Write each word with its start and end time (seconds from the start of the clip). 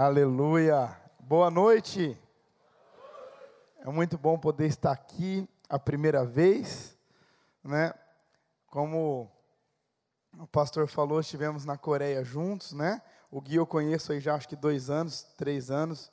Aleluia. 0.00 0.96
Boa 1.18 1.50
noite. 1.50 2.16
É 3.80 3.90
muito 3.90 4.16
bom 4.16 4.38
poder 4.38 4.66
estar 4.66 4.92
aqui 4.92 5.48
a 5.68 5.76
primeira 5.76 6.24
vez, 6.24 6.96
né? 7.64 7.92
Como 8.68 9.28
o 10.38 10.46
pastor 10.46 10.86
falou, 10.86 11.18
estivemos 11.18 11.64
na 11.64 11.76
Coreia 11.76 12.22
juntos, 12.22 12.72
né? 12.74 13.02
O 13.28 13.40
Gui 13.40 13.56
eu 13.56 13.66
conheço 13.66 14.12
aí 14.12 14.20
já 14.20 14.36
acho 14.36 14.48
que 14.48 14.54
dois 14.54 14.88
anos, 14.88 15.24
três 15.36 15.68
anos. 15.68 16.12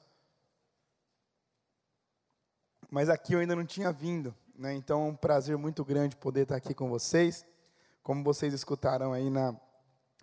Mas 2.90 3.08
aqui 3.08 3.34
eu 3.34 3.40
ainda 3.40 3.56
não 3.56 3.68
tinha 3.68 3.92
vindo, 3.92 4.34
né? 4.56 4.74
Então 4.74 5.06
é 5.06 5.10
um 5.10 5.16
prazer 5.16 5.60
muito 5.60 5.86
grande 5.86 6.16
poder 6.16 6.42
estar 6.42 6.56
aqui 6.56 6.74
com 6.74 6.90
vocês. 6.90 7.46
Como 8.02 8.24
vocês 8.24 8.52
escutaram 8.52 9.14
aí 9.14 9.30
na 9.30 9.56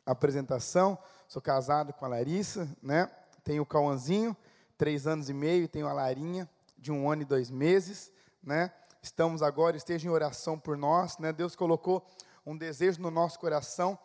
apresentação, 0.04 0.98
sou 1.28 1.40
casado 1.40 1.92
com 1.92 2.04
a 2.04 2.08
Larissa, 2.08 2.68
né? 2.82 3.08
Tenho 3.44 3.62
o 3.62 3.66
Cauãzinho, 3.66 4.36
três 4.78 5.06
anos 5.06 5.28
e 5.28 5.34
meio, 5.34 5.68
tenho 5.68 5.88
a 5.88 5.92
Larinha, 5.92 6.48
de 6.78 6.90
um 6.90 7.10
ano 7.10 7.22
e 7.22 7.24
dois 7.24 7.50
meses, 7.50 8.12
né? 8.42 8.72
Estamos 9.02 9.42
agora, 9.42 9.76
esteja 9.76 10.06
em 10.06 10.10
oração 10.10 10.58
por 10.58 10.76
nós, 10.76 11.18
né? 11.18 11.32
Deus 11.32 11.56
colocou 11.56 12.06
um 12.46 12.56
desejo 12.56 13.00
no 13.00 13.10
nosso 13.10 13.38
coração 13.38 13.98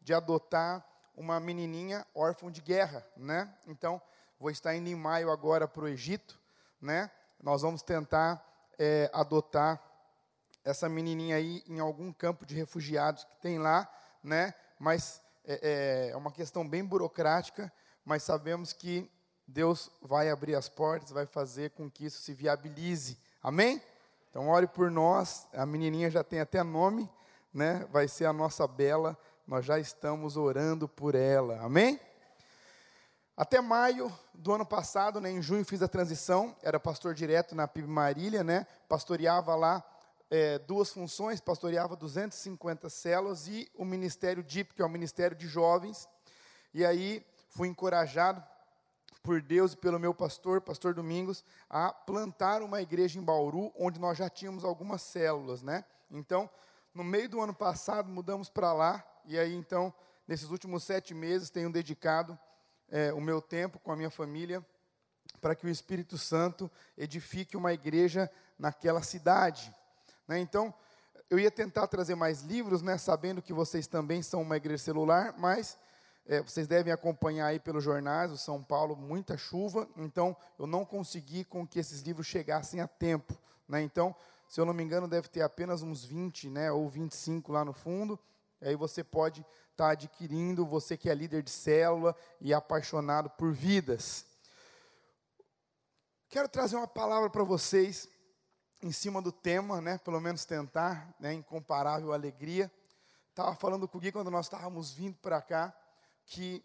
de 0.00 0.12
adotar 0.12 0.84
uma 1.16 1.38
menininha 1.38 2.06
órfã 2.14 2.50
de 2.50 2.60
guerra, 2.60 3.06
né? 3.16 3.52
Então, 3.66 4.00
vou 4.38 4.50
estar 4.50 4.74
indo 4.74 4.88
em 4.88 4.94
maio 4.94 5.30
agora 5.30 5.66
para 5.66 5.84
o 5.84 5.88
Egito, 5.88 6.38
né? 6.80 7.10
Nós 7.42 7.62
vamos 7.62 7.82
tentar 7.82 8.44
é, 8.78 9.10
adotar 9.12 9.80
essa 10.64 10.88
menininha 10.88 11.36
aí 11.36 11.62
em 11.68 11.78
algum 11.78 12.12
campo 12.12 12.46
de 12.46 12.54
refugiados 12.54 13.24
que 13.24 13.36
tem 13.36 13.58
lá, 13.58 13.88
né? 14.22 14.54
Mas 14.78 15.22
é, 15.44 16.10
é 16.10 16.16
uma 16.16 16.32
questão 16.32 16.68
bem 16.68 16.84
burocrática, 16.84 17.72
mas 18.04 18.22
sabemos 18.22 18.72
que 18.72 19.10
Deus 19.46 19.90
vai 20.00 20.30
abrir 20.30 20.54
as 20.54 20.68
portas, 20.68 21.10
vai 21.10 21.26
fazer 21.26 21.70
com 21.70 21.90
que 21.90 22.06
isso 22.06 22.20
se 22.22 22.32
viabilize. 22.32 23.18
Amém? 23.42 23.80
Então 24.30 24.48
ore 24.48 24.66
por 24.66 24.90
nós. 24.90 25.46
A 25.52 25.66
menininha 25.66 26.10
já 26.10 26.24
tem 26.24 26.40
até 26.40 26.62
nome, 26.62 27.08
né? 27.52 27.86
Vai 27.90 28.08
ser 28.08 28.24
a 28.24 28.32
nossa 28.32 28.66
Bela. 28.66 29.18
Nós 29.46 29.64
já 29.64 29.78
estamos 29.78 30.36
orando 30.36 30.88
por 30.88 31.14
ela. 31.14 31.60
Amém? 31.60 32.00
Até 33.36 33.60
maio 33.60 34.12
do 34.32 34.52
ano 34.52 34.64
passado, 34.64 35.20
né, 35.20 35.28
em 35.28 35.42
junho 35.42 35.64
fiz 35.64 35.82
a 35.82 35.88
transição, 35.88 36.54
era 36.62 36.78
pastor 36.78 37.14
direto 37.14 37.52
na 37.52 37.66
PIB 37.66 37.88
Marília, 37.88 38.44
né, 38.44 38.64
pastoreava 38.88 39.56
lá 39.56 39.82
é, 40.30 40.56
duas 40.60 40.90
funções, 40.90 41.40
pastoreava 41.40 41.96
250 41.96 42.88
células 42.88 43.48
e 43.48 43.68
o 43.74 43.84
Ministério 43.84 44.40
DIP, 44.40 44.74
que 44.74 44.82
é 44.82 44.84
o 44.84 44.88
Ministério 44.88 45.36
de 45.36 45.48
Jovens, 45.48 46.08
e 46.72 46.84
aí 46.84 47.26
fui 47.54 47.68
encorajado 47.68 48.42
por 49.22 49.40
Deus 49.40 49.72
e 49.72 49.76
pelo 49.76 49.98
meu 49.98 50.12
pastor, 50.12 50.60
pastor 50.60 50.92
Domingos, 50.92 51.44
a 51.70 51.92
plantar 51.92 52.62
uma 52.62 52.82
igreja 52.82 53.18
em 53.18 53.22
Bauru, 53.22 53.72
onde 53.78 53.98
nós 53.98 54.18
já 54.18 54.28
tínhamos 54.28 54.64
algumas 54.64 55.00
células, 55.00 55.62
né? 55.62 55.84
Então, 56.10 56.50
no 56.92 57.02
meio 57.02 57.28
do 57.28 57.40
ano 57.40 57.54
passado, 57.54 58.10
mudamos 58.10 58.50
para 58.50 58.72
lá, 58.72 59.04
e 59.24 59.38
aí, 59.38 59.54
então, 59.54 59.94
nesses 60.28 60.50
últimos 60.50 60.82
sete 60.82 61.14
meses, 61.14 61.48
tenho 61.48 61.72
dedicado 61.72 62.38
é, 62.90 63.12
o 63.12 63.20
meu 63.20 63.40
tempo 63.40 63.78
com 63.78 63.92
a 63.92 63.96
minha 63.96 64.10
família 64.10 64.64
para 65.40 65.54
que 65.54 65.66
o 65.66 65.70
Espírito 65.70 66.18
Santo 66.18 66.70
edifique 66.98 67.56
uma 67.56 67.72
igreja 67.72 68.30
naquela 68.58 69.02
cidade. 69.02 69.74
Né? 70.28 70.38
Então, 70.38 70.74
eu 71.30 71.38
ia 71.38 71.50
tentar 71.50 71.86
trazer 71.86 72.14
mais 72.14 72.42
livros, 72.42 72.82
né, 72.82 72.98
sabendo 72.98 73.40
que 73.40 73.52
vocês 73.52 73.86
também 73.86 74.22
são 74.22 74.42
uma 74.42 74.56
igreja 74.56 74.82
celular, 74.82 75.34
mas 75.38 75.78
é, 76.26 76.40
vocês 76.40 76.66
devem 76.66 76.92
acompanhar 76.92 77.46
aí 77.46 77.60
pelos 77.60 77.84
jornais, 77.84 78.32
o 78.32 78.38
São 78.38 78.62
Paulo, 78.62 78.96
muita 78.96 79.36
chuva, 79.36 79.88
então 79.96 80.36
eu 80.58 80.66
não 80.66 80.84
consegui 80.84 81.44
com 81.44 81.66
que 81.66 81.78
esses 81.78 82.00
livros 82.00 82.26
chegassem 82.26 82.80
a 82.80 82.88
tempo. 82.88 83.36
Né? 83.68 83.82
Então, 83.82 84.14
se 84.48 84.60
eu 84.60 84.64
não 84.64 84.72
me 84.72 84.82
engano, 84.82 85.06
deve 85.06 85.28
ter 85.28 85.42
apenas 85.42 85.82
uns 85.82 86.04
20 86.04 86.48
né, 86.48 86.72
ou 86.72 86.88
25 86.88 87.52
lá 87.52 87.64
no 87.64 87.72
fundo. 87.72 88.18
Aí 88.60 88.74
você 88.74 89.04
pode 89.04 89.40
estar 89.70 89.86
tá 89.86 89.90
adquirindo, 89.90 90.64
você 90.64 90.96
que 90.96 91.10
é 91.10 91.14
líder 91.14 91.42
de 91.42 91.50
célula 91.50 92.16
e 92.40 92.54
apaixonado 92.54 93.28
por 93.30 93.52
vidas. 93.52 94.24
Quero 96.28 96.48
trazer 96.48 96.76
uma 96.76 96.88
palavra 96.88 97.28
para 97.28 97.44
vocês 97.44 98.08
em 98.82 98.92
cima 98.92 99.20
do 99.20 99.30
tema, 99.30 99.80
né, 99.80 99.98
pelo 99.98 100.20
menos 100.20 100.44
tentar, 100.44 101.14
né, 101.20 101.32
incomparável 101.34 102.12
alegria. 102.12 102.70
Estava 103.30 103.54
falando 103.54 103.86
com 103.86 103.98
o 103.98 104.00
Gui 104.00 104.12
quando 104.12 104.30
nós 104.30 104.46
estávamos 104.46 104.92
vindo 104.92 105.16
para 105.16 105.42
cá, 105.42 105.74
que 106.26 106.64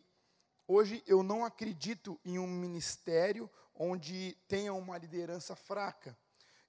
hoje 0.67 1.03
eu 1.05 1.23
não 1.23 1.43
acredito 1.43 2.19
em 2.23 2.39
um 2.39 2.47
ministério 2.47 3.49
onde 3.75 4.37
tenha 4.47 4.73
uma 4.73 4.97
liderança 4.97 5.55
fraca. 5.55 6.17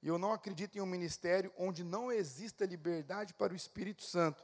E 0.03 0.09
eu 0.09 0.19
não 0.19 0.33
acredito 0.33 0.79
em 0.79 0.81
um 0.81 0.87
ministério 0.87 1.53
onde 1.59 1.85
não 1.85 2.11
exista 2.11 2.65
liberdade 2.65 3.35
para 3.35 3.53
o 3.53 3.57
Espírito 3.57 4.03
Santo. 4.03 4.43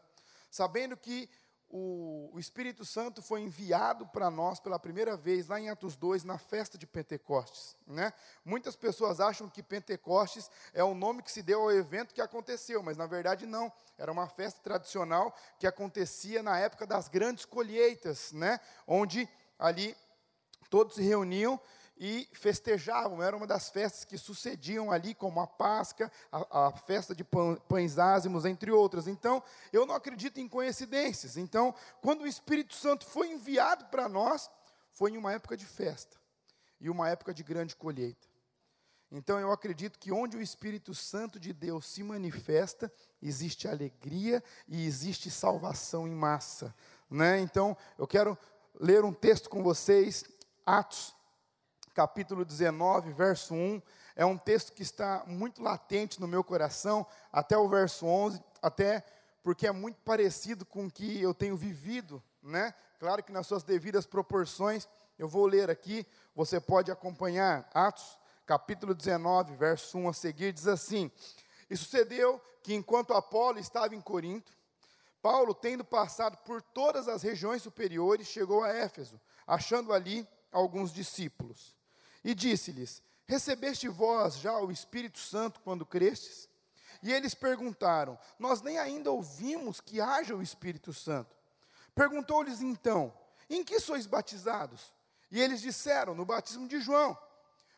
Sabendo 0.50 0.96
que 0.96 1.30
o, 1.68 2.30
o 2.32 2.38
Espírito 2.38 2.84
Santo 2.84 3.20
foi 3.20 3.40
enviado 3.40 4.06
para 4.06 4.30
nós 4.30 4.60
pela 4.60 4.78
primeira 4.78 5.16
vez 5.16 5.48
lá 5.48 5.60
em 5.60 5.68
Atos 5.68 5.96
2, 5.96 6.24
na 6.24 6.38
festa 6.38 6.78
de 6.78 6.86
Pentecostes. 6.86 7.76
Né? 7.86 8.12
Muitas 8.44 8.76
pessoas 8.76 9.20
acham 9.20 9.48
que 9.48 9.62
Pentecostes 9.62 10.50
é 10.72 10.84
o 10.84 10.94
nome 10.94 11.22
que 11.22 11.32
se 11.32 11.42
deu 11.42 11.62
ao 11.62 11.72
evento 11.72 12.14
que 12.14 12.20
aconteceu, 12.20 12.82
mas 12.82 12.96
na 12.96 13.06
verdade 13.06 13.46
não. 13.46 13.72
Era 13.98 14.12
uma 14.12 14.28
festa 14.28 14.60
tradicional 14.62 15.34
que 15.58 15.66
acontecia 15.66 16.42
na 16.42 16.58
época 16.58 16.86
das 16.86 17.08
grandes 17.08 17.44
colheitas, 17.44 18.32
né? 18.32 18.60
onde 18.86 19.28
ali 19.58 19.96
todos 20.70 20.94
se 20.94 21.02
reuniam 21.02 21.60
e 21.96 22.28
festejavam. 22.32 23.22
Era 23.22 23.36
uma 23.36 23.46
das 23.46 23.68
festas 23.70 24.04
que 24.04 24.18
sucediam 24.18 24.90
ali, 24.90 25.14
como 25.14 25.40
a 25.40 25.46
Páscoa, 25.46 26.10
a, 26.30 26.66
a 26.66 26.72
festa 26.72 27.14
de 27.14 27.24
pães 27.68 27.98
ázimos, 27.98 28.44
entre 28.44 28.70
outras. 28.70 29.06
Então, 29.06 29.42
eu 29.72 29.86
não 29.86 29.94
acredito 29.94 30.38
em 30.38 30.48
coincidências. 30.48 31.36
Então, 31.36 31.74
quando 32.02 32.22
o 32.22 32.26
Espírito 32.26 32.74
Santo 32.74 33.06
foi 33.06 33.30
enviado 33.30 33.86
para 33.86 34.08
nós, 34.08 34.50
foi 34.92 35.12
em 35.12 35.16
uma 35.16 35.32
época 35.32 35.56
de 35.56 35.64
festa 35.64 36.16
e 36.80 36.90
uma 36.90 37.08
época 37.08 37.32
de 37.32 37.42
grande 37.42 37.74
colheita. 37.74 38.26
Então, 39.10 39.38
eu 39.38 39.52
acredito 39.52 39.98
que 39.98 40.12
onde 40.12 40.36
o 40.36 40.42
Espírito 40.42 40.92
Santo 40.92 41.38
de 41.38 41.52
Deus 41.52 41.86
se 41.86 42.02
manifesta, 42.02 42.92
existe 43.22 43.68
alegria 43.68 44.42
e 44.66 44.84
existe 44.84 45.30
salvação 45.30 46.08
em 46.08 46.14
massa. 46.14 46.74
Né? 47.08 47.38
Então, 47.38 47.76
eu 47.96 48.06
quero 48.06 48.36
ler 48.78 49.04
um 49.04 49.12
texto 49.12 49.48
com 49.48 49.62
vocês, 49.62 50.24
Atos 50.66 51.16
capítulo 51.96 52.44
19, 52.44 53.10
verso 53.14 53.54
1. 53.54 53.80
É 54.14 54.26
um 54.26 54.36
texto 54.36 54.74
que 54.74 54.82
está 54.82 55.24
muito 55.26 55.62
latente 55.62 56.20
no 56.20 56.28
meu 56.28 56.44
coração, 56.44 57.06
até 57.32 57.56
o 57.56 57.66
verso 57.70 58.04
11, 58.04 58.38
até 58.60 59.02
porque 59.42 59.66
é 59.66 59.72
muito 59.72 59.98
parecido 60.02 60.66
com 60.66 60.84
o 60.84 60.90
que 60.90 61.22
eu 61.22 61.32
tenho 61.32 61.56
vivido, 61.56 62.22
né? 62.42 62.74
Claro 62.98 63.22
que 63.22 63.32
nas 63.32 63.46
suas 63.46 63.62
devidas 63.62 64.04
proporções, 64.04 64.86
eu 65.18 65.26
vou 65.26 65.46
ler 65.46 65.70
aqui, 65.70 66.06
você 66.34 66.60
pode 66.60 66.92
acompanhar. 66.92 67.66
Atos, 67.72 68.18
capítulo 68.44 68.94
19, 68.94 69.56
verso 69.56 69.96
1 69.96 70.10
a 70.10 70.12
seguir, 70.12 70.52
diz 70.52 70.66
assim: 70.66 71.10
E 71.70 71.76
sucedeu 71.78 72.38
que 72.62 72.74
enquanto 72.74 73.14
Apolo 73.14 73.58
estava 73.58 73.94
em 73.94 74.02
Corinto, 74.02 74.52
Paulo, 75.22 75.54
tendo 75.54 75.82
passado 75.82 76.36
por 76.44 76.60
todas 76.60 77.08
as 77.08 77.22
regiões 77.22 77.62
superiores, 77.62 78.26
chegou 78.26 78.62
a 78.62 78.68
Éfeso, 78.68 79.18
achando 79.46 79.94
ali 79.94 80.28
alguns 80.52 80.92
discípulos 80.92 81.75
e 82.26 82.34
disse-lhes: 82.34 83.00
Recebeste 83.24 83.86
vós 83.86 84.38
já 84.38 84.58
o 84.58 84.72
Espírito 84.72 85.20
Santo 85.20 85.60
quando 85.60 85.86
crestes? 85.86 86.48
E 87.00 87.12
eles 87.12 87.34
perguntaram: 87.34 88.18
Nós 88.36 88.60
nem 88.60 88.78
ainda 88.78 89.12
ouvimos 89.12 89.80
que 89.80 90.00
haja 90.00 90.34
o 90.34 90.42
Espírito 90.42 90.92
Santo. 90.92 91.36
Perguntou-lhes 91.94 92.60
então: 92.60 93.14
Em 93.48 93.62
que 93.62 93.78
sois 93.78 94.06
batizados? 94.06 94.92
E 95.30 95.40
eles 95.40 95.60
disseram: 95.60 96.16
No 96.16 96.24
batismo 96.24 96.66
de 96.66 96.80
João. 96.80 97.16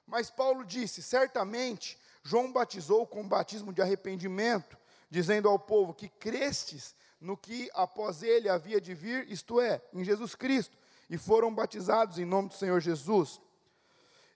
Mas 0.06 0.30
Paulo 0.30 0.64
disse: 0.64 1.02
Certamente 1.02 1.98
João 2.22 2.50
batizou 2.50 3.06
com 3.06 3.20
o 3.20 3.28
batismo 3.28 3.70
de 3.70 3.82
arrependimento, 3.82 4.78
dizendo 5.10 5.46
ao 5.46 5.58
povo 5.58 5.92
que 5.92 6.08
crestes 6.08 6.94
no 7.20 7.36
que 7.36 7.70
após 7.74 8.22
ele 8.22 8.48
havia 8.48 8.80
de 8.80 8.94
vir, 8.94 9.30
isto 9.30 9.60
é, 9.60 9.82
em 9.92 10.02
Jesus 10.02 10.34
Cristo, 10.34 10.78
e 11.10 11.18
foram 11.18 11.54
batizados 11.54 12.18
em 12.18 12.24
nome 12.24 12.48
do 12.48 12.54
Senhor 12.54 12.80
Jesus. 12.80 13.42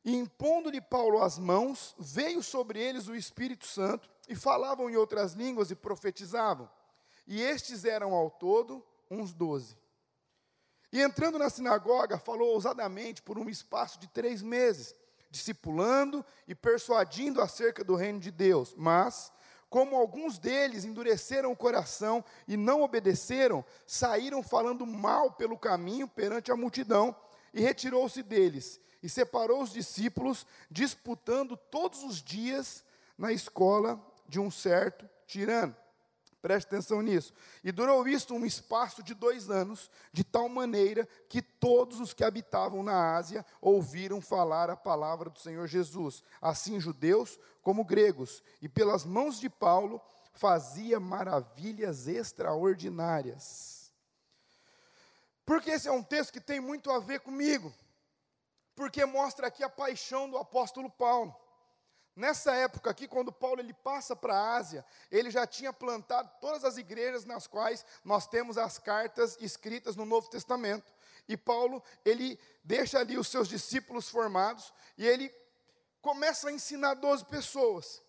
E 0.04 0.16
impondo-lhe 0.16 0.80
Paulo 0.80 1.22
as 1.22 1.38
mãos, 1.38 1.94
veio 1.98 2.42
sobre 2.42 2.80
eles 2.80 3.06
o 3.06 3.14
Espírito 3.14 3.66
Santo, 3.66 4.10
e 4.28 4.34
falavam 4.34 4.88
em 4.88 4.96
outras 4.96 5.32
línguas 5.32 5.70
e 5.70 5.76
profetizavam. 5.76 6.68
E 7.26 7.40
estes 7.40 7.84
eram 7.84 8.14
ao 8.14 8.30
todo 8.30 8.84
uns 9.10 9.32
doze. 9.32 9.76
E 10.92 11.00
entrando 11.00 11.38
na 11.38 11.48
sinagoga, 11.48 12.18
falou 12.18 12.52
ousadamente 12.52 13.22
por 13.22 13.38
um 13.38 13.48
espaço 13.48 13.98
de 13.98 14.08
três 14.08 14.42
meses, 14.42 14.94
discipulando 15.30 16.24
e 16.46 16.54
persuadindo 16.54 17.40
acerca 17.40 17.82
do 17.82 17.94
reino 17.94 18.20
de 18.20 18.30
Deus. 18.30 18.74
Mas, 18.76 19.32
como 19.70 19.96
alguns 19.96 20.38
deles 20.38 20.84
endureceram 20.84 21.50
o 21.50 21.56
coração 21.56 22.24
e 22.46 22.56
não 22.56 22.82
obedeceram, 22.82 23.64
saíram 23.86 24.42
falando 24.42 24.84
mal 24.84 25.32
pelo 25.32 25.56
caminho 25.56 26.08
perante 26.08 26.50
a 26.50 26.56
multidão, 26.56 27.14
e 27.54 27.60
retirou-se 27.60 28.22
deles 28.22 28.80
e 29.02 29.08
separou 29.08 29.62
os 29.62 29.72
discípulos, 29.72 30.46
disputando 30.70 31.56
todos 31.56 32.02
os 32.02 32.22
dias 32.22 32.84
na 33.18 33.32
escola 33.32 34.00
de 34.28 34.38
um 34.38 34.50
certo 34.50 35.08
tirano. 35.26 35.76
Preste 36.42 36.66
atenção 36.66 37.00
nisso. 37.00 37.32
E 37.62 37.70
durou 37.70 38.06
isto 38.08 38.34
um 38.34 38.44
espaço 38.44 39.00
de 39.00 39.14
dois 39.14 39.48
anos, 39.48 39.88
de 40.12 40.24
tal 40.24 40.48
maneira 40.48 41.08
que 41.28 41.40
todos 41.40 42.00
os 42.00 42.12
que 42.12 42.24
habitavam 42.24 42.82
na 42.82 43.14
Ásia 43.16 43.46
ouviram 43.60 44.20
falar 44.20 44.68
a 44.68 44.76
palavra 44.76 45.30
do 45.30 45.38
Senhor 45.38 45.68
Jesus, 45.68 46.20
assim 46.40 46.80
judeus 46.80 47.38
como 47.62 47.84
gregos, 47.84 48.42
e 48.60 48.68
pelas 48.68 49.04
mãos 49.04 49.38
de 49.38 49.48
Paulo 49.48 50.02
fazia 50.32 50.98
maravilhas 50.98 52.08
extraordinárias. 52.08 53.92
Porque 55.46 55.70
esse 55.70 55.86
é 55.86 55.92
um 55.92 56.02
texto 56.02 56.32
que 56.32 56.40
tem 56.40 56.60
muito 56.60 56.90
a 56.90 56.98
ver 56.98 57.20
comigo, 57.20 57.72
porque 58.74 59.04
mostra 59.04 59.46
aqui 59.46 59.62
a 59.62 59.68
paixão 59.68 60.28
do 60.28 60.38
apóstolo 60.38 60.90
Paulo. 60.90 61.34
Nessa 62.14 62.54
época 62.54 62.90
aqui, 62.90 63.08
quando 63.08 63.32
Paulo 63.32 63.60
ele 63.60 63.72
passa 63.72 64.14
para 64.14 64.34
a 64.34 64.56
Ásia, 64.56 64.84
ele 65.10 65.30
já 65.30 65.46
tinha 65.46 65.72
plantado 65.72 66.30
todas 66.40 66.62
as 66.62 66.76
igrejas 66.76 67.24
nas 67.24 67.46
quais 67.46 67.86
nós 68.04 68.26
temos 68.26 68.58
as 68.58 68.78
cartas 68.78 69.38
escritas 69.40 69.96
no 69.96 70.04
Novo 70.04 70.28
Testamento. 70.28 70.92
E 71.26 71.36
Paulo, 71.36 71.82
ele 72.04 72.38
deixa 72.62 72.98
ali 72.98 73.16
os 73.16 73.28
seus 73.28 73.48
discípulos 73.48 74.10
formados 74.10 74.74
e 74.98 75.06
ele 75.06 75.34
começa 76.02 76.48
a 76.48 76.52
ensinar 76.52 76.94
12 76.94 77.24
pessoas. 77.26 78.02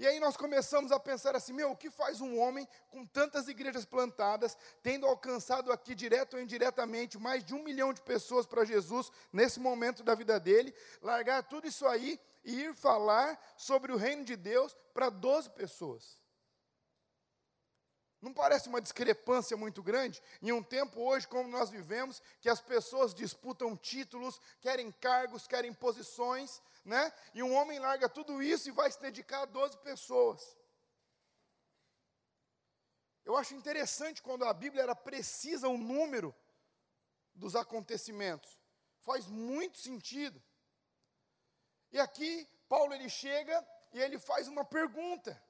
E 0.00 0.06
aí 0.06 0.18
nós 0.18 0.34
começamos 0.34 0.92
a 0.92 0.98
pensar 0.98 1.36
assim: 1.36 1.52
meu, 1.52 1.72
o 1.72 1.76
que 1.76 1.90
faz 1.90 2.22
um 2.22 2.38
homem 2.38 2.66
com 2.88 3.04
tantas 3.04 3.48
igrejas 3.48 3.84
plantadas, 3.84 4.56
tendo 4.82 5.04
alcançado 5.04 5.70
aqui, 5.70 5.94
direto 5.94 6.38
ou 6.38 6.42
indiretamente, 6.42 7.18
mais 7.18 7.44
de 7.44 7.54
um 7.54 7.62
milhão 7.62 7.92
de 7.92 8.00
pessoas 8.00 8.46
para 8.46 8.64
Jesus, 8.64 9.12
nesse 9.30 9.60
momento 9.60 10.02
da 10.02 10.14
vida 10.14 10.40
dele, 10.40 10.74
largar 11.02 11.42
tudo 11.42 11.66
isso 11.66 11.86
aí 11.86 12.18
e 12.42 12.62
ir 12.62 12.74
falar 12.74 13.38
sobre 13.58 13.92
o 13.92 13.98
reino 13.98 14.24
de 14.24 14.36
Deus 14.36 14.74
para 14.94 15.10
12 15.10 15.50
pessoas? 15.50 16.18
Não 18.22 18.32
parece 18.32 18.70
uma 18.70 18.80
discrepância 18.80 19.54
muito 19.54 19.82
grande? 19.82 20.22
Em 20.40 20.50
um 20.50 20.62
tempo 20.62 20.98
hoje, 20.98 21.28
como 21.28 21.46
nós 21.46 21.68
vivemos, 21.68 22.22
que 22.40 22.48
as 22.48 22.60
pessoas 22.60 23.12
disputam 23.12 23.76
títulos, 23.76 24.40
querem 24.62 24.90
cargos, 24.92 25.46
querem 25.46 25.74
posições, 25.74 26.62
né? 26.90 27.12
E 27.32 27.42
um 27.42 27.54
homem 27.54 27.78
larga 27.78 28.08
tudo 28.08 28.42
isso 28.42 28.68
e 28.68 28.72
vai 28.72 28.90
se 28.90 29.00
dedicar 29.00 29.42
a 29.42 29.46
12 29.46 29.78
pessoas. 29.78 30.58
Eu 33.24 33.36
acho 33.36 33.54
interessante 33.54 34.20
quando 34.20 34.44
a 34.44 34.52
Bíblia 34.52 34.82
era 34.82 34.96
precisa 34.96 35.68
o 35.68 35.78
número 35.78 36.34
dos 37.32 37.54
acontecimentos. 37.54 38.58
Faz 38.98 39.28
muito 39.28 39.78
sentido. 39.78 40.42
E 41.92 42.00
aqui 42.00 42.48
Paulo 42.68 42.92
ele 42.92 43.08
chega 43.08 43.56
e 43.92 44.00
ele 44.00 44.18
faz 44.18 44.48
uma 44.48 44.64
pergunta. 44.64 45.40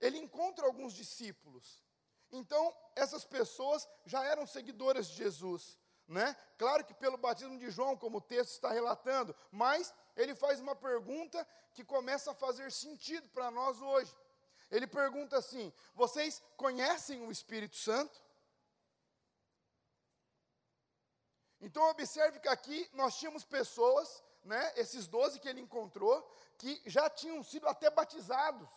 Ele 0.00 0.18
encontra 0.18 0.64
alguns 0.66 0.94
discípulos. 0.94 1.84
Então, 2.30 2.74
essas 2.94 3.24
pessoas 3.24 3.86
já 4.06 4.24
eram 4.24 4.46
seguidoras 4.46 5.08
de 5.08 5.16
Jesus 5.16 5.79
né? 6.10 6.36
Claro 6.58 6.84
que 6.84 6.92
pelo 6.92 7.16
batismo 7.16 7.56
de 7.56 7.70
João, 7.70 7.96
como 7.96 8.18
o 8.18 8.20
texto 8.20 8.50
está 8.50 8.72
relatando, 8.72 9.34
mas 9.50 9.94
ele 10.16 10.34
faz 10.34 10.58
uma 10.58 10.74
pergunta 10.74 11.46
que 11.72 11.84
começa 11.84 12.32
a 12.32 12.34
fazer 12.34 12.70
sentido 12.72 13.28
para 13.28 13.48
nós 13.50 13.80
hoje. 13.80 14.14
Ele 14.72 14.88
pergunta 14.88 15.38
assim: 15.38 15.72
Vocês 15.94 16.42
conhecem 16.56 17.22
o 17.22 17.30
Espírito 17.30 17.76
Santo? 17.76 18.20
Então 21.60 21.88
observe 21.88 22.40
que 22.40 22.48
aqui 22.48 22.90
nós 22.92 23.16
tínhamos 23.16 23.44
pessoas, 23.44 24.22
né, 24.42 24.72
esses 24.76 25.06
doze 25.06 25.38
que 25.38 25.48
ele 25.48 25.60
encontrou, 25.60 26.28
que 26.58 26.82
já 26.86 27.08
tinham 27.08 27.40
sido 27.44 27.68
até 27.68 27.88
batizados, 27.88 28.68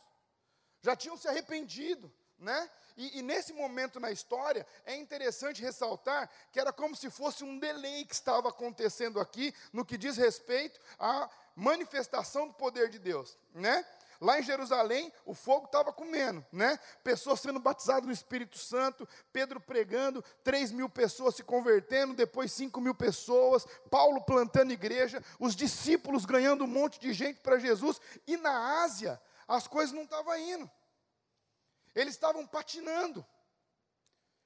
já 0.82 0.96
tinham 0.96 1.18
se 1.18 1.28
arrependido, 1.28 2.14
né? 2.40 2.70
E, 2.96 3.20
e, 3.20 3.22
nesse 3.22 3.54
momento 3.54 4.00
na 4.00 4.12
história, 4.12 4.66
é 4.86 4.96
interessante 4.96 5.62
ressaltar 5.62 6.30
que 6.52 6.60
era 6.60 6.72
como 6.72 6.96
se 6.96 7.10
fosse 7.10 7.44
um 7.44 7.58
delay 7.58 8.06
que 8.06 8.14
estava 8.14 8.50
acontecendo 8.50 9.20
aqui, 9.20 9.54
no 9.72 9.86
que 9.86 9.98
diz 9.98 10.16
respeito 10.16 10.80
à 11.00 11.30
manifestação 11.56 12.48
do 12.48 12.54
poder 12.54 12.90
de 12.90 13.00
Deus, 13.00 13.38
né? 13.54 13.86
Lá 14.22 14.40
em 14.40 14.44
Jerusalém, 14.44 15.12
o 15.26 15.34
fogo 15.34 15.66
estava 15.66 15.92
comendo, 15.92 16.46
né? 16.52 16.80
Pessoas 17.04 17.42
sendo 17.42 17.60
batizadas 17.60 18.06
no 18.06 18.12
Espírito 18.14 18.58
Santo, 18.58 19.08
Pedro 19.34 19.60
pregando, 19.60 20.24
3 20.44 20.72
mil 20.72 20.88
pessoas 20.88 21.36
se 21.36 21.44
convertendo, 21.44 22.14
depois 22.14 22.52
5 22.54 22.80
mil 22.80 22.96
pessoas, 22.96 23.68
Paulo 23.92 24.22
plantando 24.22 24.72
igreja, 24.72 25.22
os 25.40 25.56
discípulos 25.56 26.26
ganhando 26.26 26.64
um 26.64 26.68
monte 26.68 27.00
de 27.00 27.12
gente 27.12 27.42
para 27.42 27.60
Jesus, 27.60 28.00
e 28.26 28.38
na 28.38 28.84
Ásia, 28.84 29.20
as 29.46 29.68
coisas 29.68 29.94
não 29.94 30.04
estavam 30.04 30.38
indo. 30.38 30.72
Eles 31.96 32.16
estavam 32.16 32.46
patinando. 32.46 33.26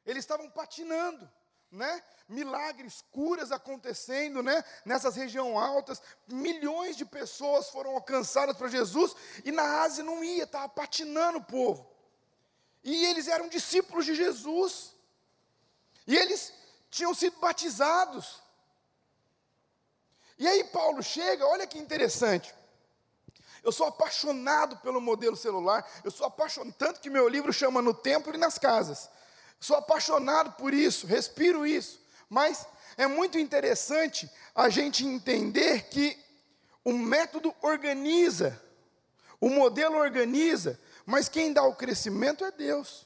Eles 0.05 0.23
estavam 0.23 0.49
patinando, 0.49 1.29
né? 1.69 2.03
Milagres, 2.29 3.03
curas 3.11 3.51
acontecendo, 3.51 4.41
né? 4.41 4.63
Nessas 4.85 5.15
regiões 5.15 5.57
altas, 5.57 6.01
milhões 6.27 6.95
de 6.95 7.05
pessoas 7.05 7.69
foram 7.69 7.91
alcançadas 7.91 8.55
para 8.57 8.69
Jesus 8.69 9.15
e 9.43 9.51
na 9.51 9.81
Ásia 9.81 10.03
não 10.03 10.23
ia, 10.23 10.43
estava 10.43 10.69
patinando 10.69 11.39
o 11.39 11.43
povo. 11.43 11.89
E 12.83 13.05
eles 13.05 13.27
eram 13.27 13.49
discípulos 13.49 14.05
de 14.05 14.15
Jesus. 14.15 14.93
E 16.05 16.15
eles 16.15 16.53
tinham 16.89 17.13
sido 17.13 17.37
batizados. 17.39 18.41
E 20.37 20.47
aí 20.47 20.63
Paulo 20.65 21.03
chega, 21.03 21.45
olha 21.45 21.67
que 21.67 21.77
interessante. 21.77 22.55
Eu 23.67 23.71
sou 23.73 23.87
apaixonado 23.87 24.77
pelo 24.77 25.01
modelo 25.01 25.35
celular. 25.35 25.85
Eu 26.01 26.09
sou 26.09 26.25
apaixonado, 26.25 26.73
tanto 26.77 27.01
que 27.01 27.09
meu 27.09 27.27
livro 27.27 27.51
chama 27.51 27.81
No 27.81 27.93
Templo 27.93 28.33
e 28.33 28.37
nas 28.37 28.57
Casas. 28.57 29.09
Sou 29.59 29.75
apaixonado 29.75 30.53
por 30.53 30.73
isso, 30.73 31.05
respiro 31.05 31.67
isso. 31.67 31.99
Mas 32.29 32.65
é 32.95 33.07
muito 33.07 33.37
interessante 33.37 34.31
a 34.55 34.69
gente 34.69 35.05
entender 35.05 35.89
que 35.89 36.17
o 36.81 36.93
método 36.93 37.53
organiza, 37.61 38.57
o 39.37 39.49
modelo 39.49 39.97
organiza, 39.97 40.79
mas 41.05 41.27
quem 41.27 41.51
dá 41.51 41.63
o 41.63 41.75
crescimento 41.75 42.45
é 42.45 42.51
Deus. 42.51 43.05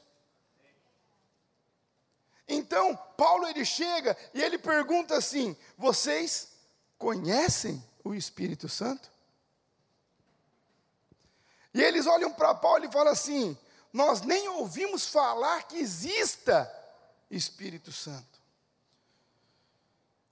Então, 2.46 2.94
Paulo 3.16 3.48
ele 3.48 3.64
chega 3.64 4.16
e 4.32 4.40
ele 4.40 4.58
pergunta 4.58 5.16
assim: 5.16 5.56
vocês 5.76 6.50
conhecem 6.96 7.84
o 8.04 8.14
Espírito 8.14 8.68
Santo? 8.68 9.11
E 11.74 11.82
eles 11.82 12.06
olham 12.06 12.32
para 12.32 12.54
Paulo 12.54 12.84
e 12.84 12.92
falam 12.92 13.12
assim: 13.12 13.56
Nós 13.92 14.20
nem 14.22 14.48
ouvimos 14.48 15.06
falar 15.06 15.62
que 15.64 15.78
exista 15.78 16.70
Espírito 17.30 17.90
Santo. 17.90 18.40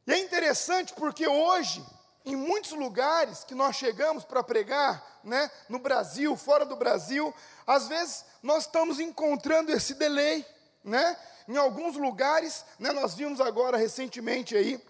E 0.06 0.12
é 0.12 0.18
interessante 0.18 0.92
porque 0.94 1.26
hoje, 1.26 1.84
em 2.24 2.36
muitos 2.36 2.72
lugares 2.72 3.44
que 3.44 3.54
nós 3.54 3.76
chegamos 3.76 4.24
para 4.24 4.42
pregar, 4.42 5.20
né, 5.22 5.50
no 5.68 5.78
Brasil, 5.78 6.36
fora 6.36 6.64
do 6.64 6.76
Brasil, 6.76 7.34
às 7.66 7.88
vezes 7.88 8.24
nós 8.42 8.64
estamos 8.64 8.98
encontrando 8.98 9.70
esse 9.70 9.94
delay, 9.94 10.44
né? 10.82 11.16
Em 11.46 11.56
alguns 11.56 11.96
lugares, 11.96 12.64
né, 12.78 12.92
nós 12.92 13.14
vimos 13.14 13.40
agora 13.40 13.76
recentemente 13.76 14.56
aí 14.56 14.80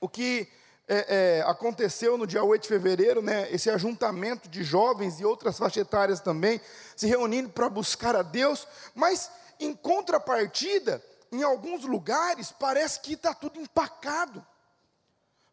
o 0.00 0.08
que 0.08 0.48
é, 0.88 1.38
é, 1.38 1.42
aconteceu 1.42 2.18
no 2.18 2.26
dia 2.26 2.42
8 2.42 2.62
de 2.62 2.68
fevereiro, 2.68 3.22
né, 3.22 3.50
esse 3.50 3.70
ajuntamento 3.70 4.48
de 4.48 4.62
jovens 4.62 5.20
e 5.20 5.24
outras 5.24 5.58
faixas 5.58 5.82
etárias 5.82 6.20
também, 6.20 6.60
se 6.96 7.06
reunindo 7.06 7.48
para 7.48 7.68
buscar 7.68 8.16
a 8.16 8.22
Deus, 8.22 8.66
mas 8.94 9.30
em 9.60 9.74
contrapartida, 9.74 11.02
em 11.30 11.42
alguns 11.42 11.84
lugares, 11.84 12.52
parece 12.52 13.00
que 13.00 13.14
está 13.14 13.32
tudo 13.32 13.60
empacado, 13.60 14.44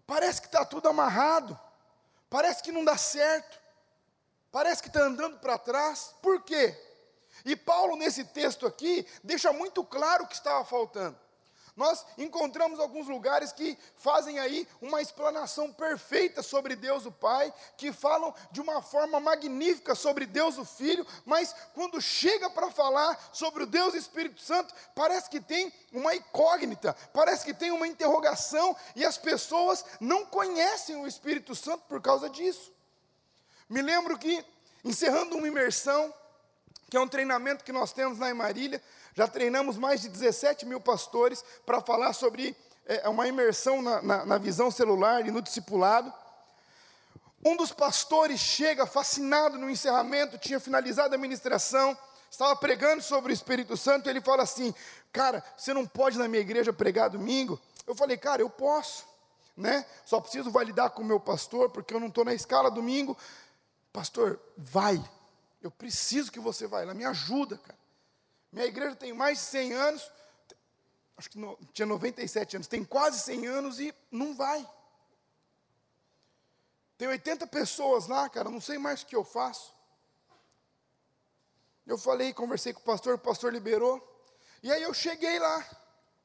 parece 0.06 0.42
que 0.42 0.48
está 0.48 0.66
tudo 0.66 0.90
amarrado, 0.90 1.58
parece 2.30 2.64
que 2.64 2.72
não 2.72 2.84
dá 2.84 2.98
certo, 2.98 3.60
parece 4.52 4.82
que 4.82 4.90
está 4.90 5.04
andando 5.04 5.38
para 5.40 5.58
trás, 5.58 6.14
por 6.22 6.42
quê? 6.42 6.76
E 7.46 7.56
Paulo, 7.56 7.96
nesse 7.96 8.26
texto 8.26 8.68
aqui, 8.68 9.08
deixa 9.24 9.54
muito 9.54 9.84
claro 9.84 10.24
o 10.24 10.28
que 10.28 10.36
estava 10.36 10.66
faltando. 10.66 11.18
Nós 11.76 12.06
encontramos 12.18 12.80
alguns 12.80 13.08
lugares 13.08 13.52
que 13.52 13.78
fazem 13.96 14.40
aí 14.40 14.68
uma 14.82 15.02
explanação 15.02 15.72
perfeita 15.72 16.42
sobre 16.42 16.76
Deus 16.76 17.06
o 17.06 17.12
Pai, 17.12 17.54
que 17.78 17.92
falam 17.92 18.34
de 18.52 18.62
uma 18.62 18.82
forma 18.82 19.20
magnífica 19.20 19.96
sobre 19.96 20.26
Deus 20.26 20.58
o 20.58 20.66
Filho, 20.66 21.06
mas 21.26 21.56
quando 21.74 22.02
chega 22.02 22.50
para 22.50 22.70
falar 22.72 23.18
sobre 23.32 23.64
o 23.64 23.68
Deus 23.68 23.94
Espírito 23.94 24.42
Santo, 24.42 24.74
parece 24.96 25.30
que 25.30 25.40
tem 25.40 25.72
uma 25.94 26.16
incógnita, 26.16 26.96
parece 27.14 27.46
que 27.46 27.54
tem 27.54 27.72
uma 27.72 27.88
interrogação 27.88 28.76
e 28.96 29.06
as 29.06 29.18
pessoas 29.18 29.86
não 30.00 30.26
conhecem 30.26 30.96
o 30.98 31.08
Espírito 31.08 31.56
Santo 31.56 31.84
por 31.88 32.02
causa 32.02 32.30
disso. 32.30 32.74
Me 33.70 33.82
lembro 33.82 34.18
que, 34.18 34.44
encerrando 34.84 35.38
uma 35.38 35.48
imersão, 35.48 36.14
que 36.90 36.98
é 36.98 37.00
um 37.00 37.08
treinamento 37.08 37.64
que 37.64 37.72
nós 37.72 37.94
temos 37.94 38.18
lá 38.18 38.30
em 38.30 38.34
Marília, 38.34 38.82
já 39.14 39.28
treinamos 39.28 39.78
mais 39.78 40.02
de 40.02 40.10
17 40.10 40.66
mil 40.66 40.80
pastores 40.80 41.44
para 41.66 41.82
falar 41.82 42.14
sobre 42.14 42.56
é, 42.86 43.08
uma 43.08 43.28
imersão 43.28 43.82
na, 43.82 44.02
na, 44.02 44.26
na 44.26 44.38
visão 44.38 44.72
celular 44.72 45.26
e 45.26 45.32
no 45.32 45.42
discipulado. 45.42 46.14
Um 47.46 47.56
dos 47.56 47.72
pastores 47.72 48.40
chega 48.40 48.86
fascinado 48.86 49.58
no 49.58 49.70
encerramento, 49.70 50.38
tinha 50.38 50.60
finalizado 50.60 51.16
a 51.16 51.18
ministração, 51.18 51.98
estava 52.30 52.56
pregando 52.56 53.02
sobre 53.02 53.32
o 53.32 53.34
Espírito 53.34 53.78
Santo, 53.78 54.10
ele 54.10 54.20
fala 54.20 54.44
assim: 54.44 54.74
Cara, 55.12 55.44
você 55.58 55.74
não 55.74 55.88
pode 55.88 56.18
na 56.18 56.28
minha 56.28 56.42
igreja 56.42 56.72
pregar 56.74 57.10
domingo? 57.10 57.60
Eu 57.88 57.96
falei, 57.96 58.18
cara, 58.18 58.42
eu 58.42 58.50
posso, 58.50 59.06
né? 59.58 59.84
Só 60.06 60.22
preciso 60.22 60.52
validar 60.52 60.92
com 60.92 61.02
o 61.02 61.06
meu 61.06 61.20
pastor, 61.20 61.70
porque 61.72 61.94
eu 61.94 62.00
não 62.00 62.08
estou 62.08 62.24
na 62.24 62.34
escala 62.34 62.70
domingo. 62.70 63.18
Pastor, 63.92 64.40
vai, 64.56 65.04
eu 65.62 65.72
preciso 65.72 66.32
que 66.32 66.40
você 66.40 66.68
vá, 66.68 66.82
ela 66.82 66.94
me 66.94 67.04
ajuda, 67.04 67.58
cara. 67.58 67.79
Minha 68.52 68.66
igreja 68.66 68.96
tem 68.96 69.14
mais 69.14 69.38
de 69.38 69.44
100 69.46 69.74
anos, 69.74 70.12
acho 71.18 71.30
que 71.30 71.38
no, 71.38 71.58
tinha 71.74 71.86
97 71.86 72.56
anos, 72.56 72.68
tem 72.68 72.84
quase 72.84 73.20
100 73.20 73.48
anos 73.48 73.80
e 73.80 73.94
não 74.12 74.36
vai. 74.36 74.68
Tem 76.98 77.08
80 77.08 77.48
pessoas 77.48 78.08
lá, 78.08 78.28
cara, 78.28 78.50
não 78.50 78.60
sei 78.60 78.78
mais 78.78 79.02
o 79.02 79.06
que 79.06 79.16
eu 79.16 79.24
faço. 79.24 79.74
Eu 81.86 81.98
falei, 81.98 82.34
conversei 82.34 82.74
com 82.74 82.82
o 82.82 82.84
pastor, 82.84 83.16
o 83.16 83.20
pastor 83.20 83.54
liberou. 83.54 84.06
E 84.62 84.72
aí 84.72 84.84
eu 84.84 84.94
cheguei 84.94 85.40
lá, 85.40 85.66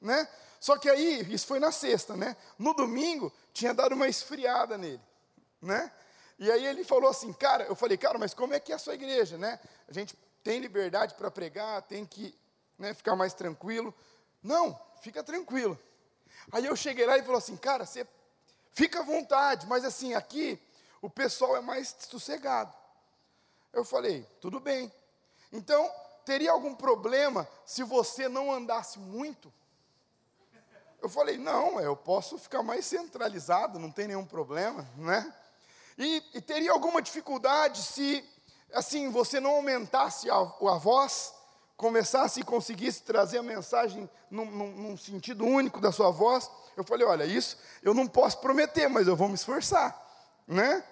né? 0.01 0.29
Só 0.59 0.77
que 0.79 0.89
aí, 0.89 1.21
isso 1.33 1.47
foi 1.47 1.61
na 1.61 1.71
sexta, 1.71 2.17
né? 2.17 2.37
No 2.59 2.75
domingo, 2.75 3.33
tinha 3.53 3.73
dado 3.73 3.95
uma 3.95 4.09
esfriada 4.09 4.77
nele, 4.79 5.01
né? 5.61 5.93
E 6.39 6.51
aí 6.51 6.67
ele 6.67 6.85
falou 6.85 7.09
assim, 7.09 7.33
cara, 7.33 7.65
eu 7.65 7.77
falei, 7.77 7.97
cara, 7.97 8.19
mas 8.19 8.35
como 8.35 8.55
é 8.55 8.61
que 8.61 8.73
é 8.73 8.75
a 8.75 8.79
sua 8.79 8.95
igreja, 8.95 9.39
né? 9.39 9.61
A 9.87 9.93
gente 9.93 10.17
tem 10.45 10.61
liberdade 10.61 11.15
para 11.15 11.31
pregar, 11.31 11.83
tem 11.83 12.05
que 12.05 12.39
né, 12.79 12.93
ficar 12.93 13.17
mais 13.17 13.33
tranquilo. 13.33 13.93
Não, 14.43 14.79
fica 15.01 15.25
tranquilo. 15.25 15.77
Aí 16.53 16.67
eu 16.67 16.77
cheguei 16.77 17.07
lá 17.07 17.17
e 17.17 17.23
falou 17.23 17.39
assim, 17.39 17.57
cara, 17.57 17.87
você 17.87 18.07
fica 18.73 19.01
à 19.01 19.03
vontade, 19.03 19.67
mas 19.67 19.85
assim, 19.85 20.13
aqui 20.13 20.61
o 21.01 21.09
pessoal 21.09 21.57
é 21.57 21.61
mais 21.61 21.97
sossegado. 21.99 22.73
Eu 23.73 23.85
falei, 23.85 24.23
tudo 24.41 24.61
bem. 24.61 24.93
Então, 25.51 25.91
teria 26.25 26.53
algum 26.53 26.75
problema 26.75 27.49
se 27.65 27.83
você 27.83 28.29
não 28.29 28.53
andasse 28.53 28.99
muito? 28.99 29.53
Eu 31.01 31.09
falei, 31.09 31.39
não, 31.39 31.81
eu 31.81 31.97
posso 31.97 32.39
ficar 32.39 32.63
mais 32.63 32.85
centralizado, 32.85 33.79
não 33.79 33.91
tem 33.91 34.09
nenhum 34.09 34.25
problema, 34.25 34.87
né? 34.97 35.35
E, 35.97 36.23
e 36.35 36.41
teria 36.41 36.73
alguma 36.73 37.01
dificuldade 37.01 37.83
se, 37.83 38.25
assim, 38.75 39.11
você 39.11 39.41
não 39.41 39.53
aumentasse 39.53 40.29
a, 40.31 40.35
a 40.37 40.79
voz, 40.79 41.33
começasse 41.77 42.41
e 42.41 42.45
conseguisse 42.45 43.03
trazer 43.03 43.39
a 43.39 43.43
mensagem 43.43 44.09
num, 44.31 44.45
num, 44.45 44.71
num, 44.73 44.97
sentido 44.97 45.45
único 45.45 45.81
da 45.81 45.93
sua 45.93 46.11
voz? 46.11 46.51
Eu 46.77 46.85
falei, 46.85 47.07
olha, 47.07 47.25
isso 47.25 47.57
eu 47.83 47.95
não 47.95 48.07
posso 48.07 48.39
prometer, 48.39 48.89
mas 48.89 49.07
eu 49.07 49.17
vou 49.17 49.29
me 49.29 49.35
esforçar, 49.35 49.97
né? 50.47 50.85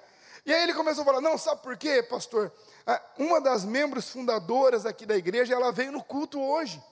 E 0.44 0.52
aí 0.52 0.62
ele 0.64 0.74
começou 0.74 1.02
a 1.02 1.04
falar, 1.04 1.20
não, 1.20 1.38
sabe 1.38 1.62
por 1.62 1.76
quê, 1.76 2.02
pastor? 2.02 2.52
Ah, 2.86 3.00
uma 3.16 3.40
das 3.40 3.64
membros 3.64 4.10
fundadoras 4.10 4.84
aqui 4.84 5.06
da 5.06 5.16
igreja, 5.16 5.54
ela 5.54 5.70
veio 5.70 5.92
no 5.92 6.02
culto 6.02 6.40
hoje. 6.40 6.82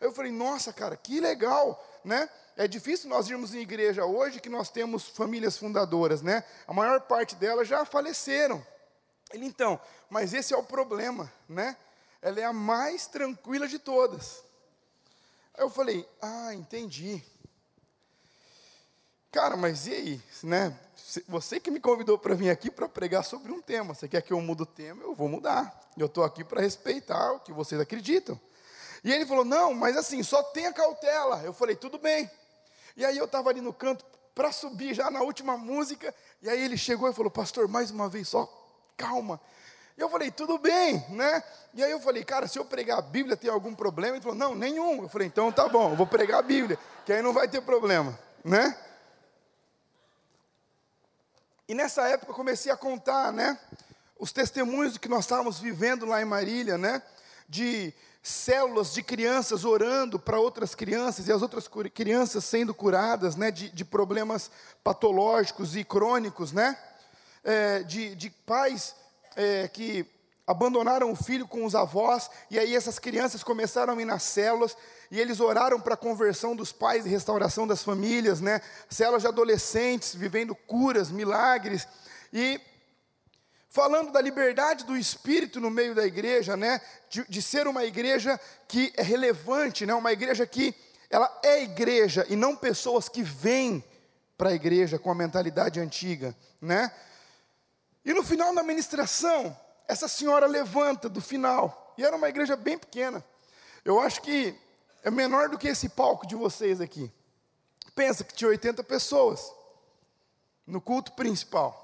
Eu 0.00 0.12
falei, 0.12 0.32
nossa, 0.32 0.72
cara, 0.72 0.96
que 0.96 1.20
legal, 1.20 1.82
né? 2.02 2.28
É 2.56 2.68
difícil 2.68 3.10
nós 3.10 3.28
irmos 3.28 3.54
em 3.54 3.60
igreja 3.60 4.04
hoje 4.04 4.40
que 4.40 4.48
nós 4.48 4.70
temos 4.70 5.08
famílias 5.08 5.58
fundadoras, 5.58 6.22
né? 6.22 6.44
A 6.66 6.72
maior 6.72 7.00
parte 7.02 7.34
delas 7.34 7.68
já 7.68 7.84
faleceram. 7.84 8.64
Ele, 9.34 9.46
então, 9.46 9.80
mas 10.08 10.32
esse 10.32 10.54
é 10.54 10.56
o 10.56 10.62
problema, 10.62 11.30
né? 11.48 11.76
Ela 12.22 12.40
é 12.40 12.44
a 12.44 12.52
mais 12.52 13.06
tranquila 13.06 13.66
de 13.66 13.78
todas. 13.78 14.44
Aí 15.52 15.62
eu 15.64 15.68
falei, 15.68 16.08
ah, 16.22 16.54
entendi. 16.54 17.22
Cara, 19.32 19.56
mas 19.56 19.88
e 19.88 19.92
aí, 19.92 20.22
né? 20.44 20.78
Você 21.26 21.58
que 21.58 21.68
me 21.68 21.80
convidou 21.80 22.16
para 22.16 22.34
vir 22.34 22.50
aqui 22.50 22.70
para 22.70 22.88
pregar 22.88 23.24
sobre 23.24 23.50
um 23.50 23.60
tema. 23.60 23.92
Você 23.92 24.08
quer 24.08 24.22
que 24.22 24.32
eu 24.32 24.40
mude 24.40 24.62
o 24.62 24.66
tema? 24.66 25.02
Eu 25.02 25.12
vou 25.12 25.28
mudar. 25.28 25.80
Eu 25.96 26.06
estou 26.06 26.22
aqui 26.22 26.44
para 26.44 26.60
respeitar 26.60 27.32
o 27.32 27.40
que 27.40 27.52
vocês 27.52 27.80
acreditam. 27.80 28.40
E 29.02 29.12
ele 29.12 29.26
falou: 29.26 29.44
Não, 29.44 29.74
mas 29.74 29.96
assim, 29.96 30.22
só 30.22 30.40
tenha 30.42 30.72
cautela. 30.72 31.42
Eu 31.42 31.52
falei: 31.52 31.74
Tudo 31.74 31.98
bem. 31.98 32.30
E 32.96 33.04
aí 33.04 33.18
eu 33.18 33.24
estava 33.24 33.50
ali 33.50 33.60
no 33.60 33.72
canto 33.72 34.04
para 34.34 34.52
subir 34.52 34.94
já 34.94 35.10
na 35.10 35.20
última 35.22 35.56
música. 35.56 36.14
E 36.40 36.48
aí 36.48 36.60
ele 36.60 36.76
chegou 36.76 37.10
e 37.10 37.12
falou: 37.12 37.30
Pastor, 37.30 37.66
mais 37.66 37.90
uma 37.90 38.08
vez 38.08 38.28
só, 38.28 38.63
calma. 38.96 39.40
E 39.96 40.00
eu 40.00 40.08
falei: 40.08 40.30
Tudo 40.30 40.58
bem, 40.58 41.04
né? 41.10 41.42
E 41.72 41.82
aí 41.82 41.90
eu 41.90 42.00
falei: 42.00 42.24
Cara, 42.24 42.46
se 42.46 42.58
eu 42.58 42.64
pregar 42.64 42.98
a 42.98 43.02
Bíblia 43.02 43.36
tem 43.36 43.50
algum 43.50 43.74
problema? 43.74 44.16
Ele 44.16 44.22
falou: 44.22 44.38
Não, 44.38 44.54
nenhum. 44.54 45.02
Eu 45.02 45.08
falei: 45.08 45.28
Então 45.28 45.50
tá 45.52 45.68
bom, 45.68 45.90
eu 45.90 45.96
vou 45.96 46.06
pregar 46.06 46.40
a 46.40 46.42
Bíblia, 46.42 46.78
que 47.04 47.12
aí 47.12 47.22
não 47.22 47.32
vai 47.32 47.48
ter 47.48 47.60
problema, 47.62 48.18
né? 48.44 48.76
E 51.66 51.74
nessa 51.74 52.06
época 52.08 52.32
eu 52.32 52.36
comecei 52.36 52.70
a 52.70 52.76
contar, 52.76 53.32
né? 53.32 53.58
Os 54.18 54.32
testemunhos 54.32 54.98
que 54.98 55.08
nós 55.08 55.24
estávamos 55.24 55.58
vivendo 55.58 56.04
lá 56.04 56.20
em 56.20 56.26
Marília, 56.26 56.76
né? 56.76 57.02
De 57.48 57.92
células 58.22 58.92
de 58.92 59.02
crianças 59.02 59.64
orando 59.64 60.18
para 60.18 60.40
outras 60.40 60.74
crianças 60.74 61.28
e 61.28 61.32
as 61.32 61.42
outras 61.42 61.68
crianças 61.92 62.44
sendo 62.44 62.74
curadas, 62.74 63.36
né? 63.36 63.50
De, 63.50 63.70
de 63.70 63.84
problemas 63.84 64.50
patológicos 64.82 65.76
e 65.76 65.84
crônicos, 65.84 66.52
né? 66.52 66.76
É, 67.44 67.82
de, 67.82 68.14
de 68.14 68.30
pais 68.30 68.94
é, 69.36 69.68
que 69.68 70.06
abandonaram 70.46 71.10
o 71.10 71.16
filho 71.16 71.46
com 71.46 71.64
os 71.64 71.74
avós, 71.74 72.30
e 72.50 72.58
aí 72.58 72.74
essas 72.74 72.98
crianças 72.98 73.42
começaram 73.42 73.96
a 73.96 74.00
ir 74.00 74.04
nas 74.04 74.22
células, 74.22 74.76
e 75.10 75.18
eles 75.18 75.40
oraram 75.40 75.80
para 75.80 75.94
a 75.94 75.96
conversão 75.96 76.54
dos 76.54 76.72
pais 76.72 77.06
e 77.06 77.08
restauração 77.08 77.66
das 77.66 77.82
famílias, 77.82 78.40
né? 78.40 78.60
Células 78.88 79.22
de 79.22 79.28
adolescentes 79.28 80.14
vivendo 80.14 80.54
curas, 80.54 81.10
milagres, 81.10 81.86
e 82.32 82.60
falando 83.68 84.12
da 84.12 84.20
liberdade 84.20 84.84
do 84.84 84.96
espírito 84.96 85.60
no 85.60 85.70
meio 85.70 85.94
da 85.94 86.06
igreja, 86.06 86.56
né? 86.56 86.80
De, 87.08 87.24
de 87.28 87.42
ser 87.42 87.66
uma 87.66 87.84
igreja 87.84 88.38
que 88.68 88.92
é 88.96 89.02
relevante, 89.02 89.86
né? 89.86 89.94
Uma 89.94 90.12
igreja 90.12 90.46
que 90.46 90.74
ela 91.08 91.40
é 91.42 91.62
igreja 91.62 92.26
e 92.28 92.36
não 92.36 92.54
pessoas 92.54 93.08
que 93.08 93.22
vêm 93.22 93.82
para 94.36 94.50
a 94.50 94.54
igreja 94.54 94.98
com 94.98 95.10
a 95.10 95.14
mentalidade 95.14 95.80
antiga, 95.80 96.34
né? 96.60 96.92
E 98.04 98.12
no 98.12 98.22
final 98.22 98.54
da 98.54 98.62
ministração, 98.62 99.56
essa 99.88 100.06
senhora 100.08 100.46
levanta 100.46 101.08
do 101.08 101.20
final, 101.20 101.94
e 101.96 102.04
era 102.04 102.16
uma 102.16 102.28
igreja 102.28 102.56
bem 102.56 102.76
pequena. 102.76 103.24
Eu 103.84 104.00
acho 104.00 104.20
que 104.20 104.54
é 105.02 105.10
menor 105.10 105.48
do 105.48 105.58
que 105.58 105.68
esse 105.68 105.88
palco 105.88 106.26
de 106.26 106.34
vocês 106.34 106.80
aqui. 106.80 107.10
Pensa 107.94 108.24
que 108.24 108.34
tinha 108.34 108.48
80 108.48 108.82
pessoas 108.84 109.52
no 110.66 110.80
culto 110.80 111.12
principal. 111.12 111.82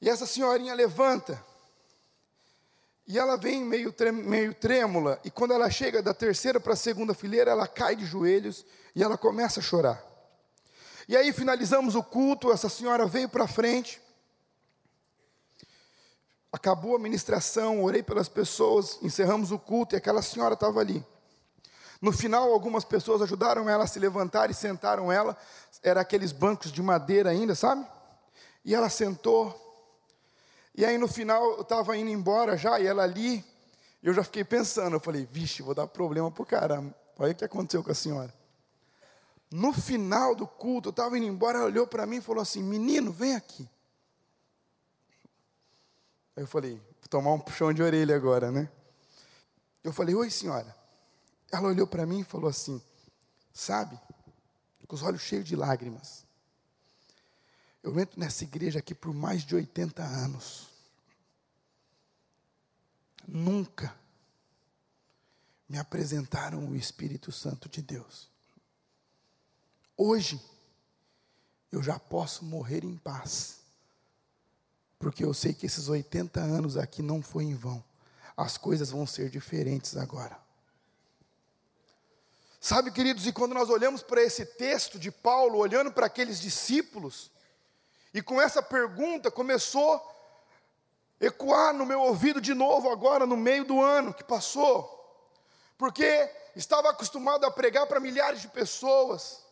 E 0.00 0.08
essa 0.08 0.26
senhorinha 0.26 0.74
levanta, 0.74 1.42
e 3.06 3.18
ela 3.18 3.36
vem 3.36 3.64
meio, 3.64 3.94
meio 4.22 4.54
trêmula, 4.54 5.20
e 5.24 5.30
quando 5.30 5.52
ela 5.52 5.70
chega 5.70 6.02
da 6.02 6.14
terceira 6.14 6.60
para 6.60 6.74
a 6.74 6.76
segunda 6.76 7.14
fileira, 7.14 7.50
ela 7.50 7.66
cai 7.66 7.96
de 7.96 8.04
joelhos 8.04 8.64
e 8.94 9.02
ela 9.02 9.18
começa 9.18 9.60
a 9.60 9.62
chorar. 9.62 10.07
E 11.08 11.16
aí 11.16 11.32
finalizamos 11.32 11.94
o 11.94 12.02
culto, 12.02 12.52
essa 12.52 12.68
senhora 12.68 13.06
veio 13.06 13.28
para 13.28 13.48
frente, 13.48 14.00
Acabou 16.50 16.96
a 16.96 16.98
ministração, 16.98 17.84
orei 17.84 18.02
pelas 18.02 18.28
pessoas, 18.28 18.98
encerramos 19.02 19.52
o 19.52 19.58
culto 19.58 19.94
e 19.94 19.98
aquela 19.98 20.22
senhora 20.22 20.54
estava 20.54 20.80
ali. 20.80 21.04
No 22.00 22.10
final, 22.10 22.50
algumas 22.52 22.84
pessoas 22.84 23.20
ajudaram 23.20 23.68
ela 23.68 23.84
a 23.84 23.86
se 23.86 23.98
levantar 23.98 24.50
e 24.50 24.54
sentaram 24.54 25.12
ela. 25.12 25.36
Era 25.82 26.00
aqueles 26.00 26.32
bancos 26.32 26.72
de 26.72 26.80
madeira 26.80 27.30
ainda, 27.30 27.54
sabe? 27.54 27.86
E 28.64 28.74
ela 28.74 28.88
sentou. 28.88 29.54
E 30.74 30.86
aí 30.86 30.96
no 30.96 31.08
final 31.08 31.44
eu 31.52 31.62
estava 31.62 31.96
indo 31.96 32.10
embora 32.10 32.56
já, 32.56 32.80
e 32.80 32.86
ela 32.86 33.02
ali, 33.02 33.44
eu 34.02 34.14
já 34.14 34.24
fiquei 34.24 34.44
pensando, 34.44 34.94
eu 34.94 35.00
falei, 35.00 35.28
vixe, 35.30 35.60
vou 35.60 35.74
dar 35.74 35.86
problema 35.86 36.30
pro 36.30 36.46
caramba. 36.46 36.94
Olha 37.18 37.32
o 37.32 37.34
que 37.34 37.44
aconteceu 37.44 37.82
com 37.82 37.90
a 37.90 37.94
senhora. 37.94 38.32
No 39.50 39.72
final 39.72 40.34
do 40.34 40.46
culto, 40.46 40.88
eu 40.88 40.90
estava 40.90 41.16
indo 41.16 41.26
embora, 41.26 41.58
ela 41.58 41.66
olhou 41.66 41.86
para 41.86 42.06
mim 42.06 42.16
e 42.16 42.20
falou 42.20 42.42
assim: 42.42 42.62
Menino, 42.62 43.10
vem 43.10 43.34
aqui. 43.34 43.68
Aí 46.38 46.44
eu 46.44 46.46
falei, 46.46 46.74
vou 46.74 47.08
tomar 47.10 47.32
um 47.32 47.40
puxão 47.40 47.72
de 47.72 47.82
orelha 47.82 48.14
agora, 48.14 48.52
né? 48.52 48.70
Eu 49.82 49.92
falei, 49.92 50.14
oi 50.14 50.30
senhora. 50.30 50.72
Ela 51.50 51.66
olhou 51.66 51.84
para 51.84 52.06
mim 52.06 52.20
e 52.20 52.24
falou 52.24 52.48
assim, 52.48 52.80
sabe, 53.52 53.98
com 54.86 54.94
os 54.94 55.02
olhos 55.02 55.22
cheios 55.22 55.44
de 55.44 55.56
lágrimas. 55.56 56.24
Eu 57.82 57.98
entro 57.98 58.20
nessa 58.20 58.44
igreja 58.44 58.78
aqui 58.78 58.94
por 58.94 59.12
mais 59.12 59.42
de 59.42 59.56
80 59.56 60.00
anos. 60.00 60.68
Nunca 63.26 63.92
me 65.68 65.76
apresentaram 65.76 66.68
o 66.68 66.76
Espírito 66.76 67.32
Santo 67.32 67.68
de 67.68 67.82
Deus. 67.82 68.30
Hoje, 69.98 70.40
eu 71.70 71.82
já 71.82 71.98
posso 71.98 72.44
morrer 72.44 72.84
em 72.84 72.96
paz 72.96 73.58
porque 74.98 75.24
eu 75.24 75.32
sei 75.32 75.54
que 75.54 75.66
esses 75.66 75.88
80 75.88 76.40
anos 76.40 76.76
aqui 76.76 77.02
não 77.02 77.22
foi 77.22 77.44
em 77.44 77.54
vão. 77.54 77.82
As 78.36 78.58
coisas 78.58 78.90
vão 78.90 79.06
ser 79.06 79.30
diferentes 79.30 79.96
agora. 79.96 80.36
Sabe, 82.60 82.90
queridos, 82.90 83.26
e 83.26 83.32
quando 83.32 83.54
nós 83.54 83.70
olhamos 83.70 84.02
para 84.02 84.22
esse 84.22 84.44
texto 84.44 84.98
de 84.98 85.12
Paulo, 85.12 85.58
olhando 85.58 85.92
para 85.92 86.06
aqueles 86.06 86.40
discípulos, 86.40 87.30
e 88.12 88.20
com 88.20 88.40
essa 88.40 88.60
pergunta 88.60 89.30
começou 89.30 89.94
a 89.94 91.24
ecoar 91.24 91.72
no 91.72 91.86
meu 91.86 92.00
ouvido 92.00 92.40
de 92.40 92.54
novo 92.54 92.90
agora 92.90 93.24
no 93.24 93.36
meio 93.36 93.64
do 93.64 93.80
ano 93.80 94.12
que 94.12 94.24
passou, 94.24 94.96
porque 95.76 96.28
estava 96.56 96.90
acostumado 96.90 97.46
a 97.46 97.50
pregar 97.50 97.86
para 97.86 98.00
milhares 98.00 98.40
de 98.40 98.48
pessoas, 98.48 99.44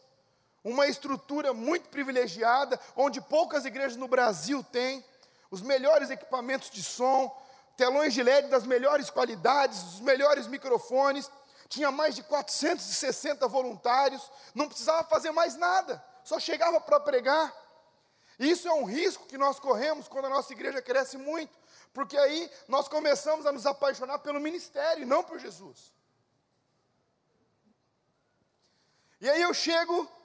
uma 0.66 0.88
estrutura 0.88 1.52
muito 1.54 1.88
privilegiada, 1.88 2.78
onde 2.96 3.20
poucas 3.20 3.64
igrejas 3.64 3.96
no 3.96 4.08
Brasil 4.08 4.64
têm, 4.64 5.04
os 5.49 5.62
melhores 5.62 6.11
equipamentos 6.11 6.70
de 6.70 6.82
som, 6.82 7.32
telões 7.76 8.12
de 8.12 8.20
LED 8.20 8.49
das 8.49 8.66
melhores 8.66 9.08
qualidades, 9.08 9.80
os 9.94 10.00
melhores 10.00 10.49
microfones, 10.49 11.30
tinha 11.68 11.92
mais 11.92 12.16
de 12.16 12.23
460 12.25 13.46
voluntários, 13.46 14.28
não 14.56 14.66
precisava 14.66 15.04
fazer 15.04 15.30
mais 15.30 15.56
nada, 15.56 16.04
só 16.25 16.40
chegava 16.40 16.80
para 16.80 16.99
pregar. 16.99 17.54
Isso 18.37 18.66
é 18.66 18.73
um 18.73 18.85
risco 18.85 19.26
que 19.26 19.38
nós 19.38 19.61
corremos 19.61 20.08
quando 20.08 20.25
a 20.25 20.30
nossa 20.30 20.52
igreja 20.52 20.82
cresce 20.82 21.16
muito, 21.16 21.56
porque 21.94 22.18
aí 22.18 22.50
nós 22.66 22.88
começamos 22.88 23.46
a 23.46 23.52
nos 23.52 23.66
apaixonar 23.66 24.18
pelo 24.18 24.40
ministério 24.40 25.02
e 25.02 25.06
não 25.06 25.23
por 25.23 25.38
Jesus. 25.38 25.92
E 29.20 29.30
aí 29.30 29.40
eu 29.40 29.54
chego 29.54 30.15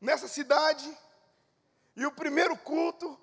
nessa 0.00 0.28
cidade 0.28 0.96
e 1.96 2.06
o 2.06 2.12
primeiro 2.12 2.56
culto 2.56 3.18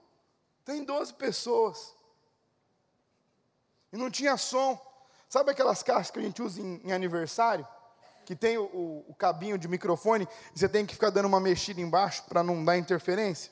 tem 0.65 0.84
12 0.84 1.13
pessoas. 1.13 1.96
E 3.91 3.98
não 3.98 4.12
tinha 4.12 4.36
som. 4.36 4.79
Sabe 5.29 5.51
aquelas 5.51 5.82
caixas 5.82 6.12
que 6.12 6.20
a 6.20 6.22
gente 6.22 6.41
usa 6.41 6.62
em, 6.62 6.82
em 6.84 6.91
aniversário? 6.91 7.65
Que 8.25 8.36
tem 8.36 8.58
o, 8.58 8.63
o, 8.65 9.05
o, 9.10 9.15
cabinho 9.15 9.58
de 9.58 9.67
microfone 9.67 10.27
e 10.53 10.60
você 10.60 10.67
tem 10.67 10.86
que 10.86 10.96
ficar 10.96 11.12
dando 11.12 11.27
uma 11.27 11.39
mexida 11.39 11.79
embaixo 11.79 12.24
para 12.24 12.44
não 12.44 12.65
dar 12.65 12.77
interferência? 12.77 13.51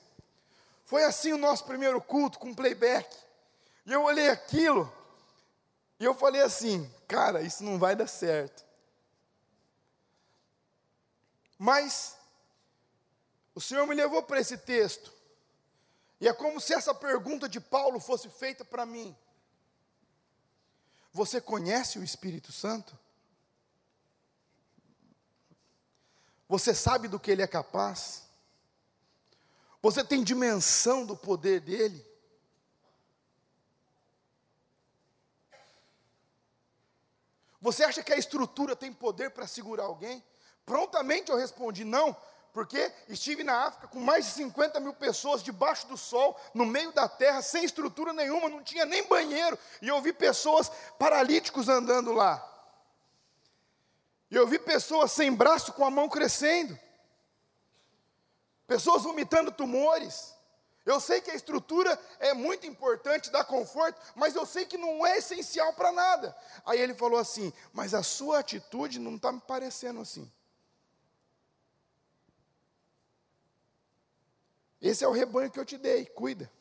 Foi 0.83 1.03
assim 1.03 1.31
o 1.31 1.37
nosso 1.37 1.63
primeiro 1.63 2.01
culto 2.01 2.39
com 2.39 2.53
playback. 2.53 3.15
E 3.85 3.93
eu 3.93 4.03
olhei 4.03 4.29
aquilo 4.29 4.91
e 5.99 6.05
eu 6.05 6.13
falei 6.13 6.41
assim: 6.41 6.91
cara, 7.07 7.41
isso 7.41 7.63
não 7.63 7.79
vai 7.79 7.95
dar 7.95 8.07
certo. 8.07 8.65
Mas 11.57 12.17
o 13.55 13.61
Senhor 13.61 13.85
me 13.87 13.93
levou 13.93 14.23
para 14.23 14.39
esse 14.39 14.57
texto. 14.57 15.13
E 16.19 16.27
é 16.27 16.33
como 16.33 16.59
se 16.59 16.73
essa 16.73 16.93
pergunta 16.93 17.47
de 17.47 17.59
Paulo 17.59 17.99
fosse 17.99 18.29
feita 18.29 18.63
para 18.63 18.85
mim. 18.85 19.15
Você 21.11 21.39
conhece 21.39 21.99
o 21.99 22.03
Espírito 22.03 22.51
Santo? 22.51 22.97
Você 26.47 26.73
sabe 26.73 27.07
do 27.07 27.19
que 27.19 27.31
ele 27.31 27.41
é 27.41 27.47
capaz? 27.47 28.23
Você 29.81 30.03
tem 30.03 30.23
dimensão 30.23 31.05
do 31.05 31.15
poder 31.15 31.59
dele? 31.59 32.03
Você 37.61 37.83
acha 37.83 38.03
que 38.03 38.13
a 38.13 38.17
estrutura 38.17 38.75
tem 38.75 38.91
poder 38.91 39.31
para 39.31 39.47
segurar 39.47 39.83
alguém? 39.83 40.23
Prontamente 40.65 41.31
eu 41.31 41.37
respondi: 41.37 41.83
não, 41.83 42.15
porque 42.53 42.93
estive 43.09 43.43
na 43.43 43.65
África 43.65 43.87
com 43.87 43.99
mais 43.99 44.25
de 44.25 44.31
50 44.33 44.79
mil 44.79 44.93
pessoas 44.93 45.41
debaixo 45.41 45.87
do 45.87 45.97
sol, 45.97 46.39
no 46.53 46.67
meio 46.67 46.91
da 46.91 47.09
terra, 47.09 47.41
sem 47.41 47.65
estrutura 47.65 48.13
nenhuma, 48.13 48.47
não 48.47 48.63
tinha 48.63 48.85
nem 48.85 49.03
banheiro, 49.07 49.57
e 49.81 49.87
eu 49.87 49.99
vi 49.99 50.13
pessoas 50.13 50.71
paralíticos 50.99 51.67
andando 51.67 52.13
lá. 52.13 52.47
E 54.29 54.35
eu 54.35 54.47
vi 54.47 54.59
pessoas 54.59 55.11
sem 55.11 55.33
braço 55.33 55.73
com 55.73 55.83
a 55.83 55.89
mão 55.89 56.07
crescendo, 56.07 56.77
pessoas 58.67 59.01
vomitando 59.01 59.51
tumores. 59.51 60.33
Eu 60.85 60.99
sei 60.99 61.21
que 61.21 61.31
a 61.31 61.35
estrutura 61.35 61.99
é 62.19 62.33
muito 62.33 62.67
importante, 62.67 63.31
dá 63.31 63.43
conforto, 63.43 63.99
mas 64.15 64.35
eu 64.35 64.45
sei 64.45 64.65
que 64.65 64.77
não 64.77 65.05
é 65.05 65.17
essencial 65.17 65.73
para 65.73 65.91
nada. 65.91 66.35
Aí 66.65 66.79
ele 66.79 66.93
falou 66.93 67.17
assim: 67.17 67.53
Mas 67.71 67.93
a 67.93 68.03
sua 68.03 68.39
atitude 68.39 68.99
não 68.99 69.15
está 69.15 69.31
me 69.31 69.39
parecendo 69.39 70.01
assim. 70.01 70.29
Esse 74.83 75.05
é 75.05 75.07
o 75.07 75.13
rebanho 75.13 75.49
que 75.49 75.57
eu 75.57 75.63
te 75.63 75.77
dei, 75.77 76.05
cuida. 76.05 76.51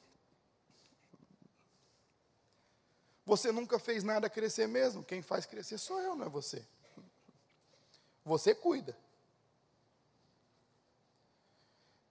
Você 3.26 3.50
nunca 3.50 3.80
fez 3.80 4.04
nada 4.04 4.30
crescer 4.30 4.68
mesmo, 4.68 5.02
quem 5.02 5.20
faz 5.20 5.44
crescer 5.44 5.76
sou 5.76 6.00
eu, 6.00 6.14
não 6.14 6.26
é 6.26 6.28
você. 6.28 6.64
Você 8.24 8.54
cuida. 8.54 8.96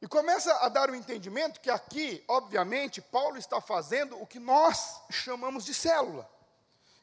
E 0.01 0.07
começa 0.07 0.53
a 0.57 0.67
dar 0.67 0.89
o 0.89 0.95
entendimento 0.95 1.61
que 1.61 1.69
aqui, 1.69 2.21
obviamente, 2.27 3.01
Paulo 3.01 3.37
está 3.37 3.61
fazendo 3.61 4.21
o 4.21 4.27
que 4.27 4.39
nós 4.39 5.01
chamamos 5.09 5.63
de 5.63 5.73
célula. 5.73 6.29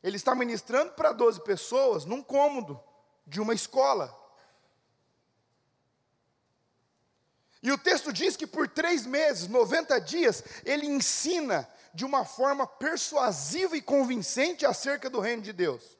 Ele 0.02 0.16
está 0.16 0.34
ministrando 0.34 0.92
para 0.92 1.12
12 1.12 1.42
pessoas 1.44 2.04
num 2.04 2.22
cômodo 2.22 2.78
de 3.26 3.40
uma 3.40 3.54
escola. 3.54 4.14
E 7.62 7.72
o 7.72 7.78
texto 7.78 8.12
diz 8.12 8.36
que 8.36 8.46
por 8.46 8.68
três 8.68 9.04
meses, 9.04 9.48
90 9.48 10.00
dias, 10.00 10.44
ele 10.64 10.86
ensina 10.86 11.68
de 11.92 12.04
uma 12.04 12.24
forma 12.24 12.66
persuasiva 12.66 13.76
e 13.76 13.82
convincente 13.82 14.64
acerca 14.64 15.10
do 15.10 15.20
reino 15.20 15.42
de 15.42 15.52
Deus. 15.52 15.98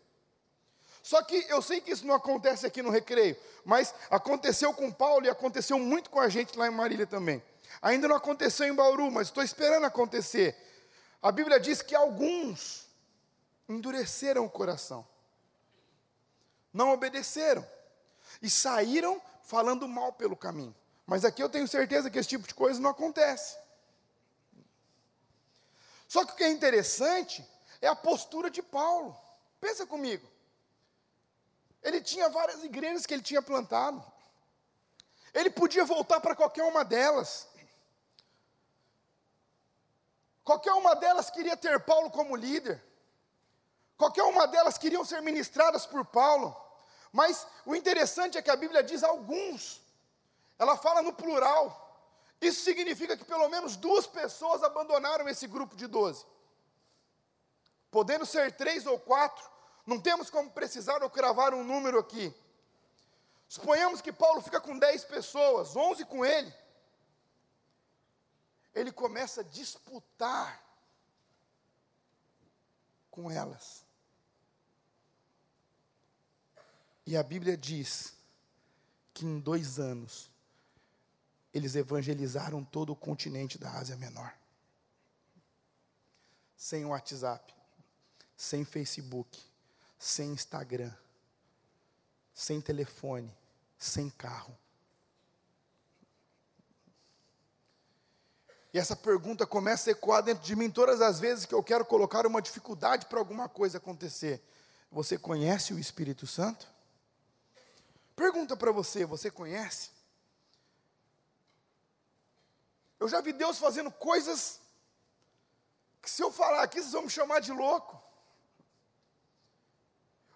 Só 1.03 1.23
que 1.23 1.47
eu 1.49 1.62
sei 1.62 1.81
que 1.81 1.90
isso 1.90 2.07
não 2.07 2.14
acontece 2.14 2.66
aqui 2.66 2.83
no 2.83 2.90
recreio, 2.90 3.37
mas 3.64 3.94
aconteceu 4.11 4.73
com 4.75 4.92
Paulo 4.92 5.27
e 5.27 5.31
aconteceu 5.31 5.79
muito 5.79 6.11
com 6.11 6.21
a 6.21 6.29
gente 6.29 6.57
lá 6.57 6.68
em 6.68 6.71
Marília 6.71 7.07
também. 7.07 7.42
Ainda 7.81 8.07
não 8.07 8.16
aconteceu 8.16 8.66
em 8.66 8.75
Bauru, 8.75 9.11
mas 9.11 9.29
estou 9.29 9.42
esperando 9.42 9.85
acontecer. 9.85 10.57
A 11.23 11.33
Bíblia 11.33 11.59
diz 11.59 11.83
que 11.83 11.94
alguns 11.94 12.87
endureceram 13.68 14.44
o 14.44 14.51
coração, 14.51 15.07
não 16.73 16.92
obedeceram 16.92 17.66
e 18.40 18.49
saíram 18.49 19.21
falando 19.42 19.88
mal 19.88 20.12
pelo 20.12 20.37
caminho. 20.37 20.75
Mas 21.09 21.25
aqui 21.25 21.42
eu 21.42 21.49
tenho 21.49 21.66
certeza 21.66 22.11
que 22.11 22.18
esse 22.18 22.29
tipo 22.29 22.47
de 22.47 22.55
coisa 22.55 22.79
não 22.79 22.90
acontece. 22.90 23.57
Só 26.07 26.23
que 26.23 26.33
o 26.33 26.37
que 26.37 26.44
é 26.44 26.51
interessante 26.51 27.42
é 27.81 27.88
a 27.88 27.97
postura 27.97 28.51
de 28.51 28.62
Paulo. 28.62 29.18
Pensa 29.59 29.87
comigo. 29.87 30.29
Ele 31.83 32.03
tinha 32.03 32.29
várias 32.29 32.62
igrejas 32.62 33.07
que 33.07 33.14
ele 33.14 33.23
tinha 33.23 33.40
plantado. 33.40 34.05
Ele 35.33 35.49
podia 35.49 35.83
voltar 35.83 36.21
para 36.21 36.37
qualquer 36.37 36.64
uma 36.64 36.85
delas. 36.85 37.49
Qualquer 40.44 40.73
uma 40.73 40.94
delas 40.94 41.31
queria 41.31 41.57
ter 41.57 41.81
Paulo 41.81 42.11
como 42.11 42.37
líder. 42.37 42.85
Qualquer 43.97 44.25
uma 44.25 44.47
delas 44.47 44.77
queriam 44.77 45.07
ser 45.07 45.23
ministradas 45.23 45.87
por 45.87 46.05
Paulo. 46.05 46.55
Mas 47.11 47.47
o 47.64 47.75
interessante 47.75 48.37
é 48.37 48.42
que 48.42 48.51
a 48.51 48.57
Bíblia 48.57 48.83
diz 48.83 49.03
alguns 49.03 49.88
ela 50.59 50.77
fala 50.77 51.03
no 51.03 51.12
plural. 51.12 51.85
Isso 52.40 52.62
significa 52.62 53.16
que 53.16 53.25
pelo 53.25 53.49
menos 53.49 53.77
duas 53.77 54.07
pessoas 54.07 54.62
abandonaram 54.62 55.29
esse 55.29 55.47
grupo 55.47 55.77
de 55.77 55.87
doze. 55.87 56.25
Podendo 57.90 58.27
ser 58.27 58.53
três 58.57 58.87
ou 58.87 58.99
quatro, 58.99 59.49
não 59.87 60.01
temos 60.01 60.29
como 60.29 60.51
precisar 60.51 61.03
ou 61.03 61.11
cravar 61.11 61.55
um 61.55 61.64
número 61.64 61.99
aqui. 61.99 62.35
Suponhamos 63.49 64.01
que 64.01 64.12
Paulo 64.12 64.42
fica 64.42 64.61
com 64.61 64.79
dez 64.79 65.05
pessoas, 65.05 65.75
onze 65.75 66.05
com 66.05 66.25
ele. 66.25 66.53
Ele 68.75 68.92
começa 68.92 69.40
a 69.40 69.44
disputar 69.44 70.62
com 73.11 73.31
elas. 73.31 73.85
E 77.07 77.16
a 77.16 77.23
Bíblia 77.23 77.57
diz 77.57 78.14
que 79.14 79.25
em 79.25 79.40
dois 79.40 79.79
anos 79.79 80.31
eles 81.52 81.74
evangelizaram 81.74 82.64
todo 82.64 82.92
o 82.92 82.96
continente 82.96 83.58
da 83.58 83.70
Ásia 83.72 83.96
Menor. 83.96 84.32
Sem 86.56 86.84
WhatsApp, 86.84 87.54
sem 88.37 88.64
Facebook, 88.64 89.40
sem 89.98 90.30
Instagram, 90.30 90.92
sem 92.34 92.61
telefone, 92.61 93.37
sem 93.76 94.11
carro. 94.11 94.56
E 98.72 98.78
essa 98.78 98.94
pergunta 98.94 99.46
começa 99.46 99.90
a 99.90 99.92
ecoar 99.92 100.22
dentro 100.22 100.44
de 100.44 100.54
mim 100.54 100.70
todas 100.70 101.00
as 101.00 101.18
vezes 101.18 101.46
que 101.46 101.54
eu 101.54 101.62
quero 101.62 101.84
colocar 101.84 102.26
uma 102.26 102.42
dificuldade 102.42 103.06
para 103.06 103.18
alguma 103.18 103.48
coisa 103.48 103.78
acontecer. 103.78 104.42
Você 104.90 105.18
conhece 105.18 105.72
o 105.72 105.78
Espírito 105.78 106.26
Santo? 106.26 106.66
Pergunta 108.14 108.56
para 108.56 108.70
você, 108.70 109.04
você 109.04 109.30
conhece? 109.30 109.90
Eu 112.98 113.08
já 113.08 113.20
vi 113.20 113.32
Deus 113.32 113.58
fazendo 113.58 113.90
coisas 113.90 114.61
que 116.02 116.11
se 116.11 116.22
eu 116.22 116.32
falar 116.32 116.62
aqui, 116.62 116.80
vocês 116.80 116.92
vão 116.92 117.02
me 117.02 117.11
chamar 117.11 117.40
de 117.40 117.52
louco. 117.52 118.00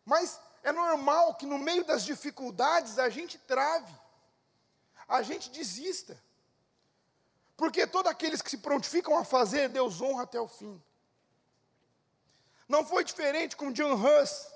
Mas 0.04 0.40
é 0.62 0.70
normal 0.70 1.34
que 1.34 1.46
no 1.46 1.58
meio 1.58 1.84
das 1.84 2.04
dificuldades 2.04 2.98
a 2.98 3.08
gente 3.08 3.38
trave, 3.38 3.92
a 5.08 5.22
gente 5.22 5.50
desista. 5.50 6.22
Porque 7.56 7.86
todos 7.86 8.10
aqueles 8.10 8.42
que 8.42 8.50
se 8.50 8.58
prontificam 8.58 9.16
a 9.16 9.24
fazer, 9.24 9.68
Deus 9.68 10.00
honra 10.00 10.24
até 10.24 10.40
o 10.40 10.48
fim. 10.48 10.82
Não 12.68 12.84
foi 12.84 13.04
diferente 13.04 13.56
com 13.56 13.72
John 13.72 13.94
Huss. 13.94 14.51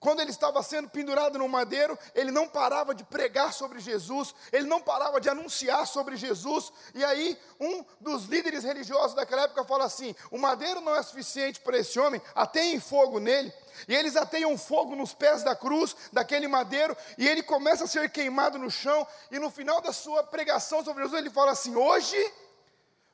Quando 0.00 0.20
ele 0.20 0.30
estava 0.30 0.62
sendo 0.62 0.88
pendurado 0.88 1.38
no 1.38 1.46
madeiro, 1.46 1.96
ele 2.14 2.30
não 2.30 2.48
parava 2.48 2.94
de 2.94 3.04
pregar 3.04 3.52
sobre 3.52 3.78
Jesus, 3.80 4.34
ele 4.50 4.66
não 4.66 4.80
parava 4.80 5.20
de 5.20 5.28
anunciar 5.28 5.86
sobre 5.86 6.16
Jesus. 6.16 6.72
E 6.94 7.04
aí, 7.04 7.38
um 7.60 7.84
dos 8.00 8.24
líderes 8.24 8.64
religiosos 8.64 9.14
daquela 9.14 9.42
época 9.42 9.62
fala 9.62 9.84
assim: 9.84 10.16
o 10.30 10.38
madeiro 10.38 10.80
não 10.80 10.96
é 10.96 11.02
suficiente 11.02 11.60
para 11.60 11.76
esse 11.76 12.00
homem, 12.00 12.20
ateiem 12.34 12.80
fogo 12.80 13.20
nele. 13.20 13.52
E 13.86 13.94
eles 13.94 14.16
ateiam 14.16 14.56
fogo 14.56 14.96
nos 14.96 15.12
pés 15.12 15.42
da 15.42 15.54
cruz, 15.54 15.94
daquele 16.10 16.48
madeiro, 16.48 16.96
e 17.18 17.28
ele 17.28 17.42
começa 17.42 17.84
a 17.84 17.86
ser 17.86 18.10
queimado 18.10 18.58
no 18.58 18.70
chão. 18.70 19.06
E 19.30 19.38
no 19.38 19.50
final 19.50 19.82
da 19.82 19.92
sua 19.92 20.22
pregação 20.22 20.82
sobre 20.82 21.02
Jesus, 21.02 21.20
ele 21.20 21.30
fala 21.30 21.52
assim: 21.52 21.76
hoje 21.76 22.32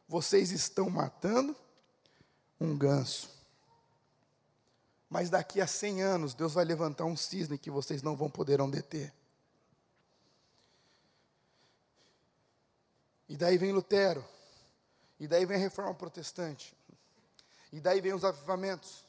vocês 0.08 0.52
estão 0.52 0.88
matando 0.88 1.54
um 2.60 2.78
ganso 2.78 3.35
mas 5.08 5.30
daqui 5.30 5.60
a 5.60 5.66
100 5.66 6.02
anos, 6.02 6.34
Deus 6.34 6.54
vai 6.54 6.64
levantar 6.64 7.04
um 7.04 7.16
cisne 7.16 7.58
que 7.58 7.70
vocês 7.70 8.02
não 8.02 8.16
vão 8.16 8.28
poderão 8.28 8.68
deter. 8.68 9.12
E 13.28 13.36
daí 13.36 13.56
vem 13.56 13.72
Lutero. 13.72 14.24
E 15.18 15.26
daí 15.26 15.44
vem 15.46 15.56
a 15.56 15.60
reforma 15.60 15.94
protestante. 15.94 16.76
E 17.72 17.80
daí 17.80 18.00
vem 18.00 18.12
os 18.12 18.24
avivamentos. 18.24 19.04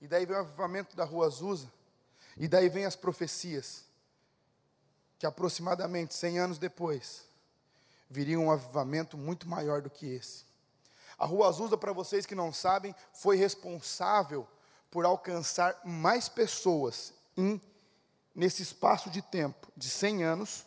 E 0.00 0.06
daí 0.06 0.26
vem 0.26 0.36
o 0.36 0.40
avivamento 0.40 0.96
da 0.96 1.04
Rua 1.04 1.26
Azusa. 1.26 1.70
E 2.36 2.46
daí 2.46 2.68
vem 2.68 2.84
as 2.84 2.96
profecias. 2.96 3.84
Que 5.18 5.26
aproximadamente 5.26 6.14
100 6.14 6.38
anos 6.38 6.58
depois, 6.58 7.24
viria 8.08 8.38
um 8.38 8.50
avivamento 8.50 9.16
muito 9.16 9.48
maior 9.48 9.82
do 9.82 9.90
que 9.90 10.06
esse. 10.06 10.44
A 11.18 11.26
Rua 11.26 11.48
Azusa, 11.48 11.76
para 11.76 11.92
vocês 11.92 12.24
que 12.24 12.34
não 12.34 12.52
sabem, 12.52 12.94
foi 13.12 13.36
responsável 13.36 14.46
por 14.90 15.04
alcançar 15.04 15.78
mais 15.84 16.28
pessoas 16.28 17.12
em, 17.36 17.60
nesse 18.34 18.62
espaço 18.62 19.10
de 19.10 19.22
tempo 19.22 19.70
de 19.76 19.88
100 19.88 20.24
anos. 20.24 20.66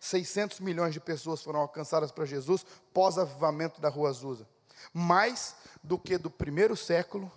600 0.00 0.60
milhões 0.60 0.92
de 0.92 1.00
pessoas 1.00 1.42
foram 1.42 1.60
alcançadas 1.60 2.12
para 2.12 2.26
Jesus 2.26 2.64
pós-avivamento 2.92 3.80
da 3.80 3.88
Rua 3.88 4.10
Azusa. 4.10 4.46
Mais 4.92 5.54
do 5.82 5.98
que 5.98 6.18
do 6.18 6.30
primeiro 6.30 6.76
século 6.76 7.32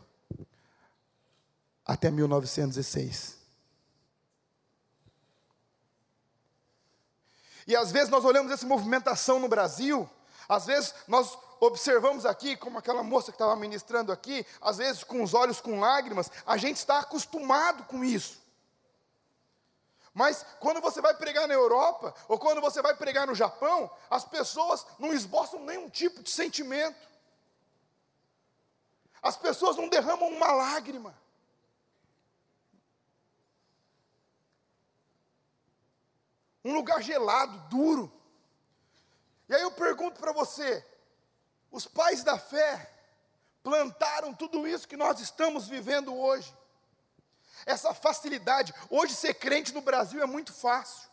até 1.86 2.12
1906. 2.12 3.38
E 7.66 7.76
às 7.76 7.92
vezes 7.92 8.10
nós 8.10 8.24
olhamos 8.24 8.52
essa 8.52 8.66
movimentação 8.66 9.40
no 9.40 9.48
Brasil, 9.48 10.10
às 10.48 10.66
vezes 10.66 10.94
nós 11.08 11.38
observamos 11.60 12.26
aqui, 12.26 12.56
como 12.56 12.78
aquela 12.78 13.04
moça 13.04 13.32
que 13.32 13.36
estava 13.36 13.56
ministrando 13.56 14.12
aqui, 14.12 14.46
às 14.62 14.78
vezes 14.78 15.04
com 15.04 15.24
os 15.24 15.34
olhos 15.34 15.62
com 15.62 15.80
lágrimas, 15.80 16.32
a 16.46 16.58
gente 16.58 16.78
está 16.78 17.00
acostumado 17.00 17.84
com 17.86 18.04
isso. 18.04 18.42
Mas 20.14 20.44
quando 20.60 20.82
você 20.82 21.00
vai 21.00 21.14
pregar 21.14 21.48
na 21.48 21.54
Europa, 21.54 22.12
ou 22.28 22.40
quando 22.40 22.60
você 22.60 22.82
vai 22.82 22.96
pregar 22.96 23.28
no 23.28 23.36
Japão, 23.36 23.88
as 24.10 24.26
pessoas 24.26 24.84
não 24.98 25.14
esboçam 25.14 25.64
nenhum 25.64 25.90
tipo 25.90 26.24
de 26.24 26.32
sentimento. 26.32 27.08
As 29.22 29.38
pessoas 29.38 29.78
não 29.78 29.88
derramam 29.88 30.30
uma 30.30 30.52
lágrima. 30.52 31.16
Um 36.66 36.74
lugar 36.74 37.02
gelado, 37.04 37.58
duro. 37.70 38.12
E 39.48 39.54
aí 39.54 39.62
eu 39.62 39.72
pergunto 39.72 40.20
para 40.20 40.32
você: 40.32 40.84
os 41.72 41.86
pais 41.86 42.24
da 42.24 42.38
fé 42.38 42.94
plantaram 43.64 44.34
tudo 44.34 44.68
isso 44.68 44.88
que 44.88 44.96
nós 44.96 45.20
estamos 45.20 45.68
vivendo 45.68 46.16
hoje. 46.16 46.56
Essa 47.66 47.94
facilidade. 47.94 48.74
Hoje 48.90 49.14
ser 49.14 49.34
crente 49.34 49.74
no 49.74 49.82
Brasil 49.82 50.22
é 50.22 50.26
muito 50.26 50.54
fácil. 50.54 51.10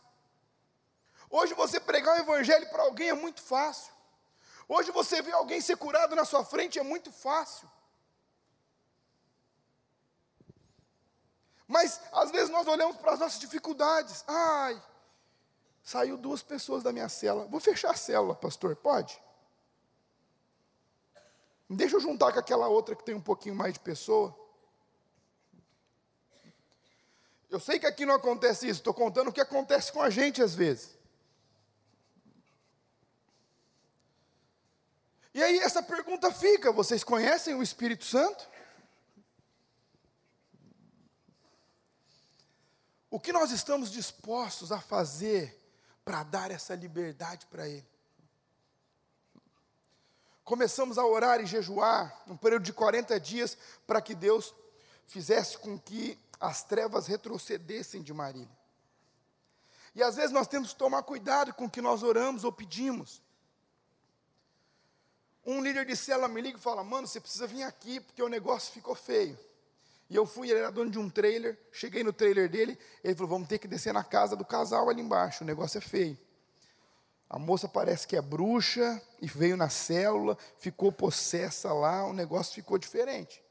Hoje 1.29 1.53
você 1.53 1.79
pregar 1.79 2.15
o 2.15 2.21
evangelho 2.21 2.69
para 2.69 2.83
alguém 2.83 3.09
é 3.09 3.13
muito 3.13 3.41
fácil. 3.41 3.93
Hoje 4.67 4.91
você 4.91 5.21
ver 5.21 5.33
alguém 5.33 5.59
ser 5.59 5.75
curado 5.75 6.15
na 6.15 6.23
sua 6.23 6.45
frente 6.45 6.79
é 6.79 6.83
muito 6.83 7.11
fácil. 7.11 7.69
Mas 11.67 11.99
às 12.11 12.31
vezes 12.31 12.49
nós 12.49 12.67
olhamos 12.67 12.95
para 12.97 13.13
as 13.13 13.19
nossas 13.19 13.39
dificuldades. 13.39 14.23
Ai, 14.27 14.81
saiu 15.83 16.15
duas 16.15 16.41
pessoas 16.41 16.83
da 16.83 16.91
minha 16.91 17.09
cela. 17.09 17.45
Vou 17.47 17.59
fechar 17.59 17.91
a 17.91 17.95
célula, 17.95 18.35
pastor, 18.35 18.75
pode? 18.75 19.21
Deixa 21.69 21.95
eu 21.95 21.99
juntar 21.99 22.31
com 22.31 22.39
aquela 22.39 22.67
outra 22.67 22.95
que 22.95 23.03
tem 23.03 23.15
um 23.15 23.21
pouquinho 23.21 23.55
mais 23.55 23.73
de 23.73 23.79
pessoa. 23.79 24.37
Eu 27.49 27.59
sei 27.59 27.79
que 27.79 27.85
aqui 27.85 28.05
não 28.05 28.15
acontece 28.15 28.67
isso, 28.67 28.79
estou 28.79 28.93
contando 28.93 29.29
o 29.29 29.33
que 29.33 29.41
acontece 29.41 29.91
com 29.91 30.01
a 30.01 30.09
gente 30.09 30.41
às 30.41 30.53
vezes. 30.53 30.95
E 35.33 35.41
aí 35.43 35.59
essa 35.59 35.81
pergunta 35.81 36.31
fica: 36.31 36.71
vocês 36.71 37.03
conhecem 37.03 37.55
o 37.55 37.63
Espírito 37.63 38.05
Santo? 38.05 38.47
O 43.09 43.19
que 43.19 43.31
nós 43.31 43.51
estamos 43.51 43.91
dispostos 43.91 44.71
a 44.71 44.79
fazer 44.79 45.61
para 46.03 46.23
dar 46.23 46.51
essa 46.51 46.75
liberdade 46.75 47.45
para 47.47 47.67
Ele? 47.67 47.94
Começamos 50.45 50.99
a 50.99 51.05
orar 51.05 51.41
e 51.41 51.47
jejuar, 51.47 52.23
um 52.27 52.37
período 52.37 52.63
de 52.63 52.71
40 52.71 53.19
dias, 53.19 53.57
para 53.87 53.99
que 53.99 54.13
Deus 54.13 54.53
fizesse 55.07 55.57
com 55.57 55.77
que 55.77 56.17
as 56.39 56.63
trevas 56.63 57.07
retrocedessem 57.07 58.03
de 58.03 58.13
Marília. 58.13 58.55
E 59.95 60.03
às 60.03 60.15
vezes 60.15 60.31
nós 60.31 60.47
temos 60.47 60.71
que 60.71 60.79
tomar 60.79 61.01
cuidado 61.03 61.53
com 61.53 61.65
o 61.65 61.69
que 61.69 61.81
nós 61.81 62.03
oramos 62.03 62.43
ou 62.43 62.51
pedimos. 62.51 63.21
Um 65.43 65.61
líder 65.61 65.85
de 65.85 65.95
célula 65.95 66.27
me 66.27 66.41
liga 66.41 66.57
e 66.57 66.61
fala: 66.61 66.83
Mano, 66.83 67.07
você 67.07 67.19
precisa 67.19 67.47
vir 67.47 67.63
aqui 67.63 67.99
porque 67.99 68.21
o 68.21 68.27
negócio 68.27 68.73
ficou 68.73 68.93
feio. 68.93 69.37
E 70.09 70.15
eu 70.15 70.25
fui, 70.25 70.49
ele 70.49 70.59
era 70.59 70.71
dono 70.71 70.91
de 70.91 70.99
um 70.99 71.09
trailer, 71.09 71.57
cheguei 71.71 72.03
no 72.03 72.13
trailer 72.13 72.49
dele, 72.49 72.77
ele 73.03 73.15
falou: 73.15 73.29
Vamos 73.29 73.47
ter 73.47 73.57
que 73.57 73.67
descer 73.67 73.93
na 73.93 74.03
casa 74.03 74.35
do 74.35 74.43
casal 74.43 74.89
ali 74.89 75.01
embaixo, 75.01 75.43
o 75.43 75.47
negócio 75.47 75.77
é 75.77 75.81
feio. 75.81 76.17
A 77.29 77.39
moça 77.39 77.67
parece 77.67 78.07
que 78.07 78.15
é 78.15 78.21
bruxa 78.21 79.01
e 79.21 79.27
veio 79.27 79.57
na 79.57 79.69
célula, 79.69 80.37
ficou 80.59 80.91
possessa 80.91 81.73
lá, 81.73 82.05
o 82.05 82.13
negócio 82.13 82.53
ficou 82.53 82.77
diferente. 82.77 83.43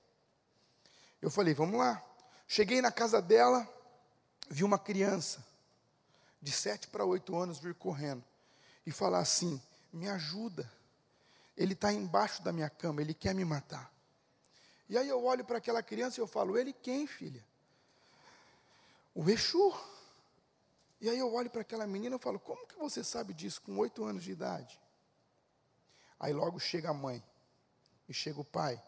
Eu 1.20 1.30
falei, 1.30 1.54
vamos 1.54 1.78
lá. 1.78 2.02
Cheguei 2.46 2.80
na 2.80 2.92
casa 2.92 3.20
dela, 3.20 3.68
vi 4.48 4.62
uma 4.62 4.78
criança 4.78 5.44
de 6.40 6.52
sete 6.52 6.86
para 6.88 7.04
oito 7.04 7.36
anos 7.36 7.58
vir 7.58 7.74
correndo 7.74 8.22
e 8.86 8.92
falar 8.92 9.20
assim: 9.20 9.60
me 9.92 10.08
ajuda. 10.08 10.70
Ele 11.56 11.72
está 11.72 11.92
embaixo 11.92 12.42
da 12.42 12.52
minha 12.52 12.68
cama, 12.68 13.00
ele 13.00 13.14
quer 13.14 13.34
me 13.34 13.44
matar. 13.44 13.92
E 14.88 14.98
aí 14.98 15.08
eu 15.08 15.24
olho 15.24 15.44
para 15.44 15.58
aquela 15.58 15.82
criança 15.82 16.20
e 16.20 16.22
eu 16.22 16.26
falo: 16.26 16.58
ele 16.58 16.72
quem, 16.72 17.06
filha? 17.06 17.44
O 19.14 19.28
Exu. 19.30 19.74
E 21.04 21.10
aí 21.10 21.18
eu 21.18 21.34
olho 21.34 21.50
para 21.50 21.60
aquela 21.60 21.86
menina 21.86 22.16
e 22.16 22.18
falo: 22.18 22.40
Como 22.40 22.66
que 22.66 22.78
você 22.78 23.04
sabe 23.04 23.34
disso 23.34 23.60
com 23.60 23.76
oito 23.76 24.02
anos 24.04 24.24
de 24.24 24.32
idade? 24.32 24.80
Aí 26.18 26.32
logo 26.32 26.58
chega 26.58 26.88
a 26.88 26.94
mãe 26.94 27.22
e 28.08 28.14
chega 28.14 28.40
o 28.40 28.44
pai. 28.44 28.82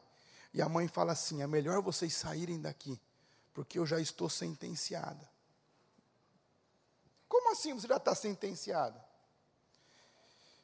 E 0.55 0.63
a 0.63 0.67
mãe 0.67 0.89
fala 0.89 1.13
assim: 1.13 1.43
É 1.43 1.47
melhor 1.47 1.83
vocês 1.83 2.15
saírem 2.15 2.59
daqui, 2.59 2.99
porque 3.53 3.79
eu 3.79 3.85
já 3.85 4.01
estou 4.01 4.31
sentenciada. 4.31 5.29
Como 7.29 7.53
assim 7.53 7.75
você 7.75 7.87
já 7.87 7.99
está 7.99 8.15
sentenciada? 8.15 8.99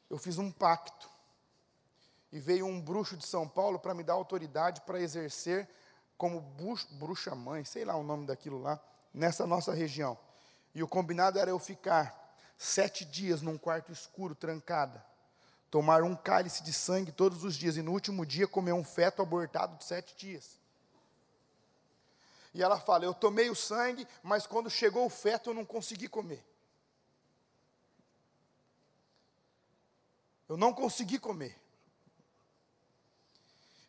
Eu 0.09 0.17
fiz 0.17 0.39
um 0.39 0.51
pacto. 0.51 1.07
E 2.31 2.39
veio 2.39 2.65
um 2.65 2.81
bruxo 2.81 3.15
de 3.15 3.27
São 3.27 3.47
Paulo 3.47 3.77
para 3.77 3.93
me 3.93 4.03
dar 4.03 4.13
autoridade 4.13 4.81
para 4.81 4.99
exercer 4.99 5.69
como 6.17 6.41
bruxa 6.93 7.35
mãe, 7.35 7.63
sei 7.63 7.85
lá 7.85 7.95
o 7.95 8.01
nome 8.01 8.25
daquilo 8.25 8.59
lá, 8.59 8.83
nessa 9.13 9.45
nossa 9.45 9.71
região. 9.71 10.17
E 10.73 10.81
o 10.81 10.87
combinado 10.87 11.37
era 11.37 11.51
eu 11.51 11.59
ficar 11.59 12.35
sete 12.57 13.05
dias 13.05 13.41
num 13.41 13.57
quarto 13.57 13.91
escuro, 13.91 14.33
trancada, 14.33 15.05
tomar 15.69 16.03
um 16.03 16.15
cálice 16.15 16.63
de 16.63 16.73
sangue 16.73 17.11
todos 17.11 17.43
os 17.43 17.55
dias, 17.55 17.77
e 17.77 17.81
no 17.81 17.91
último 17.91 18.25
dia 18.25 18.47
comer 18.47 18.73
um 18.73 18.83
feto 18.83 19.21
abortado 19.21 19.77
de 19.77 19.83
sete 19.83 20.15
dias. 20.15 20.59
E 22.53 22.61
ela 22.61 22.79
fala: 22.79 23.05
Eu 23.05 23.13
tomei 23.13 23.49
o 23.49 23.55
sangue, 23.55 24.07
mas 24.21 24.45
quando 24.45 24.69
chegou 24.69 25.05
o 25.05 25.09
feto 25.09 25.49
eu 25.49 25.53
não 25.53 25.65
consegui 25.65 26.07
comer. 26.07 26.45
Eu 30.47 30.57
não 30.57 30.73
consegui 30.73 31.17
comer. 31.17 31.59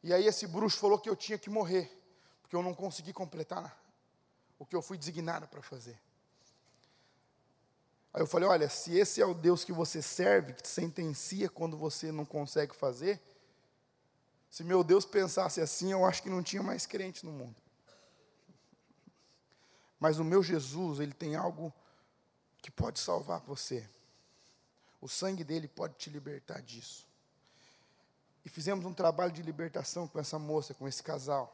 E 0.02 0.12
aí 0.12 0.26
esse 0.26 0.46
bruxo 0.46 0.78
falou 0.78 0.98
que 0.98 1.08
eu 1.08 1.16
tinha 1.16 1.38
que 1.38 1.50
morrer, 1.50 1.90
porque 2.42 2.54
eu 2.54 2.62
não 2.62 2.74
consegui 2.74 3.12
completar 3.12 3.78
o 4.58 4.66
que 4.66 4.76
eu 4.76 4.82
fui 4.82 4.96
designado 4.96 5.46
para 5.48 5.62
fazer. 5.62 5.98
Aí 8.14 8.22
eu 8.22 8.26
falei: 8.28 8.48
olha, 8.48 8.68
se 8.68 8.96
esse 8.96 9.20
é 9.20 9.26
o 9.26 9.34
Deus 9.34 9.64
que 9.64 9.72
você 9.72 10.00
serve, 10.00 10.52
que 10.52 10.62
te 10.62 10.68
sentencia 10.68 11.48
quando 11.48 11.76
você 11.76 12.12
não 12.12 12.24
consegue 12.24 12.74
fazer, 12.74 13.20
se 14.48 14.62
meu 14.62 14.84
Deus 14.84 15.04
pensasse 15.04 15.60
assim, 15.60 15.90
eu 15.90 16.04
acho 16.04 16.22
que 16.22 16.30
não 16.30 16.40
tinha 16.40 16.62
mais 16.62 16.86
crente 16.86 17.26
no 17.26 17.32
mundo. 17.32 17.56
Mas 19.98 20.20
o 20.20 20.24
meu 20.24 20.44
Jesus, 20.44 21.00
ele 21.00 21.12
tem 21.12 21.34
algo 21.34 21.74
que 22.62 22.70
pode 22.70 23.00
salvar 23.00 23.40
você. 23.40 23.86
O 25.00 25.08
sangue 25.08 25.42
dele 25.42 25.66
pode 25.66 25.94
te 25.94 26.08
libertar 26.08 26.62
disso. 26.62 27.08
E 28.44 28.48
fizemos 28.48 28.86
um 28.86 28.94
trabalho 28.94 29.32
de 29.32 29.42
libertação 29.42 30.06
com 30.06 30.20
essa 30.20 30.38
moça, 30.38 30.72
com 30.72 30.86
esse 30.86 31.02
casal. 31.02 31.52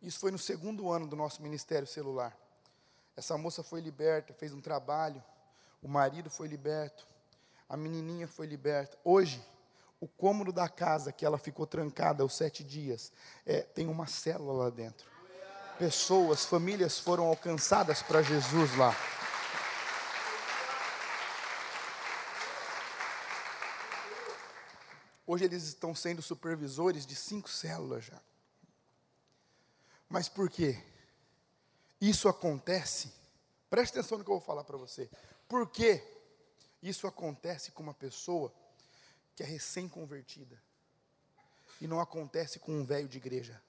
Isso 0.00 0.18
foi 0.18 0.30
no 0.30 0.38
segundo 0.38 0.90
ano 0.90 1.06
do 1.06 1.14
nosso 1.14 1.42
ministério 1.42 1.86
celular. 1.86 2.34
Essa 3.18 3.36
moça 3.36 3.64
foi 3.64 3.80
liberta, 3.80 4.32
fez 4.32 4.54
um 4.54 4.60
trabalho, 4.60 5.20
o 5.82 5.88
marido 5.88 6.30
foi 6.30 6.46
liberto, 6.46 7.04
a 7.68 7.76
menininha 7.76 8.28
foi 8.28 8.46
liberta. 8.46 8.96
Hoje, 9.02 9.44
o 10.00 10.06
cômodo 10.06 10.52
da 10.52 10.68
casa 10.68 11.10
que 11.10 11.26
ela 11.26 11.36
ficou 11.36 11.66
trancada 11.66 12.24
os 12.24 12.32
sete 12.32 12.62
dias, 12.62 13.12
é, 13.44 13.62
tem 13.62 13.88
uma 13.88 14.06
célula 14.06 14.66
lá 14.66 14.70
dentro. 14.70 15.10
Pessoas, 15.80 16.44
famílias 16.44 17.00
foram 17.00 17.26
alcançadas 17.26 18.00
para 18.02 18.22
Jesus 18.22 18.76
lá. 18.76 18.94
Hoje 25.26 25.44
eles 25.44 25.64
estão 25.64 25.92
sendo 25.92 26.22
supervisores 26.22 27.04
de 27.04 27.16
cinco 27.16 27.50
células 27.50 28.04
já. 28.04 28.20
Mas 30.08 30.28
por 30.28 30.48
quê? 30.48 30.80
Isso 32.00 32.28
acontece, 32.28 33.12
preste 33.68 33.98
atenção 33.98 34.18
no 34.18 34.24
que 34.24 34.30
eu 34.30 34.38
vou 34.38 34.44
falar 34.44 34.64
para 34.64 34.76
você. 34.76 35.10
Por 35.48 35.68
que 35.68 36.02
isso 36.82 37.06
acontece 37.06 37.72
com 37.72 37.82
uma 37.82 37.94
pessoa 37.94 38.52
que 39.34 39.42
é 39.42 39.46
recém-convertida 39.46 40.60
e 41.80 41.86
não 41.86 42.00
acontece 42.00 42.58
com 42.58 42.72
um 42.72 42.84
velho 42.84 43.08
de 43.08 43.18
igreja? 43.18 43.60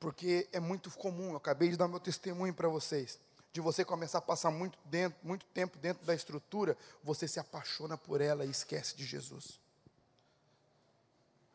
Porque 0.00 0.48
é 0.52 0.60
muito 0.60 0.90
comum, 0.90 1.30
eu 1.30 1.36
acabei 1.36 1.68
de 1.68 1.76
dar 1.76 1.88
meu 1.88 2.00
testemunho 2.00 2.54
para 2.54 2.68
vocês 2.68 3.18
de 3.52 3.60
você 3.60 3.84
começar 3.84 4.18
a 4.18 4.22
passar 4.22 4.50
muito, 4.50 4.78
dentro, 4.84 5.18
muito 5.22 5.44
tempo 5.46 5.78
dentro 5.78 6.04
da 6.06 6.14
estrutura, 6.14 6.76
você 7.02 7.26
se 7.26 7.40
apaixona 7.40 7.96
por 7.96 8.20
ela 8.20 8.44
e 8.44 8.50
esquece 8.50 8.96
de 8.96 9.04
Jesus. 9.04 9.58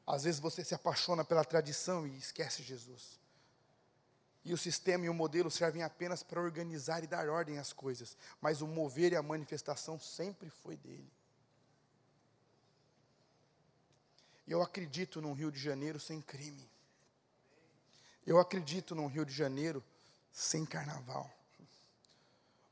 Às 0.05 0.23
vezes 0.23 0.39
você 0.39 0.63
se 0.63 0.75
apaixona 0.75 1.23
pela 1.23 1.45
tradição 1.45 2.05
e 2.05 2.17
esquece 2.17 2.61
Jesus. 2.61 3.19
E 4.45 4.53
o 4.53 4.57
sistema 4.57 5.05
e 5.05 5.09
o 5.09 5.13
modelo 5.13 5.49
servem 5.49 5.83
apenas 5.83 6.21
para 6.21 6.41
organizar 6.41 7.03
e 7.03 7.07
dar 7.07 7.29
ordem 7.29 7.57
às 7.57 7.71
coisas, 7.71 8.17
mas 8.41 8.61
o 8.61 8.67
mover 8.67 9.13
e 9.13 9.15
a 9.15 9.23
manifestação 9.23 9.97
sempre 9.97 10.49
foi 10.49 10.75
dele. 10.75 11.09
E 14.45 14.51
eu 14.51 14.61
acredito 14.61 15.21
num 15.21 15.31
Rio 15.31 15.49
de 15.49 15.59
Janeiro 15.59 15.99
sem 15.99 16.21
crime. 16.21 16.69
Eu 18.27 18.37
acredito 18.37 18.93
num 18.93 19.07
Rio 19.07 19.25
de 19.25 19.33
Janeiro 19.33 19.81
sem 20.33 20.65
carnaval. 20.65 21.31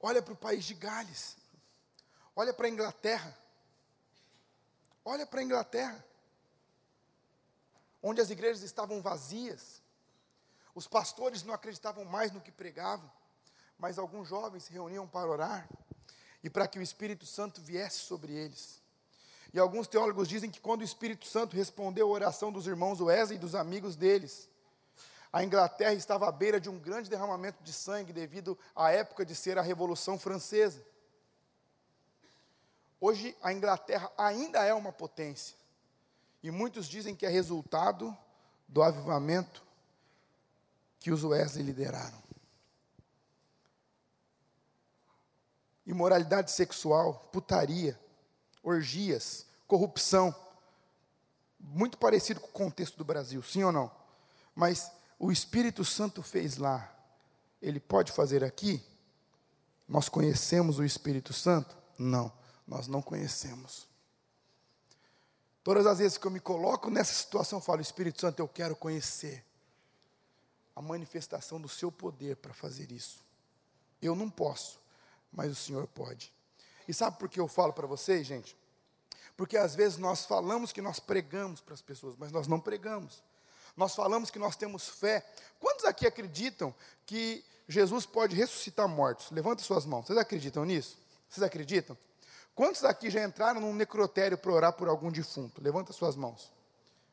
Olha 0.02 0.22
para 0.22 0.34
o 0.34 0.38
país 0.38 0.65
de 0.65 0.74
Gales. 0.74 1.38
Olha 2.36 2.54
para 2.54 2.67
a 2.67 2.70
Inglaterra. 2.70 3.38
Olha 5.06 5.26
para 5.26 5.39
a 5.39 5.44
Inglaterra. 5.44 6.11
Onde 8.02 8.22
as 8.22 8.30
igrejas 8.30 8.64
estavam 8.64 9.02
vazias. 9.02 9.82
Os 10.74 10.88
pastores 10.88 11.44
não 11.44 11.54
acreditavam 11.54 12.06
mais 12.06 12.32
no 12.32 12.42
que 12.42 12.52
pregavam. 12.52 13.10
Mas 13.78 13.98
alguns 13.98 14.28
jovens 14.28 14.64
se 14.64 14.74
reuniam 14.74 15.08
para 15.08 15.30
orar. 15.30 15.70
E 16.44 16.50
para 16.50 16.68
que 16.68 16.80
o 16.80 16.82
Espírito 16.82 17.26
Santo 17.26 17.62
viesse 17.62 18.00
sobre 18.00 18.34
eles. 18.34 18.82
E 19.54 19.60
alguns 19.60 19.88
teólogos 19.88 20.28
dizem 20.30 20.50
que 20.50 20.62
quando 20.62 20.82
o 20.82 20.86
Espírito 20.86 21.26
Santo 21.28 21.56
respondeu 21.56 22.08
a 22.08 22.12
oração 22.12 22.52
dos 22.52 22.68
irmãos 22.68 23.02
Wesley 23.02 23.38
e 23.38 23.40
dos 23.40 23.54
amigos 23.54 23.96
deles, 23.96 24.50
a 25.32 25.44
Inglaterra 25.44 25.94
estava 25.94 26.28
à 26.28 26.32
beira 26.32 26.60
de 26.60 26.70
um 26.70 26.80
grande 26.80 27.10
derramamento 27.10 27.62
de 27.64 27.72
sangue 27.72 28.14
devido 28.14 28.58
à 28.76 28.92
época 28.92 29.26
de 29.26 29.36
ser 29.36 29.58
a 29.58 29.62
Revolução 29.62 30.18
Francesa. 30.18 30.86
Hoje 33.00 33.36
a 33.42 33.52
Inglaterra 33.52 34.12
ainda 34.18 34.64
é 34.64 34.74
uma 34.74 34.92
potência. 34.92 35.58
E 36.43 36.49
muitos 36.49 36.88
dizem 36.88 37.15
que 37.15 37.25
é 37.25 37.30
resultado 37.30 38.15
do 38.67 38.82
avivamento 38.82 39.63
que 40.99 41.12
os 41.12 41.23
Wesley 41.23 41.63
lideraram. 41.63 42.21
Imoralidade 45.86 46.51
sexual, 46.51 47.30
putaria, 47.32 47.99
orgias, 48.63 49.45
corrupção. 49.67 50.34
Muito 51.60 51.97
parecido 51.97 52.39
com 52.39 52.47
o 52.47 52.51
contexto 52.51 52.97
do 52.97 53.06
Brasil, 53.06 53.41
sim 53.43 53.63
ou 53.63 53.71
não? 53.71 53.91
Mas 54.56 54.91
o 55.19 55.32
Espírito 55.32 55.84
Santo 55.84 56.21
fez 56.21 56.58
lá, 56.58 56.91
ele 57.62 57.80
pode 57.80 58.12
fazer 58.12 58.43
aqui? 58.43 58.84
Nós 59.88 60.08
conhecemos 60.08 60.80
o 60.80 60.84
Espírito 60.84 61.34
Santo? 61.34 61.75
Não, 61.97 62.32
nós 62.65 62.88
não 62.88 63.01
conhecemos. 63.01 63.90
Todas 65.63 65.86
as 65.86 66.00
vezes 66.00 66.17
que 66.17 66.26
eu 66.26 66.32
me 66.32 66.39
coloco 66.39 66.89
nessa 66.89 67.13
situação, 67.13 67.60
eu 67.60 67.63
falo: 67.63 67.82
Espírito 67.82 68.19
Santo, 68.21 68.39
eu 68.39 68.47
quero 68.47 68.76
conhecer 68.76 69.43
a 70.76 70.82
manifestação 70.82 71.62
do 71.62 71.69
seu 71.69 71.91
poder 71.91 72.38
para 72.38 72.54
fazer 72.54 72.91
isso. 72.91 73.24
Eu 74.02 74.15
não 74.15 74.30
posso, 74.30 74.80
mas 75.32 75.52
o 75.52 75.56
Senhor 75.56 75.88
pode. 75.88 76.34
E 76.88 76.93
sabe 76.93 77.19
por 77.19 77.30
que 77.30 77.39
eu 77.39 77.47
falo 77.47 77.74
para 77.74 77.86
vocês, 77.86 78.26
gente? 78.26 78.58
Porque 79.38 79.58
às 79.58 79.76
vezes 79.76 79.97
nós 79.97 80.26
falamos 80.26 80.71
que 80.71 80.82
nós 80.82 81.00
pregamos 81.00 81.62
para 81.62 81.74
as 81.74 81.82
pessoas, 81.82 82.15
mas 82.17 82.32
nós 82.32 82.47
não 82.47 82.60
pregamos. 82.60 83.24
Nós 83.78 83.95
falamos 83.95 84.30
que 84.30 84.39
nós 84.39 84.56
temos 84.56 84.89
fé. 84.89 85.26
Quantos 85.60 85.86
aqui 85.86 86.06
acreditam 86.06 86.74
que 87.06 87.43
Jesus 87.67 88.06
pode 88.06 88.36
ressuscitar 88.36 88.88
mortos? 88.88 89.32
Levanta 89.32 89.63
suas 89.63 89.86
mãos. 89.86 90.08
Vocês 90.08 90.19
acreditam 90.19 90.65
nisso? 90.65 90.97
Vocês 91.30 91.43
acreditam? 91.43 91.97
Quantos 92.56 92.84
aqui 92.84 93.10
já 93.10 93.24
entraram 93.24 93.62
num 93.62 93.74
necrotério 93.74 94.38
para 94.38 94.52
orar 94.52 94.74
por 94.74 94.88
algum 94.88 95.12
defunto? 95.12 95.62
Levanta 95.62 95.94
suas 95.94 96.16
mãos. 96.16 96.52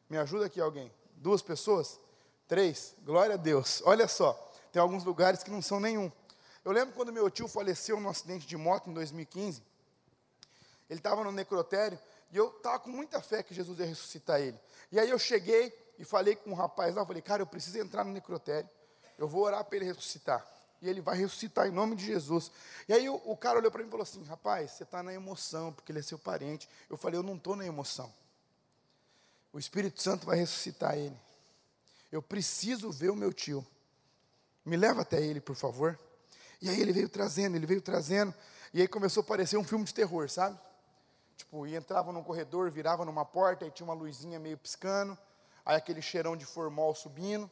Me 0.08 0.18
ajuda 0.18 0.46
aqui 0.46 0.60
alguém. 0.60 0.92
Duas 1.16 1.42
pessoas? 1.42 1.98
Três? 2.46 2.94
Glória 3.04 3.34
a 3.34 3.38
Deus. 3.38 3.82
Olha 3.84 4.08
só, 4.08 4.32
tem 4.72 4.80
alguns 4.80 5.04
lugares 5.04 5.42
que 5.42 5.50
não 5.50 5.62
são 5.62 5.78
nenhum. 5.78 6.10
Eu 6.64 6.72
lembro 6.72 6.94
quando 6.94 7.12
meu 7.12 7.30
tio 7.30 7.48
faleceu 7.48 8.00
num 8.00 8.08
acidente 8.08 8.46
de 8.46 8.56
moto 8.56 8.90
em 8.90 8.94
2015. 8.94 9.62
Ele 10.90 10.98
estava 10.98 11.22
no 11.22 11.32
necrotério 11.32 11.98
e 12.30 12.36
eu 12.36 12.48
estava 12.48 12.78
com 12.78 12.90
muita 12.90 13.20
fé 13.20 13.42
que 13.42 13.54
Jesus 13.54 13.78
ia 13.78 13.86
ressuscitar 13.86 14.40
ele. 14.40 14.58
E 14.90 14.98
aí 14.98 15.08
eu 15.08 15.18
cheguei, 15.18 15.72
e 15.98 16.04
falei 16.04 16.36
com 16.36 16.50
um 16.50 16.54
rapaz 16.54 16.94
lá, 16.94 17.04
falei, 17.04 17.20
cara, 17.20 17.42
eu 17.42 17.46
preciso 17.46 17.78
entrar 17.78 18.04
no 18.04 18.12
necrotério, 18.12 18.68
eu 19.18 19.26
vou 19.26 19.42
orar 19.42 19.64
para 19.64 19.76
ele 19.76 19.84
ressuscitar. 19.84 20.46
E 20.80 20.88
ele 20.88 21.00
vai 21.00 21.16
ressuscitar 21.16 21.66
em 21.66 21.70
nome 21.70 21.96
de 21.96 22.04
Jesus. 22.04 22.50
E 22.88 22.92
aí 22.92 23.08
o, 23.08 23.20
o 23.24 23.36
cara 23.36 23.58
olhou 23.58 23.70
para 23.70 23.82
mim 23.82 23.88
e 23.88 23.90
falou 23.90 24.02
assim: 24.02 24.22
rapaz, 24.24 24.72
você 24.72 24.84
está 24.84 25.02
na 25.02 25.12
emoção, 25.12 25.72
porque 25.72 25.90
ele 25.90 25.98
é 25.98 26.02
seu 26.02 26.18
parente. 26.18 26.68
Eu 26.88 26.96
falei: 26.96 27.18
eu 27.18 27.22
não 27.22 27.36
estou 27.36 27.56
na 27.56 27.66
emoção. 27.66 28.12
O 29.52 29.58
Espírito 29.58 30.00
Santo 30.00 30.26
vai 30.26 30.36
ressuscitar 30.36 30.96
ele. 30.96 31.16
Eu 32.12 32.22
preciso 32.22 32.90
ver 32.90 33.10
o 33.10 33.16
meu 33.16 33.32
tio. 33.32 33.66
Me 34.64 34.76
leva 34.76 35.02
até 35.02 35.20
ele, 35.20 35.40
por 35.40 35.56
favor. 35.56 35.98
E 36.60 36.68
aí 36.68 36.80
ele 36.80 36.92
veio 36.92 37.08
trazendo, 37.08 37.56
ele 37.56 37.66
veio 37.66 37.80
trazendo. 37.80 38.34
E 38.72 38.80
aí 38.80 38.88
começou 38.88 39.22
a 39.22 39.24
parecer 39.24 39.56
um 39.56 39.64
filme 39.64 39.84
de 39.84 39.94
terror, 39.94 40.28
sabe? 40.28 40.58
Tipo, 41.36 41.66
e 41.66 41.74
entrava 41.74 42.12
num 42.12 42.22
corredor, 42.22 42.70
virava 42.70 43.04
numa 43.04 43.24
porta, 43.24 43.64
e 43.66 43.70
tinha 43.70 43.84
uma 43.84 43.94
luzinha 43.94 44.38
meio 44.38 44.58
piscando 44.58 45.16
aí 45.68 45.76
aquele 45.76 46.00
cheirão 46.00 46.34
de 46.34 46.46
formol 46.46 46.94
subindo. 46.94 47.48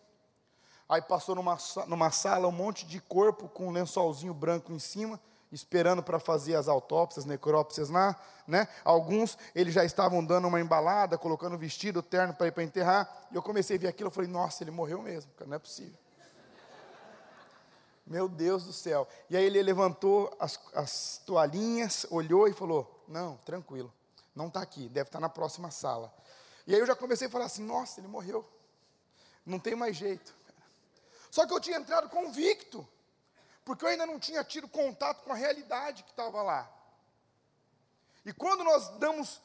Aí 0.89 1.03
passou 1.03 1.35
numa, 1.35 1.59
numa 1.87 2.11
sala 2.11 2.47
um 2.47 2.53
monte 2.53 2.87
de 2.87 3.01
corpo 3.01 3.49
com 3.49 3.69
um 3.69 3.73
lençolzinho 3.73 4.33
branco 4.33 4.73
em 4.73 4.79
cima, 4.79 5.21
esperando 5.51 6.03
para 6.03 6.21
fazer 6.21 6.55
as 6.55 6.69
autópsias, 6.69 7.25
necrópsias 7.25 7.89
lá, 7.89 8.15
né? 8.47 8.69
Alguns 8.85 9.37
eles 9.55 9.75
já 9.75 9.85
estavam 9.85 10.25
dando 10.25 10.47
uma 10.47 10.61
embalada, 10.61 11.19
colocando 11.19 11.59
vestido, 11.59 12.03
terno 12.03 12.35
para 12.35 12.47
ir 12.47 12.53
para 12.53 12.63
enterrar. 12.63 13.27
E 13.33 13.35
eu 13.35 13.43
comecei 13.43 13.77
a 13.77 13.81
ver 13.81 13.89
aquilo, 13.89 14.09
eu 14.09 14.13
falei: 14.13 14.31
"Nossa, 14.31 14.63
ele 14.63 14.71
morreu 14.71 15.03
mesmo, 15.03 15.33
cara, 15.33 15.49
não 15.49 15.57
é 15.57 15.59
possível". 15.59 15.99
Meu 18.07 18.29
Deus 18.29 18.65
do 18.65 18.73
céu. 18.73 19.09
E 19.29 19.37
aí 19.37 19.45
ele 19.45 19.61
levantou 19.61 20.33
as, 20.39 20.61
as 20.73 21.21
toalhinhas, 21.27 22.07
olhou 22.11 22.47
e 22.47 22.53
falou: 22.53 23.05
"Não, 23.09 23.37
tranquilo. 23.39 23.93
Não 24.35 24.47
está 24.47 24.61
aqui, 24.61 24.89
deve 24.89 25.09
estar 25.09 25.19
tá 25.19 25.21
na 25.21 25.29
próxima 25.29 25.73
sala". 25.73 26.15
E 26.65 26.75
aí 26.75 26.81
eu 26.81 26.87
já 26.87 26.95
comecei 26.95 27.27
a 27.27 27.31
falar 27.31 27.47
assim: 27.47 27.65
nossa, 27.65 27.99
ele 27.99 28.07
morreu. 28.09 28.47
Não 29.45 29.59
tem 29.59 29.75
mais 29.75 29.97
jeito. 29.97 30.35
Só 31.37 31.47
que 31.47 31.53
eu 31.53 31.61
tinha 31.61 31.77
entrado 31.77 32.09
convicto, 32.09 32.89
porque 33.63 33.85
eu 33.85 33.91
ainda 33.91 34.07
não 34.07 34.19
tinha 34.19 34.43
tido 34.43 34.67
contato 34.67 35.23
com 35.23 35.33
a 35.33 35.37
realidade 35.37 36.03
que 36.03 36.09
estava 36.09 36.41
lá. 36.41 36.67
E 38.25 38.33
quando 38.33 38.65
nós 38.65 38.89
damos 38.97 39.43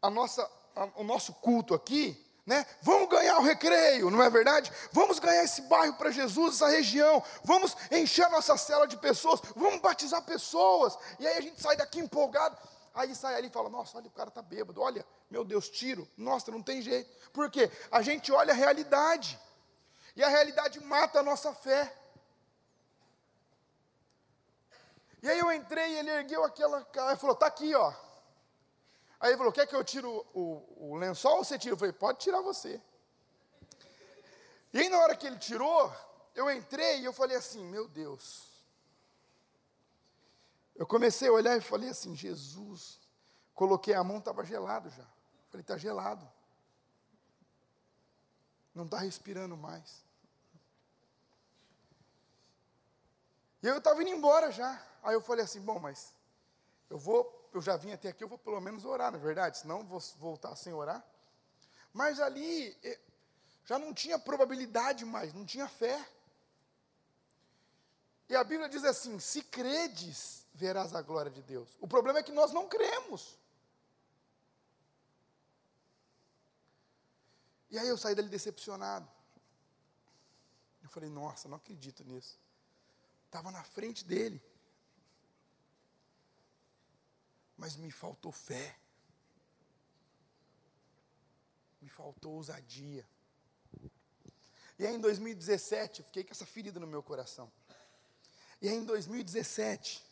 a 0.00 0.08
nossa, 0.08 0.48
a, 0.76 0.84
o 0.94 1.02
nosso 1.02 1.32
culto 1.34 1.74
aqui, 1.74 2.06
Né? 2.46 2.64
Vamos 2.82 3.08
ganhar 3.08 3.38
o 3.38 3.42
recreio, 3.42 4.10
não 4.10 4.22
é 4.22 4.30
verdade? 4.30 4.70
Vamos 4.92 5.18
ganhar 5.18 5.42
esse 5.42 5.62
bairro 5.62 5.94
para 5.94 6.12
Jesus, 6.12 6.54
essa 6.54 6.68
região. 6.68 7.20
Vamos 7.42 7.74
encher 7.90 8.26
a 8.26 8.28
nossa 8.28 8.56
cela 8.56 8.86
de 8.86 8.96
pessoas. 8.98 9.40
Vamos 9.56 9.80
batizar 9.80 10.22
pessoas. 10.22 10.96
E 11.18 11.26
aí 11.26 11.38
a 11.38 11.40
gente 11.40 11.60
sai 11.60 11.74
daqui 11.76 11.98
empolgado. 11.98 12.56
Aí 12.94 13.12
sai 13.12 13.34
ali 13.34 13.48
e 13.48 13.50
fala: 13.50 13.68
Nossa, 13.68 13.96
olha, 13.96 14.06
o 14.06 14.10
cara 14.10 14.28
está 14.28 14.40
bêbado. 14.40 14.80
Olha, 14.80 15.04
meu 15.28 15.44
Deus, 15.44 15.68
tiro. 15.68 16.06
Nossa, 16.16 16.52
não 16.52 16.62
tem 16.62 16.80
jeito. 16.80 17.10
Por 17.32 17.50
quê? 17.50 17.68
A 17.90 18.02
gente 18.02 18.30
olha 18.30 18.52
a 18.52 18.56
realidade. 18.56 19.36
E 20.16 20.22
a 20.22 20.28
realidade 20.28 20.80
mata 20.80 21.20
a 21.20 21.22
nossa 21.22 21.52
fé. 21.52 21.92
E 25.22 25.28
aí 25.28 25.38
eu 25.38 25.50
entrei 25.50 25.92
e 25.92 25.98
ele 25.98 26.10
ergueu 26.10 26.44
aquela 26.44 26.84
cara 26.84 27.14
e 27.14 27.16
falou: 27.16 27.34
Está 27.34 27.46
aqui, 27.46 27.74
ó. 27.74 27.92
Aí 29.18 29.30
ele 29.30 29.38
falou: 29.38 29.52
Quer 29.52 29.66
que 29.66 29.74
eu 29.74 29.82
tire 29.82 30.06
o, 30.06 30.26
o, 30.34 30.90
o 30.90 30.96
lençol 30.96 31.38
ou 31.38 31.44
você 31.44 31.58
tira? 31.58 31.72
Eu 31.72 31.78
falei: 31.78 31.92
Pode 31.92 32.18
tirar 32.18 32.42
você. 32.42 32.80
E 34.72 34.78
aí, 34.78 34.88
na 34.88 34.98
hora 34.98 35.16
que 35.16 35.26
ele 35.26 35.38
tirou, 35.38 35.90
eu 36.34 36.50
entrei 36.50 37.00
e 37.00 37.04
eu 37.04 37.12
falei 37.12 37.36
assim: 37.36 37.64
Meu 37.64 37.88
Deus. 37.88 38.52
Eu 40.76 40.86
comecei 40.86 41.28
a 41.28 41.32
olhar 41.32 41.56
e 41.56 41.60
falei 41.60 41.88
assim: 41.88 42.14
Jesus. 42.14 43.00
Coloquei 43.54 43.94
a 43.94 44.04
mão, 44.04 44.18
estava 44.18 44.44
gelado 44.44 44.90
já. 44.90 45.06
Falei: 45.48 45.62
Está 45.62 45.78
gelado. 45.78 46.30
Não 48.74 48.84
está 48.84 48.98
respirando 48.98 49.56
mais. 49.56 50.03
E 53.64 53.66
eu 53.66 53.78
estava 53.78 54.02
indo 54.02 54.10
embora 54.10 54.52
já. 54.52 54.78
Aí 55.02 55.14
eu 55.14 55.22
falei 55.22 55.42
assim: 55.42 55.58
Bom, 55.58 55.78
mas 55.78 56.14
eu 56.90 56.98
vou 56.98 57.48
eu 57.50 57.62
já 57.62 57.78
vim 57.78 57.92
até 57.92 58.08
aqui, 58.08 58.22
eu 58.22 58.28
vou 58.28 58.36
pelo 58.36 58.60
menos 58.60 58.84
orar, 58.84 59.10
na 59.10 59.16
é 59.16 59.20
verdade, 59.20 59.58
senão 59.58 59.82
vou 59.84 60.00
voltar 60.18 60.54
sem 60.54 60.74
orar. 60.74 61.02
Mas 61.94 62.20
ali 62.20 62.76
já 63.64 63.78
não 63.78 63.94
tinha 63.94 64.18
probabilidade 64.18 65.04
mais, 65.06 65.32
não 65.32 65.46
tinha 65.46 65.66
fé. 65.66 66.06
E 68.28 68.36
a 68.36 68.44
Bíblia 68.44 68.68
diz 68.68 68.84
assim: 68.84 69.18
se 69.18 69.42
credes, 69.42 70.44
verás 70.52 70.94
a 70.94 71.00
glória 71.00 71.30
de 71.30 71.42
Deus. 71.42 71.70
O 71.80 71.88
problema 71.88 72.18
é 72.18 72.22
que 72.22 72.32
nós 72.32 72.52
não 72.52 72.68
cremos. 72.68 73.38
E 77.70 77.78
aí 77.78 77.88
eu 77.88 77.96
saí 77.96 78.14
dali 78.14 78.28
decepcionado. 78.28 79.08
Eu 80.82 80.90
falei, 80.90 81.08
nossa, 81.08 81.48
não 81.48 81.56
acredito 81.56 82.04
nisso. 82.04 82.38
Estava 83.34 83.50
na 83.50 83.64
frente 83.64 84.04
dele 84.04 84.40
mas 87.64 87.76
me 87.76 87.90
faltou 87.90 88.30
fé. 88.30 88.76
Me 91.80 91.88
faltou 91.88 92.34
ousadia. 92.34 93.08
E 94.78 94.86
aí 94.86 94.94
em 94.94 95.00
2017, 95.00 96.00
eu 96.00 96.04
fiquei 96.04 96.24
com 96.24 96.32
essa 96.32 96.44
ferida 96.44 96.78
no 96.78 96.86
meu 96.86 97.02
coração. 97.02 97.50
E 98.60 98.68
aí 98.68 98.74
em 98.74 98.84
2017, 98.84 100.04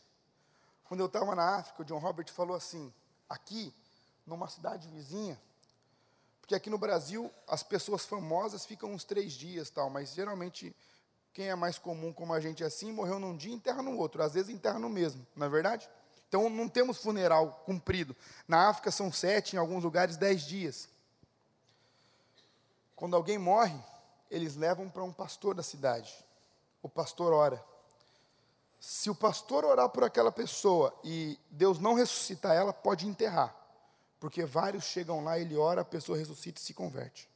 quando 0.85 1.01
eu 1.01 1.05
estava 1.05 1.35
na 1.35 1.57
África, 1.57 1.81
o 1.81 1.85
John 1.85 1.99
Robert 1.99 2.31
falou 2.31 2.55
assim: 2.55 2.93
aqui, 3.29 3.73
numa 4.25 4.47
cidade 4.47 4.87
vizinha, 4.87 5.39
porque 6.39 6.55
aqui 6.55 6.69
no 6.69 6.77
Brasil 6.77 7.31
as 7.47 7.61
pessoas 7.61 8.05
famosas 8.05 8.65
ficam 8.65 8.91
uns 8.91 9.03
três 9.03 9.33
dias 9.33 9.69
tal, 9.69 9.89
mas 9.89 10.13
geralmente 10.13 10.75
quem 11.33 11.49
é 11.49 11.55
mais 11.55 11.79
comum 11.79 12.13
como 12.13 12.31
a 12.33 12.39
gente 12.39 12.63
assim, 12.63 12.91
morreu 12.91 13.19
num 13.19 13.35
dia 13.35 13.53
enterra 13.53 13.81
no 13.81 13.97
outro, 13.97 14.21
às 14.21 14.33
vezes 14.33 14.49
enterra 14.53 14.77
no 14.77 14.87
mesmo, 14.87 15.25
não 15.35 15.47
é 15.47 15.49
verdade? 15.49 15.89
Então 16.29 16.49
não 16.49 16.69
temos 16.69 16.97
funeral 16.97 17.63
cumprido. 17.65 18.15
Na 18.47 18.69
África 18.69 18.91
são 18.91 19.11
sete, 19.11 19.55
em 19.55 19.59
alguns 19.59 19.83
lugares 19.83 20.17
dez 20.17 20.43
dias. 20.43 20.89
Quando 22.95 23.15
alguém 23.15 23.37
morre, 23.37 23.77
eles 24.31 24.55
levam 24.55 24.89
para 24.89 25.03
um 25.03 25.13
pastor 25.13 25.53
da 25.53 25.61
cidade. 25.61 26.11
O 26.81 26.89
pastor 26.89 27.33
ora. 27.33 27.63
Se 28.79 29.09
o 29.09 29.15
pastor 29.15 29.63
orar 29.63 29.89
por 29.89 30.03
aquela 30.03 30.31
pessoa 30.31 30.93
e 31.03 31.39
Deus 31.49 31.79
não 31.79 31.93
ressuscitar 31.93 32.55
ela, 32.55 32.73
pode 32.73 33.07
enterrar. 33.07 33.55
Porque 34.19 34.43
vários 34.43 34.85
chegam 34.85 35.23
lá, 35.23 35.37
ele 35.37 35.55
ora, 35.55 35.81
a 35.81 35.85
pessoa 35.85 36.17
ressuscita 36.17 36.59
e 36.59 36.63
se 36.63 36.73
converte. 36.73 37.29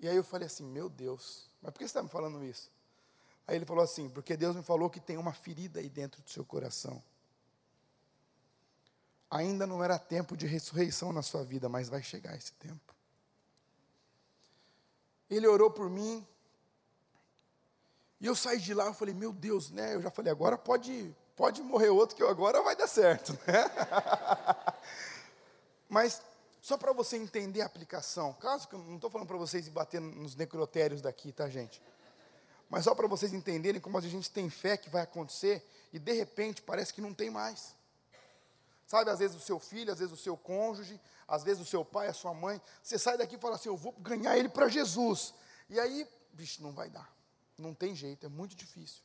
E 0.00 0.08
aí 0.08 0.16
eu 0.16 0.24
falei 0.24 0.46
assim: 0.46 0.64
Meu 0.64 0.88
Deus, 0.88 1.47
mas 1.62 1.72
por 1.72 1.78
que 1.78 1.84
você 1.84 1.90
está 1.90 2.02
me 2.02 2.08
falando 2.08 2.42
isso? 2.44 2.70
Aí 3.46 3.56
ele 3.56 3.64
falou 3.64 3.82
assim: 3.82 4.08
porque 4.10 4.36
Deus 4.36 4.54
me 4.54 4.62
falou 4.62 4.90
que 4.90 5.00
tem 5.00 5.16
uma 5.16 5.32
ferida 5.32 5.80
aí 5.80 5.88
dentro 5.88 6.22
do 6.22 6.30
seu 6.30 6.44
coração. 6.44 7.02
Ainda 9.30 9.66
não 9.66 9.82
era 9.82 9.98
tempo 9.98 10.36
de 10.36 10.46
ressurreição 10.46 11.12
na 11.12 11.22
sua 11.22 11.44
vida, 11.44 11.68
mas 11.68 11.88
vai 11.88 12.02
chegar 12.02 12.34
esse 12.36 12.52
tempo. 12.52 12.94
Ele 15.28 15.46
orou 15.46 15.70
por 15.70 15.90
mim. 15.90 16.26
E 18.20 18.26
eu 18.26 18.34
saí 18.34 18.58
de 18.58 18.74
lá, 18.74 18.86
eu 18.86 18.94
falei, 18.94 19.14
meu 19.14 19.32
Deus, 19.32 19.70
né? 19.70 19.94
Eu 19.94 20.02
já 20.02 20.10
falei, 20.10 20.32
agora 20.32 20.56
pode, 20.56 21.14
pode 21.36 21.62
morrer 21.62 21.90
outro, 21.90 22.16
que 22.16 22.22
agora 22.22 22.62
vai 22.62 22.74
dar 22.74 22.88
certo. 22.88 23.32
Né? 23.46 23.64
Mas, 25.88 26.20
só 26.68 26.76
para 26.76 26.92
você 26.92 27.16
entender 27.16 27.62
a 27.62 27.64
aplicação, 27.64 28.34
caso 28.34 28.68
que 28.68 28.74
eu 28.74 28.78
não 28.78 28.96
estou 28.96 29.08
falando 29.08 29.26
para 29.26 29.38
vocês 29.38 29.66
bater 29.70 30.02
nos 30.02 30.36
necrotérios 30.36 31.00
daqui, 31.00 31.32
tá, 31.32 31.48
gente? 31.48 31.82
Mas 32.68 32.84
só 32.84 32.94
para 32.94 33.06
vocês 33.06 33.32
entenderem 33.32 33.80
como 33.80 33.96
a 33.96 34.02
gente 34.02 34.30
tem 34.30 34.50
fé 34.50 34.76
que 34.76 34.90
vai 34.90 35.00
acontecer 35.00 35.66
e 35.94 35.98
de 35.98 36.12
repente 36.12 36.60
parece 36.60 36.92
que 36.92 37.00
não 37.00 37.14
tem 37.14 37.30
mais. 37.30 37.74
Sabe, 38.86 39.08
às 39.08 39.18
vezes 39.18 39.34
o 39.34 39.40
seu 39.40 39.58
filho, 39.58 39.90
às 39.90 39.98
vezes 39.98 40.12
o 40.12 40.16
seu 40.18 40.36
cônjuge, 40.36 41.00
às 41.26 41.42
vezes 41.42 41.62
o 41.62 41.64
seu 41.64 41.86
pai, 41.86 42.08
a 42.08 42.12
sua 42.12 42.34
mãe, 42.34 42.60
você 42.82 42.98
sai 42.98 43.16
daqui 43.16 43.36
e 43.36 43.38
fala 43.38 43.54
assim: 43.54 43.70
Eu 43.70 43.76
vou 43.76 43.92
ganhar 43.92 44.36
ele 44.36 44.50
para 44.50 44.68
Jesus. 44.68 45.32
E 45.70 45.80
aí, 45.80 46.06
bicho, 46.34 46.62
não 46.62 46.72
vai 46.72 46.90
dar. 46.90 47.10
Não 47.56 47.72
tem 47.72 47.94
jeito, 47.94 48.26
é 48.26 48.28
muito 48.28 48.54
difícil. 48.54 49.02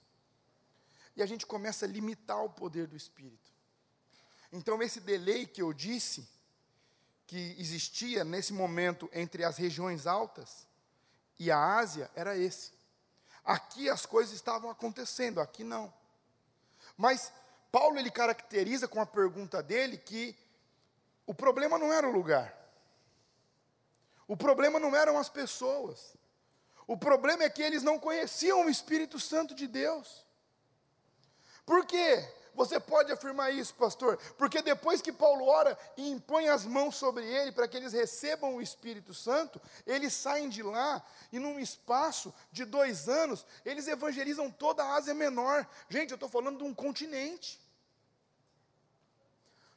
E 1.16 1.24
a 1.24 1.26
gente 1.26 1.46
começa 1.46 1.86
a 1.86 1.88
limitar 1.88 2.44
o 2.44 2.50
poder 2.50 2.88
do 2.88 2.98
Espírito. 2.98 3.54
Então, 4.52 4.84
esse 4.84 5.00
delay 5.00 5.46
que 5.48 5.62
eu 5.62 5.72
disse, 5.72 6.28
que 7.34 7.56
existia 7.58 8.24
nesse 8.24 8.54
momento 8.54 9.10
entre 9.12 9.44
as 9.44 9.58
regiões 9.58 10.06
altas 10.06 10.68
e 11.40 11.50
a 11.50 11.78
Ásia, 11.78 12.08
era 12.14 12.38
esse. 12.38 12.72
Aqui 13.44 13.90
as 13.90 14.06
coisas 14.06 14.36
estavam 14.36 14.70
acontecendo, 14.70 15.42
aqui 15.42 15.64
não. 15.64 15.92
Mas 16.96 17.34
Paulo 17.72 17.98
ele 17.98 18.12
caracteriza 18.12 18.88
com 18.88 19.02
a 19.02 19.06
pergunta 19.08 19.64
dele 19.64 19.98
que 19.98 20.38
o 21.26 21.34
problema 21.34 21.80
não 21.80 21.92
era 21.92 22.08
o 22.08 22.12
lugar. 22.12 22.56
O 24.28 24.38
problema 24.38 24.80
não 24.80 24.96
eram 24.96 25.18
as 25.18 25.28
pessoas. 25.28 26.16
O 26.86 26.96
problema 26.96 27.42
é 27.46 27.50
que 27.50 27.64
eles 27.64 27.82
não 27.82 27.98
conheciam 27.98 28.64
o 28.64 28.70
Espírito 28.70 29.20
Santo 29.20 29.56
de 29.56 29.66
Deus. 29.66 30.24
Por 31.66 31.84
quê? 31.88 32.32
Você 32.56 32.80
pode 32.80 33.12
afirmar 33.12 33.52
isso, 33.54 33.74
pastor? 33.74 34.18
Porque 34.38 34.62
depois 34.62 35.02
que 35.02 35.12
Paulo 35.12 35.46
ora 35.46 35.78
e 35.98 36.10
impõe 36.10 36.50
as 36.50 36.66
mãos 36.66 36.96
sobre 36.96 37.26
ele 37.26 37.52
para 37.52 37.68
que 37.68 37.76
eles 37.76 37.94
recebam 37.94 38.56
o 38.56 38.62
Espírito 38.62 39.14
Santo, 39.14 39.60
eles 39.88 40.14
saem 40.14 40.50
de 40.50 40.62
lá 40.62 41.04
e 41.32 41.40
num 41.40 41.60
espaço 41.60 42.34
de 42.52 42.64
dois 42.64 43.10
anos, 43.10 43.46
eles 43.66 43.88
evangelizam 43.88 44.52
toda 44.52 44.84
a 44.84 44.96
Ásia 44.96 45.14
Menor. 45.14 45.68
Gente, 45.90 46.12
eu 46.12 46.16
estou 46.16 46.30
falando 46.30 46.60
de 46.60 46.64
um 46.64 46.74
continente. 46.74 47.60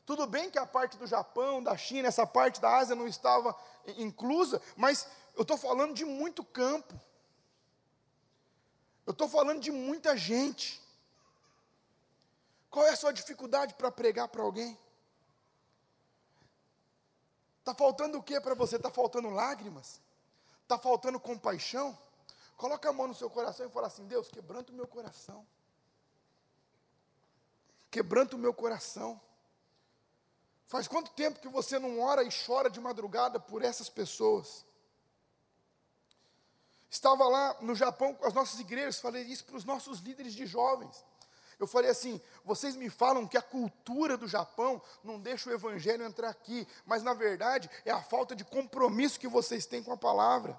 Tudo 0.04 0.26
bem 0.26 0.50
que 0.50 0.58
a 0.58 0.66
parte 0.66 0.96
do 0.96 1.06
Japão, 1.06 1.62
da 1.62 1.76
China, 1.76 2.08
essa 2.08 2.26
parte 2.26 2.60
da 2.60 2.76
Ásia 2.76 2.94
não 2.94 3.08
estava 3.08 3.56
inclusa, 3.96 4.60
mas 4.76 5.08
eu 5.34 5.42
estou 5.42 5.56
falando 5.56 5.94
de 5.94 6.04
muito 6.04 6.44
campo. 6.44 6.94
Eu 9.06 9.12
estou 9.12 9.28
falando 9.28 9.60
de 9.60 9.72
muita 9.72 10.16
gente. 10.16 10.80
Qual 12.76 12.86
é 12.86 12.90
a 12.90 12.96
sua 12.96 13.10
dificuldade 13.10 13.72
para 13.72 13.90
pregar 13.90 14.28
para 14.28 14.42
alguém? 14.42 14.78
Está 17.60 17.74
faltando 17.74 18.18
o 18.18 18.22
que 18.22 18.38
para 18.38 18.54
você? 18.54 18.76
Está 18.76 18.90
faltando 18.90 19.30
lágrimas? 19.30 19.98
Está 20.62 20.76
faltando 20.76 21.18
compaixão? 21.18 21.96
Coloca 22.54 22.86
a 22.86 22.92
mão 22.92 23.06
no 23.06 23.14
seu 23.14 23.30
coração 23.30 23.64
e 23.64 23.70
fala 23.70 23.86
assim: 23.86 24.06
Deus, 24.06 24.28
quebranta 24.28 24.72
o 24.72 24.74
meu 24.74 24.86
coração. 24.86 25.46
Quebranta 27.90 28.36
o 28.36 28.38
meu 28.38 28.52
coração. 28.52 29.18
Faz 30.66 30.86
quanto 30.86 31.10
tempo 31.12 31.40
que 31.40 31.48
você 31.48 31.78
não 31.78 31.98
ora 31.98 32.24
e 32.24 32.28
chora 32.44 32.68
de 32.68 32.78
madrugada 32.78 33.40
por 33.40 33.64
essas 33.64 33.88
pessoas? 33.88 34.66
Estava 36.90 37.26
lá 37.26 37.56
no 37.62 37.74
Japão 37.74 38.12
com 38.12 38.26
as 38.26 38.34
nossas 38.34 38.60
igrejas, 38.60 39.00
falei 39.00 39.22
isso 39.22 39.46
para 39.46 39.56
os 39.56 39.64
nossos 39.64 40.00
líderes 40.00 40.34
de 40.34 40.44
jovens. 40.44 41.02
Eu 41.58 41.66
falei 41.66 41.90
assim: 41.90 42.20
vocês 42.44 42.76
me 42.76 42.90
falam 42.90 43.26
que 43.26 43.38
a 43.38 43.42
cultura 43.42 44.16
do 44.16 44.28
Japão 44.28 44.80
não 45.02 45.18
deixa 45.18 45.48
o 45.48 45.52
evangelho 45.52 46.04
entrar 46.04 46.28
aqui, 46.28 46.66
mas 46.84 47.02
na 47.02 47.14
verdade 47.14 47.70
é 47.84 47.90
a 47.90 48.02
falta 48.02 48.36
de 48.36 48.44
compromisso 48.44 49.18
que 49.18 49.28
vocês 49.28 49.64
têm 49.66 49.82
com 49.82 49.92
a 49.92 49.96
palavra. 49.96 50.58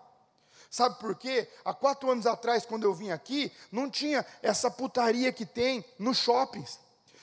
Sabe 0.69 0.99
por 0.99 1.15
quê? 1.15 1.47
Há 1.63 1.73
quatro 1.73 2.09
anos 2.09 2.25
atrás, 2.25 2.65
quando 2.65 2.83
eu 2.83 2.93
vim 2.93 3.11
aqui, 3.11 3.51
não 3.71 3.89
tinha 3.89 4.25
essa 4.41 4.69
putaria 4.69 5.31
que 5.31 5.45
tem 5.45 5.85
nos 5.99 6.17
shoppings. 6.17 6.79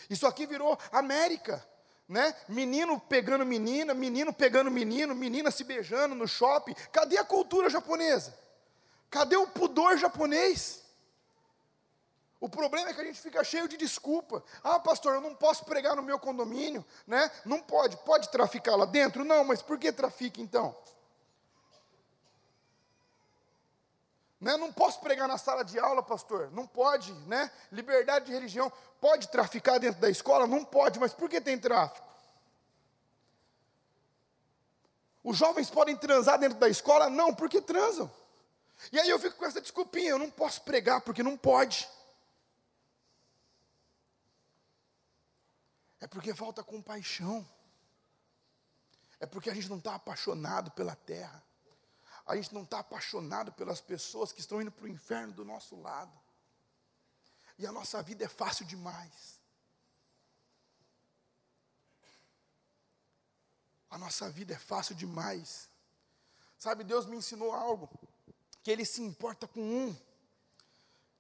Isso 0.09 0.27
aqui 0.27 0.47
virou 0.47 0.79
América. 0.93 1.65
né? 2.09 2.35
Menino 2.49 3.01
pegando 3.01 3.45
menina, 3.45 3.93
menino 3.93 4.33
pegando 4.33 4.71
menino, 4.71 5.15
menina 5.15 5.51
se 5.51 5.65
beijando 5.65 6.15
no 6.15 6.29
shopping. 6.29 6.75
Cadê 6.93 7.19
a 7.19 7.25
cultura 7.25 7.69
japonesa? 7.69 8.37
Cadê 9.11 9.37
o 9.37 9.49
pudor 9.49 9.99
japonês? 9.99 10.84
O 12.45 12.49
problema 12.51 12.91
é 12.91 12.93
que 12.93 13.01
a 13.01 13.05
gente 13.05 13.23
fica 13.23 13.43
cheio 13.43 13.67
de 13.67 13.75
desculpa. 13.75 14.45
Ah, 14.63 14.79
pastor, 14.79 15.15
eu 15.15 15.21
não 15.23 15.35
posso 15.35 15.65
pregar 15.65 15.97
no 15.97 16.03
meu 16.03 16.19
condomínio, 16.19 16.85
né? 17.07 17.31
Não 17.43 17.59
pode. 17.59 17.97
Pode 17.97 18.29
traficar 18.29 18.77
lá 18.77 18.85
dentro? 18.85 19.25
Não, 19.25 19.43
mas 19.45 19.63
por 19.63 19.79
que 19.79 19.91
trafica 19.91 20.43
então? 20.43 20.77
Né? 24.39 24.59
Não 24.59 24.71
posso 24.71 25.01
pregar 25.01 25.27
na 25.27 25.39
sala 25.39 25.65
de 25.65 25.79
aula, 25.79 26.03
pastor. 26.03 26.51
Não 26.53 26.67
pode, 26.67 27.15
né? 27.27 27.51
Liberdade 27.73 28.27
de 28.27 28.33
religião. 28.33 28.71
Pode 29.01 29.29
traficar 29.29 29.79
dentro 29.79 30.03
da 30.03 30.11
escola? 30.11 30.47
Não 30.47 30.67
pode, 30.67 31.01
mas 31.01 31.15
por 31.15 31.31
que 31.31 31.41
tem 31.41 31.59
tráfico? 31.59 32.07
Os 35.25 35.39
jovens 35.39 35.71
podem 35.71 35.97
transar 35.97 36.39
dentro 36.39 36.59
da 36.59 36.69
escola? 36.69 37.09
Não, 37.09 37.35
porque 37.35 37.63
transam. 37.63 38.13
E 38.93 39.01
aí 39.01 39.09
eu 39.09 39.19
fico 39.19 39.37
com 39.37 39.47
essa 39.47 39.63
desculpinha, 39.63 40.11
eu 40.11 40.19
não 40.19 40.29
posso 40.29 40.61
pregar 40.61 41.01
porque 41.01 41.23
não 41.23 41.39
pode. 41.39 41.89
É 46.05 46.07
porque 46.07 46.35
falta 46.35 46.63
compaixão. 46.63 47.49
É 49.19 49.25
porque 49.25 49.49
a 49.49 49.55
gente 49.55 49.71
não 49.71 49.79
está 49.79 49.95
apaixonado 49.95 50.71
pela 50.73 50.95
terra. 50.95 51.43
A 52.27 52.37
gente 52.37 52.53
não 52.53 52.63
está 52.63 52.81
apaixonado 52.81 53.51
pelas 53.53 53.81
pessoas 53.81 54.31
que 54.31 54.41
estão 54.41 54.61
indo 54.61 54.71
para 54.71 54.85
o 54.85 54.89
inferno 54.89 55.33
do 55.33 55.47
nosso 55.47 55.81
lado. 55.81 56.13
E 57.59 57.67
a 57.67 57.73
nossa 57.73 58.03
vida 58.03 58.23
é 58.23 58.29
fácil 58.29 58.67
demais. 58.67 59.41
A 63.89 63.97
nossa 63.97 64.29
vida 64.29 64.53
é 64.53 64.59
fácil 64.59 64.95
demais. 64.95 65.71
Sabe, 66.59 66.85
Deus 66.85 67.07
me 67.07 67.17
ensinou 67.17 67.51
algo, 67.51 67.89
que 68.63 68.71
Ele 68.71 68.85
se 68.85 69.01
importa 69.01 69.49
com 69.49 69.63
um. 69.63 69.97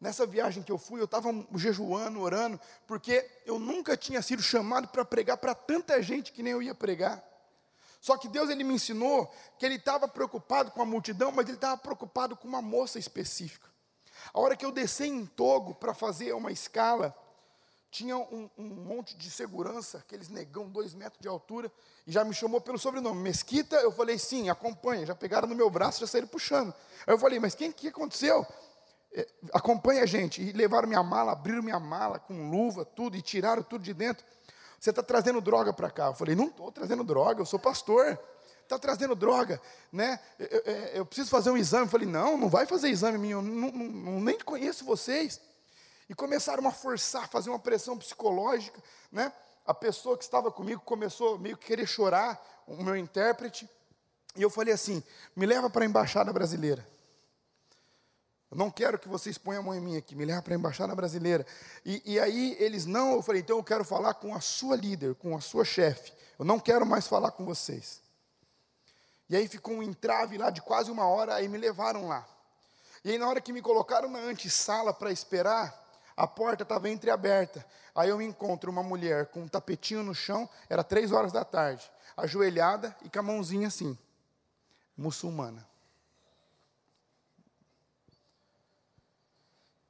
Nessa 0.01 0.27
viagem 0.27 0.63
que 0.63 0.73
eu 0.73 0.79
fui, 0.79 1.01
eu 1.01 1.07
estava 1.07 1.31
jejuando, 1.55 2.21
orando, 2.21 2.61
porque 2.87 3.29
eu 3.47 3.59
nunca 3.59 3.97
tinha 3.97 4.21
sido 4.21 4.43
chamado 4.43 4.89
para 4.89 5.05
pregar 5.05 5.37
para 5.39 5.55
tanta 5.55 6.03
gente 6.03 6.33
que 6.33 6.43
nem 6.43 6.53
eu 6.53 6.63
ia 6.63 6.75
pregar. 6.75 7.23
Só 8.01 8.19
que 8.19 8.29
Deus 8.29 8.51
ele 8.51 8.65
me 8.65 8.75
ensinou 8.75 9.33
que 9.59 9.65
ele 9.65 9.77
estava 9.77 10.07
preocupado 10.07 10.71
com 10.73 10.83
a 10.83 10.85
multidão, 10.85 11.33
mas 11.33 11.47
ele 11.47 11.57
estava 11.57 11.79
preocupado 11.79 12.37
com 12.37 12.47
uma 12.47 12.61
moça 12.61 12.99
específica. 12.99 13.67
A 14.33 14.41
hora 14.41 14.57
que 14.57 14.65
eu 14.65 14.71
desci 14.71 15.07
em 15.07 15.25
Togo 15.25 15.75
para 15.75 15.95
fazer 15.95 16.35
uma 16.35 16.53
escala, 16.53 17.17
tinha 17.91 18.17
um, 18.17 18.51
um, 18.59 18.65
monte 18.65 19.17
de 19.17 19.31
segurança, 19.31 19.99
aqueles 19.99 20.29
negão, 20.29 20.69
dois 20.69 20.95
metros 20.95 21.21
de 21.21 21.29
altura, 21.29 21.71
e 22.05 22.11
já 22.11 22.25
me 22.25 22.35
chamou 22.35 22.61
pelo 22.61 22.77
sobrenome. 22.77 23.23
Mesquita, 23.23 23.77
eu 23.77 23.93
falei, 23.93 24.19
sim, 24.19 24.51
acompanha. 24.51 25.07
Já 25.07 25.15
pegaram 25.15 25.47
no 25.47 25.55
meu 25.55 25.71
braço, 25.71 26.01
já 26.01 26.07
saíram 26.07 26.27
puxando. 26.27 26.75
Aí 27.07 27.15
eu 27.15 27.19
falei, 27.19 27.39
mas 27.39 27.55
quem 27.55 27.71
que 27.71 27.89
aconteceu? 27.89 28.45
É, 29.15 29.29
acompanha 29.53 30.03
a 30.03 30.07
gente. 30.07 30.43
E 30.43 30.53
levaram 30.53 30.89
minha 30.89 31.03
mala, 31.03 31.33
abriram 31.33 31.63
minha 31.63 31.79
mala 31.79 32.19
com 32.19 32.51
luva, 32.51 32.85
tudo, 32.85 33.17
e 33.17 33.23
tiraram 33.23 33.63
tudo 33.63 33.83
de 33.83 33.95
dentro. 33.95 34.25
Você 34.79 34.91
está 34.91 35.03
trazendo 35.03 35.41
droga 35.41 35.73
para 35.73 35.89
cá? 35.89 36.07
Eu 36.07 36.15
falei, 36.15 36.35
não 36.35 36.49
estou 36.49 36.71
trazendo 36.73 37.05
droga, 37.05 37.41
eu 37.41 37.47
sou 37.47 37.59
pastor. 37.59 38.19
Está 38.65 38.79
trazendo 38.79 39.15
droga, 39.15 39.61
né? 39.93 40.19
Eu, 40.39 40.47
eu, 40.47 40.75
eu, 40.95 41.07
preciso 41.07 41.31
fazer 41.31 41.51
um 41.51 41.57
exame. 41.57 41.85
Eu 41.85 41.91
falei, 41.91 42.09
não, 42.09 42.37
não 42.37 42.49
vai 42.49 42.67
fazer 42.67 42.89
exame 42.89 43.19
minha, 43.19 43.35
eu 43.35 43.43
não, 43.43 43.71
não, 43.71 43.87
não, 43.87 44.21
nem 44.21 44.39
conheço 44.39 44.85
vocês. 44.85 45.41
E 46.09 46.15
começaram 46.15 46.67
a 46.67 46.71
forçar, 46.73 47.29
fazer 47.29 47.51
uma 47.51 47.59
pressão 47.59 47.97
psicológica, 47.97 48.83
né? 49.13 49.33
A 49.67 49.73
pessoa 49.73 50.19
que 50.19 50.25
estava 50.25 50.51
comigo 50.51 50.83
começou 50.83 51.39
meio 51.39 51.57
que 51.57 51.67
querer 51.67 51.87
chorar, 51.87 52.43
o 52.67 52.83
meu 52.83 52.97
intérprete. 52.97 53.69
E 54.37 54.43
eu 54.43 54.51
falei 54.51 54.75
assim: 54.75 55.03
me 55.37 55.47
leva 55.47 55.71
para 55.71 55.85
a 55.85 55.87
embaixada 55.87 56.33
brasileira. 56.33 56.87
Eu 58.55 58.59
não 58.59 58.71
quero 58.71 58.97
que 59.01 59.09
vocês 59.09 59.37
ponham 59.37 59.63
a 59.63 59.65
mão 59.65 59.75
em 59.75 59.81
mim 59.81 59.97
aqui, 59.97 60.15
me 60.15 60.25
leva 60.25 60.41
para 60.41 60.55
a 60.55 60.57
embaixada 60.57 60.95
brasileira. 60.95 61.45
E, 61.85 62.01
e, 62.15 62.21
aí 62.21 62.57
eles 62.61 62.87
não, 62.87 63.15
eu 63.15 63.23
falei, 63.23 63.41
então 63.41 63.57
eu 63.57 63.65
quero 63.65 63.85
falar 63.85 64.15
com 64.15 64.33
a 64.33 64.41
sua 64.41 64.77
líder, 64.77 65.17
com 65.17 65.37
a 65.37 65.41
sua 65.41 65.65
chefe. 65.65 66.13
Eu 66.39 66.45
não 66.45 66.61
quero 66.61 66.87
mais 66.87 67.09
falar 67.09 67.33
com 67.33 67.45
vocês. 67.45 68.01
E 69.29 69.35
aí 69.35 69.49
ficou 69.49 69.75
um 69.75 69.83
entrave 69.83 70.39
lá 70.39 70.51
de 70.51 70.63
quase 70.63 70.89
uma 70.89 71.05
hora, 71.05 71.35
aí 71.35 71.49
me 71.49 71.59
levaram 71.59 72.07
lá. 72.07 72.25
E 73.05 73.11
aí 73.11 73.19
na 73.19 73.29
hora 73.29 73.41
que 73.41 73.53
me 73.53 73.61
colocaram 73.61 74.09
na 74.09 74.21
antessala 74.21 74.95
para 74.95 75.11
esperar, 75.11 75.77
a 76.17 76.25
porta 76.25 76.63
estava 76.63 76.89
entreaberta. 76.89 77.67
Aí 77.93 78.09
eu 78.09 78.23
encontro 78.23 78.71
uma 78.71 78.85
mulher 78.85 79.27
com 79.27 79.41
um 79.41 79.49
tapetinho 79.49 80.05
no 80.05 80.15
chão, 80.15 80.49
era 80.71 80.85
três 80.85 81.11
horas 81.11 81.33
da 81.33 81.45
tarde, 81.45 81.91
ajoelhada 82.17 82.95
e 83.03 83.11
com 83.11 83.19
a 83.19 83.23
mãozinha 83.23 83.67
assim, 83.67 83.99
muçulmana. 84.97 85.74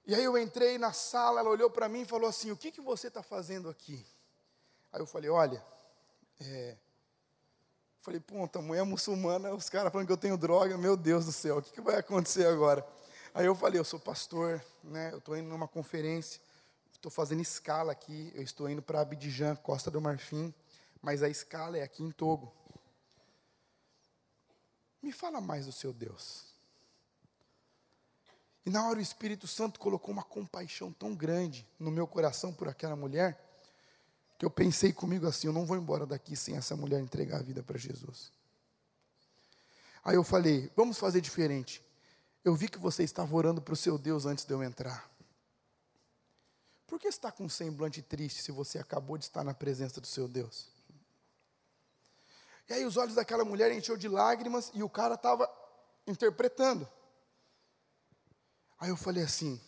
E 0.07 0.15
aí 0.15 0.23
eu 0.23 0.37
entrei 0.37 0.77
na 0.77 0.93
sala, 0.93 1.41
ela 1.41 1.49
olhou 1.49 1.71
para 1.71 1.89
mim 1.89 2.03
e 2.03 2.07
falou 2.07 2.29
assim: 2.29 2.51
O 2.51 2.57
que, 2.57 2.71
que 2.71 2.81
você 2.81 3.09
está 3.09 3.23
fazendo 3.23 3.71
aqui? 3.71 4.05
Aí 4.93 5.01
eu 5.01 5.07
falei: 5.07 5.31
Olha, 5.31 5.65
é... 6.41 6.77
falei, 8.03 8.21
ponta, 8.21 8.61
mulher 8.61 8.85
muçulmana, 8.85 9.55
os 9.55 9.71
caras 9.71 9.91
falando 9.91 10.07
que 10.07 10.13
eu 10.13 10.19
tenho 10.19 10.37
droga, 10.37 10.77
meu 10.77 10.97
Deus 10.97 11.25
do 11.25 11.33
céu, 11.33 11.59
o 11.59 11.63
que, 11.63 11.73
que 11.73 11.81
vai 11.81 11.97
acontecer 11.97 12.47
agora? 12.47 12.87
Aí 13.33 13.47
eu 13.47 13.55
falei: 13.55 13.81
Eu 13.81 13.85
sou 13.85 13.99
pastor, 13.99 14.63
né? 14.83 15.11
eu 15.13 15.19
estou 15.19 15.37
indo 15.37 15.49
numa 15.49 15.67
conferência, 15.67 16.39
estou 16.93 17.11
fazendo 17.11 17.41
escala 17.41 17.93
aqui, 17.93 18.31
eu 18.35 18.43
estou 18.43 18.69
indo 18.69 18.83
para 18.83 19.01
Abidjan, 19.01 19.57
Costa 19.57 19.91
do 19.91 20.03
Marfim, 20.03 20.53
mas 21.01 21.23
a 21.23 21.31
escala 21.31 21.79
é 21.79 21.83
aqui 21.83 22.03
em 22.03 22.11
Togo. 22.11 22.53
Me 25.03 25.13
fala 25.13 25.41
mais 25.41 25.65
do 25.67 25.73
seu 25.73 25.93
Deus. 25.93 26.54
E 28.67 28.71
na 28.71 28.87
hora 28.89 28.99
o 28.99 29.03
Espírito 29.03 29.47
Santo 29.47 29.79
colocou 29.79 30.13
uma 30.13 30.23
compaixão 30.23 30.91
tão 30.93 31.15
grande 31.15 31.67
no 31.79 31.91
meu 31.91 32.07
coração 32.07 32.53
por 32.53 32.67
aquela 32.67 32.97
mulher, 32.97 33.39
que 34.39 34.45
eu 34.45 34.51
pensei 34.51 34.93
comigo 34.93 35.27
assim: 35.27 35.47
eu 35.47 35.53
não 35.53 35.67
vou 35.67 35.77
embora 35.77 36.07
daqui 36.07 36.35
sem 36.35 36.57
essa 36.57 36.75
mulher 36.75 37.01
entregar 37.01 37.39
a 37.39 37.43
vida 37.43 37.63
para 37.63 37.79
Jesus. 37.79 38.33
Aí 40.03 40.17
eu 40.17 40.25
falei: 40.25 40.71
vamos 40.75 40.99
fazer 40.99 41.21
diferente. 41.21 41.83
Eu 42.45 42.55
vi 42.55 42.69
que 42.69 42.79
você 42.79 43.03
estava 43.03 43.35
orando 43.35 43.61
para 43.61 43.73
o 43.73 43.77
seu 43.77 43.99
Deus 43.99 44.27
antes 44.27 44.45
de 44.45 44.53
eu 44.53 44.63
entrar. 44.63 45.11
Por 46.87 46.99
que 46.99 47.09
está 47.09 47.33
com 47.33 47.45
um 47.45 47.49
semblante 47.49 48.03
triste 48.03 48.43
se 48.43 48.53
você 48.53 48.79
acabou 48.79 49.17
de 49.17 49.25
estar 49.25 49.43
na 49.43 49.55
presença 49.55 50.01
do 50.01 50.07
seu 50.07 50.29
Deus? 50.29 50.69
E 52.69 52.73
aí 52.73 52.85
os 52.85 52.97
olhos 52.97 53.15
daquela 53.15 53.45
mulher 53.45 53.73
encheu 53.73 53.97
de 53.97 54.09
lágrimas 54.09 54.71
e 54.75 54.83
o 54.83 54.89
cara 54.89 55.15
estava 55.15 55.51
interpretando. 56.07 56.89
Aí 58.79 58.91
eu 58.91 58.97
falei 58.97 59.23
assim: 59.23 59.61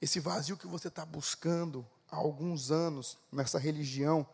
esse 0.00 0.20
vazio 0.20 0.56
que 0.56 0.66
você 0.66 0.88
está 0.88 1.04
buscando 1.04 1.86
há 2.10 2.16
alguns 2.16 2.70
anos 2.70 3.16
nessa 3.32 3.58
religião, 3.58 4.26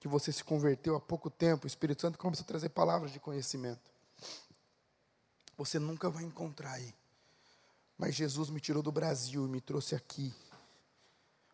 que 0.00 0.08
você 0.08 0.32
se 0.32 0.42
converteu 0.42 0.96
há 0.96 1.00
pouco 1.00 1.30
tempo, 1.30 1.64
o 1.64 1.68
Espírito 1.68 2.02
Santo 2.02 2.18
começa 2.18 2.42
a 2.42 2.46
trazer 2.46 2.70
palavras 2.70 3.12
de 3.12 3.20
conhecimento. 3.20 3.88
Você 5.56 5.78
nunca 5.78 6.10
vai 6.10 6.24
encontrar 6.24 6.72
aí. 6.72 6.92
Mas 7.96 8.16
Jesus 8.16 8.50
me 8.50 8.58
tirou 8.58 8.82
do 8.82 8.90
Brasil 8.90 9.46
e 9.46 9.48
me 9.48 9.60
trouxe 9.60 9.94
aqui 9.94 10.34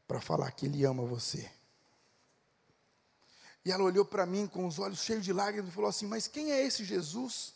para 0.06 0.18
falar 0.18 0.50
que 0.52 0.64
Ele 0.64 0.82
ama 0.86 1.04
você. 1.04 1.50
E 3.66 3.70
ela 3.70 3.84
olhou 3.84 4.06
para 4.06 4.24
mim 4.24 4.46
com 4.46 4.66
os 4.66 4.78
olhos 4.78 5.00
cheios 5.00 5.22
de 5.22 5.30
lágrimas 5.30 5.70
e 5.70 5.74
falou 5.74 5.90
assim: 5.90 6.06
Mas 6.06 6.26
quem 6.26 6.52
é 6.52 6.64
esse 6.64 6.84
Jesus? 6.84 7.52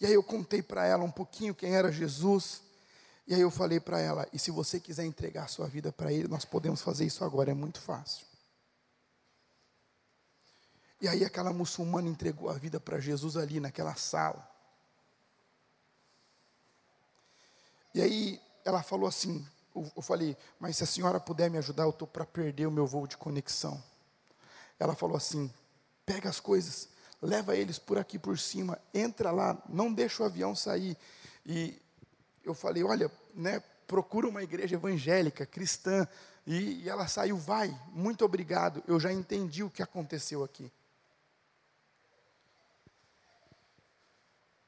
E 0.00 0.06
aí 0.06 0.12
eu 0.12 0.22
contei 0.24 0.60
para 0.60 0.84
ela 0.84 1.04
um 1.04 1.12
pouquinho 1.12 1.54
quem 1.54 1.76
era 1.76 1.92
Jesus. 1.92 2.63
E 3.26 3.34
aí 3.34 3.40
eu 3.40 3.50
falei 3.50 3.80
para 3.80 4.00
ela: 4.00 4.28
e 4.32 4.38
se 4.38 4.50
você 4.50 4.78
quiser 4.78 5.04
entregar 5.04 5.48
sua 5.48 5.66
vida 5.66 5.92
para 5.92 6.12
Ele, 6.12 6.28
nós 6.28 6.44
podemos 6.44 6.82
fazer 6.82 7.04
isso 7.06 7.24
agora, 7.24 7.50
é 7.50 7.54
muito 7.54 7.80
fácil. 7.80 8.26
E 11.00 11.08
aí 11.08 11.24
aquela 11.24 11.52
muçulmana 11.52 12.08
entregou 12.08 12.48
a 12.48 12.54
vida 12.54 12.80
para 12.80 13.00
Jesus 13.00 13.36
ali 13.36 13.60
naquela 13.60 13.94
sala. 13.94 14.48
E 17.94 18.00
aí 18.00 18.40
ela 18.64 18.82
falou 18.82 19.08
assim: 19.08 19.46
eu 19.74 20.02
falei, 20.02 20.36
mas 20.58 20.76
se 20.76 20.84
a 20.84 20.86
senhora 20.86 21.18
puder 21.18 21.50
me 21.50 21.58
ajudar, 21.58 21.84
eu 21.84 21.90
estou 21.90 22.06
para 22.06 22.24
perder 22.24 22.66
o 22.66 22.70
meu 22.70 22.86
voo 22.86 23.06
de 23.06 23.16
conexão. 23.16 23.82
Ela 24.78 24.94
falou 24.94 25.16
assim: 25.16 25.52
pega 26.06 26.28
as 26.28 26.40
coisas, 26.40 26.88
leva 27.20 27.56
eles 27.56 27.78
por 27.78 27.98
aqui 27.98 28.18
por 28.18 28.38
cima, 28.38 28.78
entra 28.92 29.30
lá, 29.30 29.60
não 29.68 29.92
deixa 29.92 30.22
o 30.22 30.26
avião 30.26 30.54
sair. 30.54 30.96
E 31.44 31.80
eu 32.44 32.54
falei, 32.54 32.82
olha, 32.84 33.10
né, 33.34 33.60
procura 33.86 34.28
uma 34.28 34.42
igreja 34.42 34.76
evangélica, 34.76 35.46
cristã, 35.46 36.06
e, 36.46 36.82
e 36.82 36.88
ela 36.88 37.08
saiu, 37.08 37.36
vai, 37.36 37.68
muito 37.88 38.24
obrigado, 38.24 38.82
eu 38.86 39.00
já 39.00 39.12
entendi 39.12 39.62
o 39.62 39.70
que 39.70 39.82
aconteceu 39.82 40.44
aqui. 40.44 40.70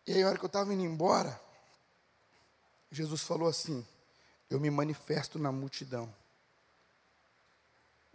E 0.07 0.13
aí, 0.13 0.23
a 0.23 0.29
hora 0.29 0.39
que 0.39 0.45
eu 0.45 0.49
estava 0.49 0.73
indo 0.73 0.85
embora, 0.85 1.39
Jesus 2.91 3.23
falou 3.23 3.49
assim: 3.49 3.85
Eu 4.49 4.61
me 4.61 4.71
manifesto 4.71 5.39
na 5.39 5.51
multidão. 5.51 6.15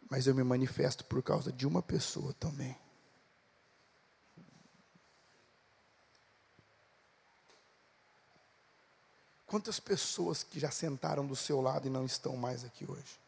mas 0.10 0.28
eu 0.28 0.36
me 0.36 0.44
manifesto 0.44 1.06
por 1.06 1.24
causa 1.24 1.52
de 1.54 1.66
uma 1.66 1.82
pessoa 1.82 2.34
também. 2.34 2.78
Quantas 9.52 9.82
pessoas 9.82 10.44
que 10.44 10.62
já 10.62 10.72
sentaram 10.72 11.28
do 11.28 11.36
seu 11.36 11.60
lado 11.60 11.86
e 11.86 11.90
não 11.90 12.06
estão 12.06 12.38
mais 12.38 12.64
aqui 12.64 12.90
hoje? 12.90 13.20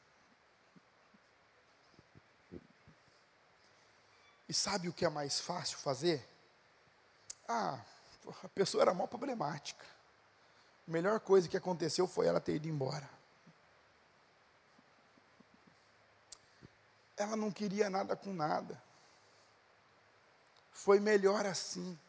E 4.48 4.54
sabe 4.54 4.88
o 4.88 4.94
que 4.94 5.04
é 5.04 5.10
mais 5.10 5.42
fácil 5.42 5.78
fazer? 5.80 6.26
Ah, 7.46 7.78
a 8.42 8.48
pessoa 8.48 8.84
era 8.84 8.94
mal 8.94 9.06
problemática. 9.06 9.86
A 10.88 10.92
melhor 10.92 11.20
coisa 11.20 11.50
que 11.50 11.58
aconteceu 11.58 12.08
foi 12.08 12.26
ela 12.26 12.40
ter 12.40 12.56
ido 12.56 12.70
embora. 12.70 13.10
Ela 17.18 17.36
não 17.36 17.52
queria 17.52 17.90
nada 17.90 18.16
com 18.16 18.32
nada. 18.32 18.82
Foi 20.72 21.02
melhor 21.02 21.46
assim. 21.46 22.00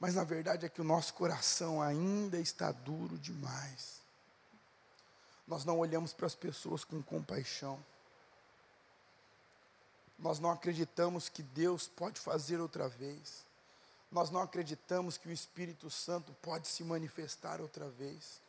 Mas 0.00 0.14
na 0.14 0.24
verdade 0.24 0.64
é 0.64 0.68
que 0.68 0.80
o 0.80 0.84
nosso 0.84 1.12
coração 1.12 1.82
ainda 1.82 2.38
está 2.40 2.72
duro 2.72 3.18
demais. 3.18 4.00
Nós 5.46 5.64
não 5.64 5.78
olhamos 5.78 6.14
para 6.14 6.26
as 6.26 6.34
pessoas 6.34 6.84
com 6.84 7.02
compaixão. 7.02 7.78
Nós 10.18 10.38
não 10.38 10.50
acreditamos 10.50 11.28
que 11.28 11.42
Deus 11.42 11.86
pode 11.86 12.18
fazer 12.18 12.60
outra 12.60 12.88
vez. 12.88 13.44
Nós 14.10 14.30
não 14.30 14.40
acreditamos 14.40 15.18
que 15.18 15.28
o 15.28 15.32
Espírito 15.32 15.90
Santo 15.90 16.32
pode 16.40 16.66
se 16.66 16.82
manifestar 16.82 17.60
outra 17.60 17.88
vez. 17.90 18.40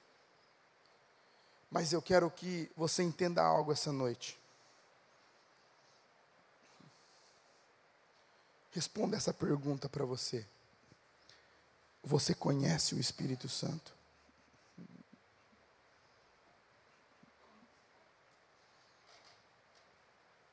Mas 1.70 1.92
eu 1.92 2.02
quero 2.02 2.32
que 2.32 2.72
você 2.78 3.04
entenda 3.04 3.44
algo 3.44 3.74
essa 3.74 3.92
noite. 3.92 4.40
Responda 8.72 9.18
essa 9.18 9.34
pergunta 9.34 9.90
para 9.90 10.06
você. 10.06 10.46
Você 12.04 12.34
conhece 12.34 12.96
o 12.96 13.00
Espírito 13.00 13.48
Santo? 13.48 13.94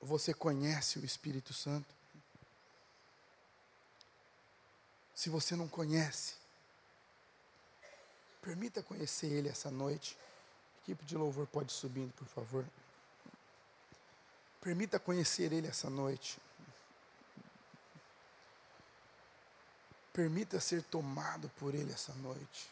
Você 0.01 0.33
conhece 0.33 0.99
o 0.99 1.05
Espírito 1.05 1.53
Santo? 1.53 1.95
Se 5.15 5.29
você 5.29 5.57
não 5.57 5.69
conhece, 5.69 6.35
permita 8.41 8.83
conhecer 8.83 9.27
Ele 9.27 9.49
essa 9.49 9.71
noite. 9.71 10.17
A 10.77 10.83
equipe 10.83 11.05
de 11.05 11.17
louvor 11.17 11.47
pode 11.47 11.73
subindo, 11.73 12.13
por 12.13 12.27
favor. 12.29 12.65
Permita 14.61 14.99
conhecer 14.99 15.53
Ele 15.53 15.67
essa 15.67 15.91
noite. 15.91 16.39
Permita 20.19 20.59
ser 20.59 20.83
tomado 20.83 21.49
por 21.61 21.77
Ele 21.77 21.93
essa 21.93 22.13
noite. 22.15 22.69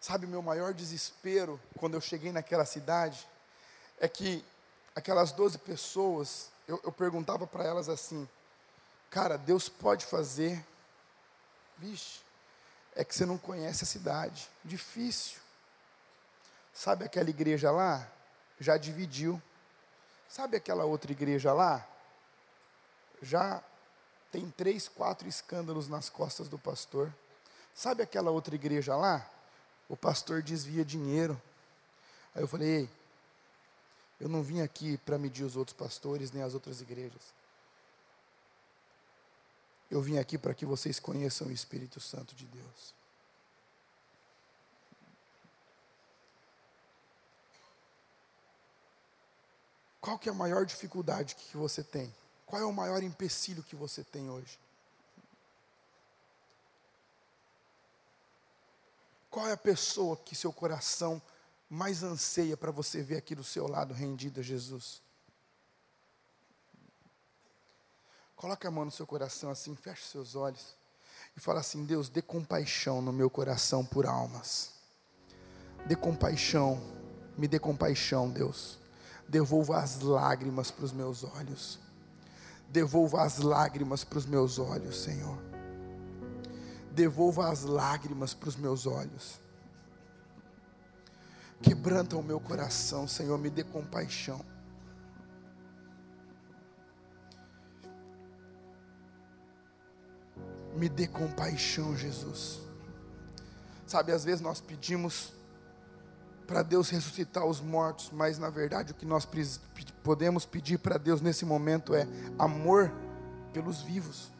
Sabe, 0.00 0.26
meu 0.26 0.42
maior 0.42 0.74
desespero 0.74 1.60
quando 1.78 1.94
eu 1.94 2.00
cheguei 2.00 2.32
naquela 2.32 2.64
cidade 2.64 3.24
é 4.00 4.08
que 4.08 4.44
aquelas 4.96 5.30
12 5.30 5.58
pessoas, 5.58 6.50
eu, 6.66 6.80
eu 6.82 6.90
perguntava 6.90 7.46
para 7.46 7.62
elas 7.62 7.88
assim: 7.88 8.28
Cara, 9.10 9.38
Deus 9.38 9.68
pode 9.68 10.04
fazer. 10.04 10.66
Vixe, 11.78 12.18
é 12.96 13.04
que 13.04 13.14
você 13.14 13.24
não 13.24 13.38
conhece 13.38 13.84
a 13.84 13.86
cidade. 13.86 14.50
Difícil. 14.64 15.38
Sabe 16.72 17.04
aquela 17.04 17.30
igreja 17.30 17.70
lá? 17.70 18.10
Já 18.58 18.76
dividiu. 18.76 19.40
Sabe 20.28 20.56
aquela 20.56 20.84
outra 20.84 21.12
igreja 21.12 21.52
lá? 21.52 21.86
Já 23.22 23.62
tem 24.34 24.50
três, 24.50 24.88
quatro 24.88 25.28
escândalos 25.28 25.86
nas 25.86 26.08
costas 26.08 26.48
do 26.48 26.58
pastor. 26.58 27.14
Sabe 27.72 28.02
aquela 28.02 28.32
outra 28.32 28.56
igreja 28.56 28.96
lá? 28.96 29.24
O 29.88 29.96
pastor 29.96 30.42
desvia 30.42 30.84
dinheiro. 30.84 31.40
Aí 32.34 32.42
eu 32.42 32.48
falei, 32.48 32.68
ei, 32.68 32.90
eu 34.20 34.28
não 34.28 34.42
vim 34.42 34.60
aqui 34.60 34.98
para 34.98 35.16
medir 35.16 35.44
os 35.44 35.54
outros 35.54 35.76
pastores 35.76 36.32
nem 36.32 36.42
as 36.42 36.52
outras 36.52 36.80
igrejas. 36.80 37.22
Eu 39.88 40.02
vim 40.02 40.18
aqui 40.18 40.36
para 40.36 40.52
que 40.52 40.66
vocês 40.66 40.98
conheçam 40.98 41.46
o 41.46 41.52
Espírito 41.52 42.00
Santo 42.00 42.34
de 42.34 42.46
Deus. 42.46 42.92
Qual 50.00 50.18
que 50.18 50.28
é 50.28 50.32
a 50.32 50.34
maior 50.34 50.66
dificuldade 50.66 51.36
que 51.36 51.56
você 51.56 51.84
tem? 51.84 52.12
Qual 52.46 52.60
é 52.60 52.64
o 52.64 52.72
maior 52.72 53.02
empecilho 53.02 53.62
que 53.62 53.74
você 53.74 54.04
tem 54.04 54.30
hoje? 54.30 54.58
Qual 59.30 59.48
é 59.48 59.52
a 59.52 59.56
pessoa 59.56 60.16
que 60.16 60.36
seu 60.36 60.52
coração 60.52 61.20
mais 61.68 62.04
anseia 62.04 62.56
para 62.56 62.70
você 62.70 63.02
ver 63.02 63.16
aqui 63.16 63.34
do 63.34 63.42
seu 63.42 63.66
lado 63.66 63.92
rendido 63.92 64.40
a 64.40 64.42
Jesus? 64.42 65.02
Coloque 68.36 68.66
a 68.66 68.70
mão 68.70 68.84
no 68.84 68.90
seu 68.90 69.06
coração 69.06 69.50
assim, 69.50 69.74
feche 69.74 70.04
seus 70.04 70.36
olhos 70.36 70.76
e 71.36 71.40
fala 71.40 71.60
assim: 71.60 71.84
Deus, 71.84 72.08
dê 72.08 72.22
compaixão 72.22 73.00
no 73.02 73.12
meu 73.12 73.28
coração 73.28 73.84
por 73.84 74.06
almas. 74.06 74.70
Dê 75.86 75.96
compaixão, 75.96 76.80
me 77.36 77.48
dê 77.48 77.58
compaixão, 77.58 78.30
Deus. 78.30 78.78
Devolva 79.28 79.78
as 79.78 80.00
lágrimas 80.00 80.70
para 80.70 80.84
os 80.84 80.92
meus 80.92 81.24
olhos. 81.24 81.78
Devolva 82.68 83.22
as 83.22 83.38
lágrimas 83.38 84.04
para 84.04 84.18
os 84.18 84.26
meus 84.26 84.58
olhos, 84.58 85.02
Senhor. 85.02 85.38
Devolva 86.90 87.48
as 87.50 87.62
lágrimas 87.64 88.34
para 88.34 88.48
os 88.48 88.56
meus 88.56 88.86
olhos. 88.86 89.40
Quebranta 91.62 92.16
o 92.16 92.22
meu 92.22 92.38
coração, 92.38 93.08
Senhor, 93.08 93.38
me 93.38 93.48
dê 93.48 93.64
compaixão. 93.64 94.44
Me 100.76 100.88
dê 100.88 101.06
compaixão, 101.06 101.96
Jesus. 101.96 102.60
Sabe, 103.86 104.12
às 104.12 104.24
vezes 104.24 104.40
nós 104.40 104.60
pedimos 104.60 105.32
para 106.46 106.62
Deus 106.62 106.90
ressuscitar 106.90 107.44
os 107.44 107.60
mortos, 107.60 108.10
mas 108.12 108.38
na 108.38 108.50
verdade 108.50 108.92
o 108.92 108.94
que 108.94 109.06
nós 109.06 109.26
podemos 110.02 110.44
pedir 110.44 110.78
para 110.78 110.98
Deus 110.98 111.20
nesse 111.20 111.44
momento 111.44 111.94
é 111.94 112.06
amor 112.38 112.92
pelos 113.52 113.80
vivos. 113.82 114.32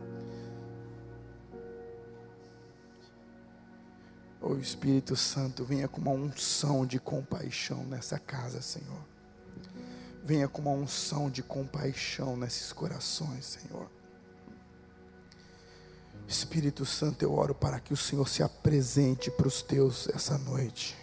O 4.42 4.56
Espírito 4.56 5.14
Santo 5.16 5.64
venha 5.64 5.86
com 5.86 6.00
uma 6.00 6.12
unção 6.12 6.86
de 6.86 6.98
compaixão 6.98 7.84
nessa 7.84 8.18
casa, 8.18 8.62
Senhor. 8.62 9.04
Venha 10.24 10.48
com 10.48 10.62
uma 10.62 10.70
unção 10.70 11.30
de 11.30 11.42
compaixão 11.42 12.38
nesses 12.38 12.72
corações, 12.72 13.44
Senhor. 13.44 13.90
Espírito 16.30 16.86
Santo, 16.86 17.24
eu 17.24 17.34
oro 17.34 17.52
para 17.52 17.80
que 17.80 17.92
o 17.92 17.96
Senhor 17.96 18.28
se 18.28 18.40
apresente 18.40 19.32
para 19.32 19.48
os 19.48 19.62
teus 19.62 20.08
essa 20.10 20.38
noite. 20.38 20.96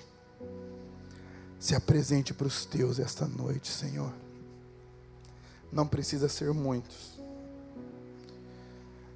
Se 1.60 1.76
apresente 1.76 2.34
para 2.34 2.48
os 2.48 2.66
teus 2.66 2.98
esta 2.98 3.28
noite, 3.28 3.70
Senhor. 3.70 4.14
Não 5.70 5.86
precisa 5.86 6.30
ser 6.30 6.54
muitos. 6.54 7.20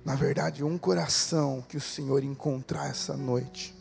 Na 0.03 0.13
verdade, 0.13 0.65
um 0.65 0.77
coração 0.77 1.63
que 1.69 1.77
o 1.77 1.81
Senhor 1.81 2.25
encontrar 2.25 2.89
essa 2.89 3.15
noite, 3.15 3.73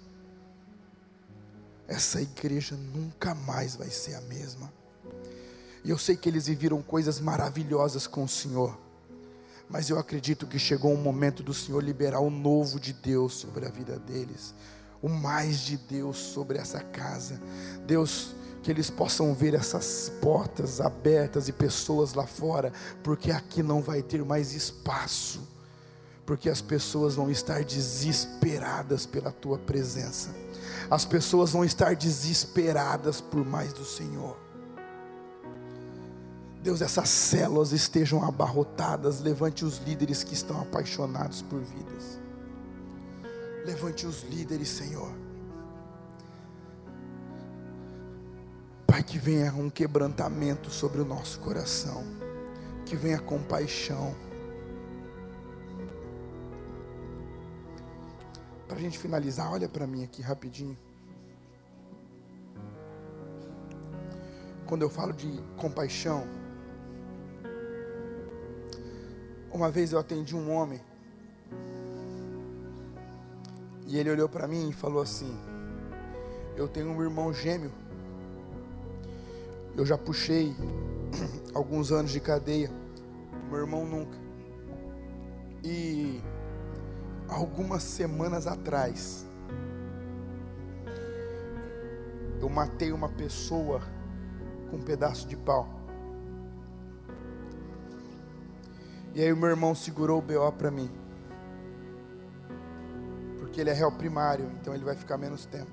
essa 1.89 2.23
igreja 2.23 2.77
nunca 2.77 3.35
mais 3.35 3.75
vai 3.75 3.91
ser 3.91 4.15
a 4.15 4.21
mesma. 4.21 4.73
E 5.83 5.91
eu 5.91 5.99
sei 5.99 6.17
que 6.17 6.29
eles 6.29 6.47
viveram 6.47 6.81
coisas 6.81 7.19
maravilhosas 7.19 8.07
com 8.07 8.23
o 8.23 8.29
Senhor. 8.29 8.79
Mas 9.71 9.89
eu 9.89 9.99
acredito 9.99 10.49
que 10.49 10.59
chegou 10.59 10.93
um 10.93 11.01
momento 11.01 11.45
do 11.45 11.55
Senhor 11.55 11.83
liberar 11.83 12.19
o 12.19 12.29
novo 12.29 12.81
de 12.81 12.93
Deus 12.93 13.35
sobre 13.35 13.65
a 13.65 13.71
vida 13.71 14.01
deles. 14.01 14.53
O 15.01 15.09
mais 15.09 15.61
de 15.61 15.77
Deus 15.77 16.17
sobre 16.17 16.59
essa 16.59 16.81
casa. 16.81 17.41
Deus, 17.87 18.35
que 18.65 18.71
eles 18.71 18.91
possam 18.91 19.33
ver 19.33 19.55
essas 19.55 20.11
portas 20.21 20.81
abertas 20.81 21.49
e 21.49 21.53
pessoas 21.53 22.15
lá 22.15 22.27
fora, 22.27 22.73
porque 23.03 23.31
aqui 23.31 23.63
não 23.63 23.81
vai 23.81 24.03
ter 24.03 24.25
mais 24.25 24.53
espaço. 24.53 25.49
Porque 26.27 26.51
as 26.51 26.61
pessoas 26.61 27.15
vão 27.15 27.31
estar 27.31 27.65
desesperadas 27.65 29.07
pela 29.07 29.31
tua 29.31 29.57
presença. 29.57 30.35
As 30.91 31.05
pessoas 31.05 31.53
vão 31.53 31.65
estar 31.65 31.95
desesperadas 31.95 33.21
por 33.21 33.45
mais 33.47 33.73
do 33.73 33.85
Senhor. 33.85 34.50
Deus, 36.63 36.83
essas 36.83 37.09
células 37.09 37.73
estejam 37.73 38.23
abarrotadas. 38.23 39.21
Levante 39.21 39.65
os 39.65 39.79
líderes 39.79 40.23
que 40.23 40.35
estão 40.35 40.61
apaixonados 40.61 41.41
por 41.41 41.61
vidas. 41.61 42.21
Levante 43.65 44.07
os 44.07 44.23
líderes, 44.25 44.69
Senhor. 44.69 45.11
Pai, 48.87 49.03
que 49.03 49.19
venha 49.19 49.53
um 49.55 49.71
quebrantamento 49.71 50.69
sobre 50.69 51.01
o 51.01 51.05
nosso 51.05 51.41
coração. 51.41 52.05
Que 52.85 52.95
venha 52.95 53.19
compaixão. 53.19 54.15
Para 58.69 58.77
a 58.77 58.81
gente 58.81 58.99
finalizar, 58.99 59.51
olha 59.51 59.69
para 59.69 59.87
mim 59.87 60.05
aqui 60.05 60.21
rapidinho. 60.21 60.77
Quando 64.67 64.83
eu 64.83 64.91
falo 64.91 65.13
de 65.13 65.43
compaixão, 65.57 66.40
uma 69.53 69.71
vez 69.71 69.93
eu 69.93 69.99
atendi 69.99 70.37
um 70.37 70.53
homem 70.55 70.81
e 73.91 73.99
ele 73.99 74.09
olhou 74.09 74.29
para 74.29 74.47
mim 74.47 74.69
e 74.69 74.73
falou 74.73 75.03
assim: 75.03 75.37
Eu 76.57 76.69
tenho 76.69 76.91
um 76.91 77.03
irmão 77.03 77.33
gêmeo. 77.33 77.73
Eu 79.77 79.85
já 79.85 79.99
puxei 79.99 80.55
alguns 81.53 81.91
anos 81.91 82.13
de 82.13 82.21
cadeia. 82.21 82.71
Meu 83.51 83.59
irmão 83.59 83.85
nunca. 83.85 84.17
E 85.65 86.21
algumas 87.29 87.83
semanas 87.83 88.47
atrás, 88.47 89.27
eu 92.41 92.49
matei 92.49 92.93
uma 92.93 93.09
pessoa 93.09 93.83
com 94.71 94.77
um 94.77 94.83
pedaço 94.83 95.27
de 95.27 95.37
pau. 95.37 95.80
E 99.15 99.23
aí 99.23 99.33
o 99.33 99.37
meu 99.37 99.49
irmão 99.49 99.75
segurou 99.75 100.19
o 100.19 100.23
BO 100.23 100.53
para 100.53 100.71
mim 100.71 100.91
porque 103.51 103.61
ele 103.61 103.71
é 103.71 103.73
réu 103.73 103.91
primário, 103.91 104.49
então 104.61 104.73
ele 104.73 104.85
vai 104.85 104.95
ficar 104.95 105.19
menos 105.19 105.45
tempo. 105.45 105.73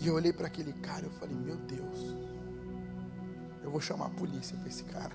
E 0.00 0.06
eu 0.06 0.14
olhei 0.14 0.32
para 0.32 0.46
aquele 0.46 0.72
cara 0.72 1.06
e 1.06 1.10
falei: 1.10 1.36
Meu 1.36 1.56
Deus, 1.56 2.16
eu 3.62 3.70
vou 3.70 3.80
chamar 3.80 4.06
a 4.06 4.10
polícia 4.10 4.56
para 4.56 4.68
esse 4.68 4.84
cara. 4.84 5.14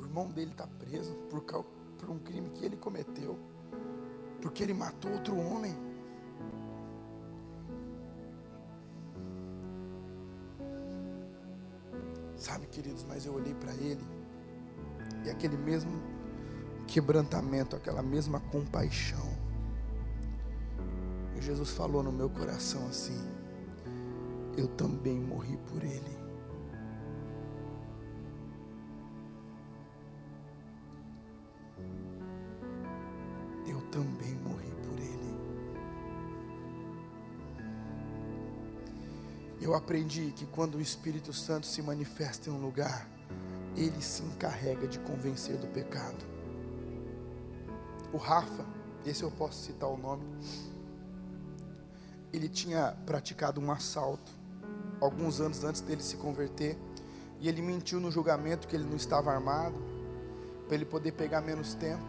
O 0.00 0.04
irmão 0.04 0.28
dele 0.32 0.50
está 0.50 0.66
preso 0.66 1.14
por, 1.30 1.42
por 1.42 2.10
um 2.10 2.18
crime 2.18 2.50
que 2.50 2.64
ele 2.64 2.76
cometeu, 2.76 3.38
porque 4.42 4.64
ele 4.64 4.74
matou 4.74 5.12
outro 5.12 5.38
homem. 5.38 5.76
Sabe, 12.38 12.66
queridos, 12.68 13.04
mas 13.04 13.26
eu 13.26 13.34
olhei 13.34 13.54
para 13.54 13.74
ele 13.74 14.06
e 15.24 15.30
aquele 15.30 15.56
mesmo 15.56 15.90
quebrantamento, 16.86 17.76
aquela 17.76 18.02
mesma 18.02 18.40
compaixão. 18.40 19.28
E 21.36 21.42
Jesus 21.42 21.70
falou 21.70 22.02
no 22.02 22.12
meu 22.12 22.30
coração 22.30 22.86
assim: 22.86 23.18
Eu 24.56 24.68
também 24.68 25.18
morri 25.18 25.56
por 25.70 25.82
ele. 25.82 26.17
Aprendi 39.88 40.34
que 40.36 40.44
quando 40.44 40.74
o 40.74 40.82
Espírito 40.82 41.32
Santo 41.32 41.66
se 41.66 41.80
manifesta 41.80 42.50
em 42.50 42.52
um 42.52 42.60
lugar, 42.60 43.08
ele 43.74 44.02
se 44.02 44.22
encarrega 44.22 44.86
de 44.86 44.98
convencer 44.98 45.56
do 45.56 45.66
pecado 45.68 46.26
o 48.12 48.18
Rafa, 48.18 48.66
esse 49.06 49.22
eu 49.22 49.30
posso 49.30 49.62
citar 49.62 49.88
o 49.88 49.96
nome, 49.96 50.22
ele 52.30 52.50
tinha 52.50 52.94
praticado 53.06 53.60
um 53.62 53.72
assalto 53.72 54.30
alguns 55.00 55.40
anos 55.40 55.64
antes 55.64 55.80
dele 55.80 56.02
se 56.02 56.18
converter, 56.18 56.76
e 57.40 57.48
ele 57.48 57.62
mentiu 57.62 57.98
no 57.98 58.10
julgamento 58.10 58.68
que 58.68 58.76
ele 58.76 58.84
não 58.84 58.96
estava 58.96 59.32
armado, 59.32 59.76
para 60.66 60.74
ele 60.74 60.84
poder 60.84 61.12
pegar 61.12 61.40
menos 61.40 61.72
tempo. 61.72 62.04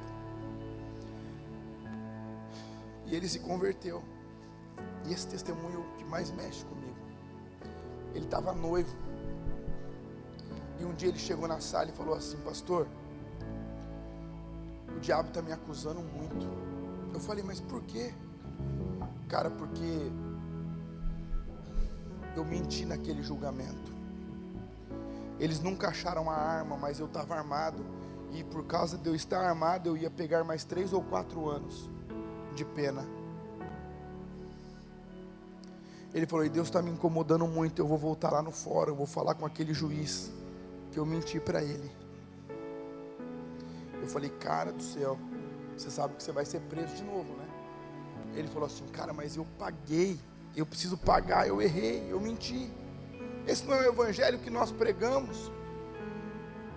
E 3.05 3.15
ele 3.15 3.29
se 3.29 3.39
converteu. 3.39 4.03
E 5.07 5.13
esse 5.13 5.27
testemunho 5.27 5.85
é 5.93 5.97
que 5.97 6.03
mais 6.03 6.29
mexe 6.31 6.65
comigo. 6.65 6.88
Ele 8.13 8.25
estava 8.25 8.53
noivo. 8.53 8.95
E 10.79 10.85
um 10.85 10.93
dia 10.93 11.09
ele 11.09 11.19
chegou 11.19 11.47
na 11.47 11.59
sala 11.59 11.89
e 11.89 11.93
falou 11.93 12.15
assim: 12.15 12.37
Pastor, 12.37 12.87
o 14.95 14.99
diabo 14.99 15.29
está 15.29 15.41
me 15.41 15.51
acusando 15.51 16.01
muito. 16.01 16.47
Eu 17.13 17.19
falei, 17.19 17.43
mas 17.43 17.59
por 17.59 17.81
quê? 17.83 18.13
Cara, 19.27 19.49
porque 19.49 20.11
eu 22.35 22.45
menti 22.45 22.85
naquele 22.85 23.21
julgamento. 23.21 23.91
Eles 25.39 25.61
nunca 25.61 25.87
acharam 25.87 26.29
a 26.29 26.35
arma, 26.35 26.77
mas 26.77 26.99
eu 26.99 27.05
estava 27.05 27.35
armado. 27.35 27.85
E 28.31 28.43
por 28.43 28.65
causa 28.65 28.97
de 28.97 29.07
eu 29.07 29.15
estar 29.15 29.39
armado, 29.41 29.89
eu 29.89 29.97
ia 29.97 30.09
pegar 30.09 30.43
mais 30.43 30.63
três 30.63 30.93
ou 30.93 31.01
quatro 31.01 31.49
anos 31.49 31.89
de 32.55 32.65
pena. 32.65 33.05
Ele 36.13 36.25
falou: 36.25 36.45
e 36.45 36.49
Deus 36.49 36.67
está 36.67 36.81
me 36.81 36.91
incomodando 36.91 37.45
muito. 37.47 37.81
Eu 37.81 37.87
vou 37.87 37.97
voltar 37.97 38.31
lá 38.31 38.41
no 38.41 38.51
fórum, 38.51 38.91
eu 38.91 38.95
vou 38.95 39.07
falar 39.07 39.35
com 39.35 39.45
aquele 39.45 39.73
juiz 39.73 40.31
que 40.91 40.97
eu 40.97 41.05
menti 41.05 41.39
para 41.39 41.63
ele. 41.63 41.91
Eu 44.01 44.07
falei, 44.07 44.29
cara 44.29 44.71
do 44.71 44.81
céu, 44.81 45.19
você 45.77 45.89
sabe 45.89 46.15
que 46.15 46.23
você 46.23 46.31
vai 46.31 46.45
ser 46.45 46.61
preso 46.61 46.95
de 46.95 47.03
novo, 47.03 47.33
né? 47.33 47.45
Ele 48.33 48.47
falou 48.47 48.65
assim, 48.65 48.85
cara, 48.87 49.13
mas 49.13 49.35
eu 49.35 49.45
paguei, 49.57 50.19
eu 50.55 50.65
preciso 50.65 50.97
pagar, 50.97 51.47
eu 51.47 51.61
errei, 51.61 52.07
eu 52.09 52.19
menti. 52.19 52.71
Esse 53.47 53.65
não 53.65 53.75
é 53.75 53.87
o 53.87 53.91
evangelho 53.91 54.39
que 54.39 54.49
nós 54.49 54.71
pregamos. 54.71 55.51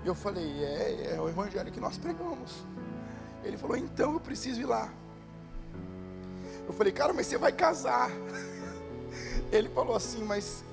E 0.04 0.06
eu 0.06 0.14
falei, 0.14 0.64
é, 0.64 1.14
é 1.14 1.20
o 1.20 1.28
evangelho 1.28 1.70
que 1.70 1.80
nós 1.80 1.96
pregamos. 1.96 2.64
Ele 3.44 3.56
falou, 3.56 3.76
então 3.76 4.12
eu 4.14 4.20
preciso 4.20 4.60
ir 4.60 4.66
lá. 4.66 4.92
Eu 6.66 6.72
falei, 6.72 6.92
cara, 6.92 7.12
mas 7.12 7.26
você 7.26 7.38
vai 7.38 7.52
casar. 7.52 8.10
Ele 9.52 9.68
falou 9.68 9.94
assim, 9.94 10.24
mas 10.24 10.64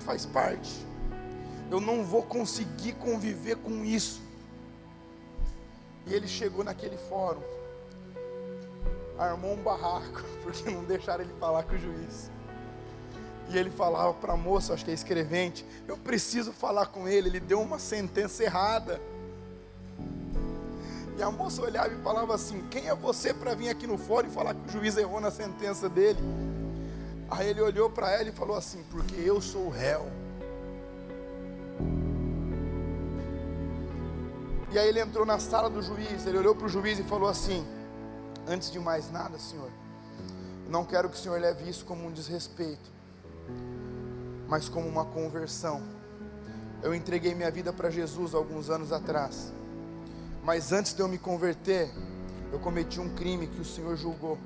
faz 0.00 0.26
parte. 0.26 0.86
Eu 1.70 1.80
não 1.80 2.04
vou 2.04 2.22
conseguir 2.22 2.92
conviver 2.92 3.56
com 3.56 3.84
isso. 3.84 4.20
E 6.06 6.12
ele 6.12 6.28
chegou 6.28 6.62
naquele 6.62 6.96
fórum, 6.96 7.40
armou 9.18 9.54
um 9.54 9.62
barraco, 9.62 10.22
porque 10.42 10.68
não 10.70 10.84
deixaram 10.84 11.24
ele 11.24 11.32
falar 11.40 11.62
com 11.62 11.74
o 11.74 11.78
juiz. 11.78 12.30
E 13.48 13.56
ele 13.56 13.70
falava 13.70 14.12
para 14.14 14.34
a 14.34 14.36
moça, 14.36 14.74
acho 14.74 14.84
que 14.84 14.90
é 14.90 14.94
escrevente, 14.94 15.64
eu 15.88 15.96
preciso 15.96 16.52
falar 16.52 16.86
com 16.86 17.08
ele, 17.08 17.28
ele 17.28 17.40
deu 17.40 17.60
uma 17.60 17.78
sentença 17.78 18.44
errada. 18.44 19.00
E 21.16 21.22
a 21.22 21.30
moça 21.30 21.62
olhava 21.62 21.92
e 21.92 22.02
falava 22.02 22.34
assim: 22.34 22.66
Quem 22.70 22.88
é 22.88 22.94
você 22.94 23.34
para 23.34 23.54
vir 23.54 23.68
aqui 23.68 23.86
no 23.86 23.98
fórum 23.98 24.28
e 24.28 24.30
falar 24.30 24.54
que 24.54 24.68
o 24.68 24.72
juiz 24.72 24.96
errou 24.96 25.20
na 25.20 25.30
sentença 25.30 25.88
dele? 25.88 26.20
Aí 27.30 27.48
ele 27.48 27.60
olhou 27.60 27.88
para 27.88 28.10
ela 28.10 28.28
e 28.28 28.32
falou 28.32 28.56
assim: 28.56 28.82
Porque 28.90 29.14
eu 29.14 29.40
sou 29.40 29.66
o 29.66 29.70
réu. 29.70 30.10
E 34.72 34.78
aí 34.78 34.88
ele 34.88 35.00
entrou 35.00 35.24
na 35.24 35.38
sala 35.38 35.68
do 35.68 35.82
juiz, 35.82 36.26
ele 36.26 36.38
olhou 36.38 36.54
para 36.54 36.66
o 36.66 36.68
juiz 36.68 36.98
e 36.98 37.02
falou 37.04 37.28
assim: 37.28 37.66
Antes 38.48 38.70
de 38.70 38.80
mais 38.80 39.10
nada, 39.10 39.38
senhor, 39.38 39.70
não 40.68 40.84
quero 40.84 41.08
que 41.08 41.16
o 41.16 41.18
senhor 41.18 41.40
leve 41.40 41.68
isso 41.68 41.84
como 41.84 42.06
um 42.06 42.12
desrespeito, 42.12 42.90
mas 44.48 44.68
como 44.68 44.88
uma 44.88 45.04
conversão. 45.04 45.82
Eu 46.82 46.94
entreguei 46.94 47.34
minha 47.34 47.50
vida 47.50 47.72
para 47.72 47.90
Jesus 47.90 48.34
alguns 48.34 48.70
anos 48.70 48.90
atrás, 48.90 49.52
mas 50.42 50.72
antes 50.72 50.94
de 50.94 51.00
eu 51.00 51.08
me 51.08 51.18
converter, 51.18 51.90
eu 52.52 52.58
cometi 52.58 52.98
um 52.98 53.14
crime 53.14 53.46
que 53.46 53.60
o 53.60 53.64
senhor 53.64 53.96
julgou. 53.96 54.38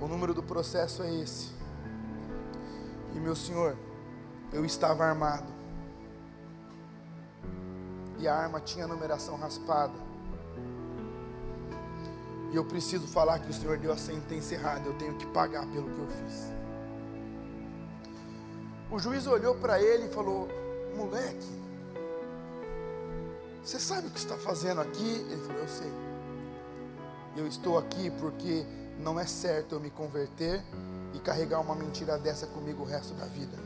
O 0.00 0.06
número 0.06 0.32
do 0.32 0.42
processo 0.42 1.02
é 1.02 1.12
esse. 1.14 1.52
E 3.14 3.18
meu 3.18 3.34
senhor, 3.34 3.76
eu 4.52 4.64
estava 4.64 5.04
armado 5.04 5.58
e 8.18 8.26
a 8.26 8.34
arma 8.34 8.60
tinha 8.60 8.86
numeração 8.86 9.36
raspada. 9.36 9.94
E 12.50 12.56
eu 12.56 12.64
preciso 12.64 13.06
falar 13.06 13.38
que 13.40 13.50
o 13.50 13.52
Senhor 13.52 13.76
deu 13.78 13.92
a 13.92 13.96
sentença 13.96 14.54
errada, 14.54 14.86
eu 14.86 14.94
tenho 14.94 15.14
que 15.14 15.26
pagar 15.26 15.66
pelo 15.66 15.90
que 15.90 16.00
eu 16.00 16.08
fiz. 16.08 16.52
O 18.90 18.98
juiz 18.98 19.26
olhou 19.26 19.54
para 19.54 19.80
ele 19.80 20.06
e 20.06 20.08
falou: 20.08 20.48
Moleque, 20.96 21.46
você 23.62 23.78
sabe 23.78 24.08
o 24.08 24.10
que 24.10 24.18
está 24.18 24.36
fazendo 24.36 24.80
aqui? 24.80 25.26
Ele 25.30 25.42
falou: 25.42 25.60
Eu 25.60 25.68
sei. 25.68 25.92
Eu 27.36 27.46
estou 27.46 27.78
aqui 27.78 28.10
porque 28.12 28.64
não 28.98 29.18
é 29.18 29.26
certo 29.26 29.76
eu 29.76 29.80
me 29.80 29.90
converter 29.90 30.62
e 31.14 31.20
carregar 31.20 31.60
uma 31.60 31.74
mentira 31.74 32.18
dessa 32.18 32.46
comigo 32.46 32.82
o 32.82 32.86
resto 32.86 33.14
da 33.14 33.26
vida. 33.26 33.56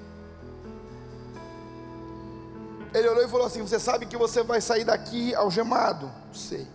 Ele 2.94 3.08
olhou 3.08 3.24
e 3.24 3.28
falou 3.28 3.46
assim: 3.46 3.62
Você 3.62 3.80
sabe 3.80 4.06
que 4.06 4.16
você 4.16 4.42
vai 4.42 4.60
sair 4.60 4.84
daqui 4.84 5.34
algemado? 5.34 6.10
Sei. 6.32 6.66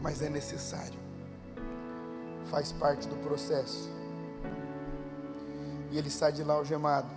Mas 0.00 0.22
é 0.22 0.28
necessário. 0.28 1.00
faz 2.46 2.70
parte 2.70 3.08
do 3.08 3.16
processo. 3.16 3.90
E 5.90 5.98
ele 5.98 6.10
sai 6.10 6.32
de 6.32 6.44
lá 6.44 6.54
algemado. 6.54 7.08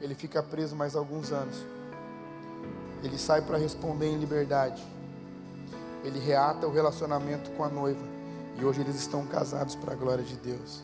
Ele 0.00 0.14
fica 0.14 0.42
preso 0.42 0.74
mais 0.74 0.96
alguns 0.96 1.30
anos. 1.30 1.56
Ele 3.02 3.18
sai 3.18 3.42
para 3.42 3.58
responder 3.58 4.06
em 4.06 4.18
liberdade. 4.18 4.82
Ele 6.06 6.20
reata 6.20 6.68
o 6.68 6.70
relacionamento 6.70 7.50
com 7.50 7.64
a 7.64 7.68
noiva. 7.68 8.00
E 8.56 8.64
hoje 8.64 8.80
eles 8.80 8.94
estão 8.94 9.26
casados 9.26 9.74
para 9.74 9.92
a 9.92 9.96
glória 9.96 10.22
de 10.22 10.36
Deus. 10.36 10.80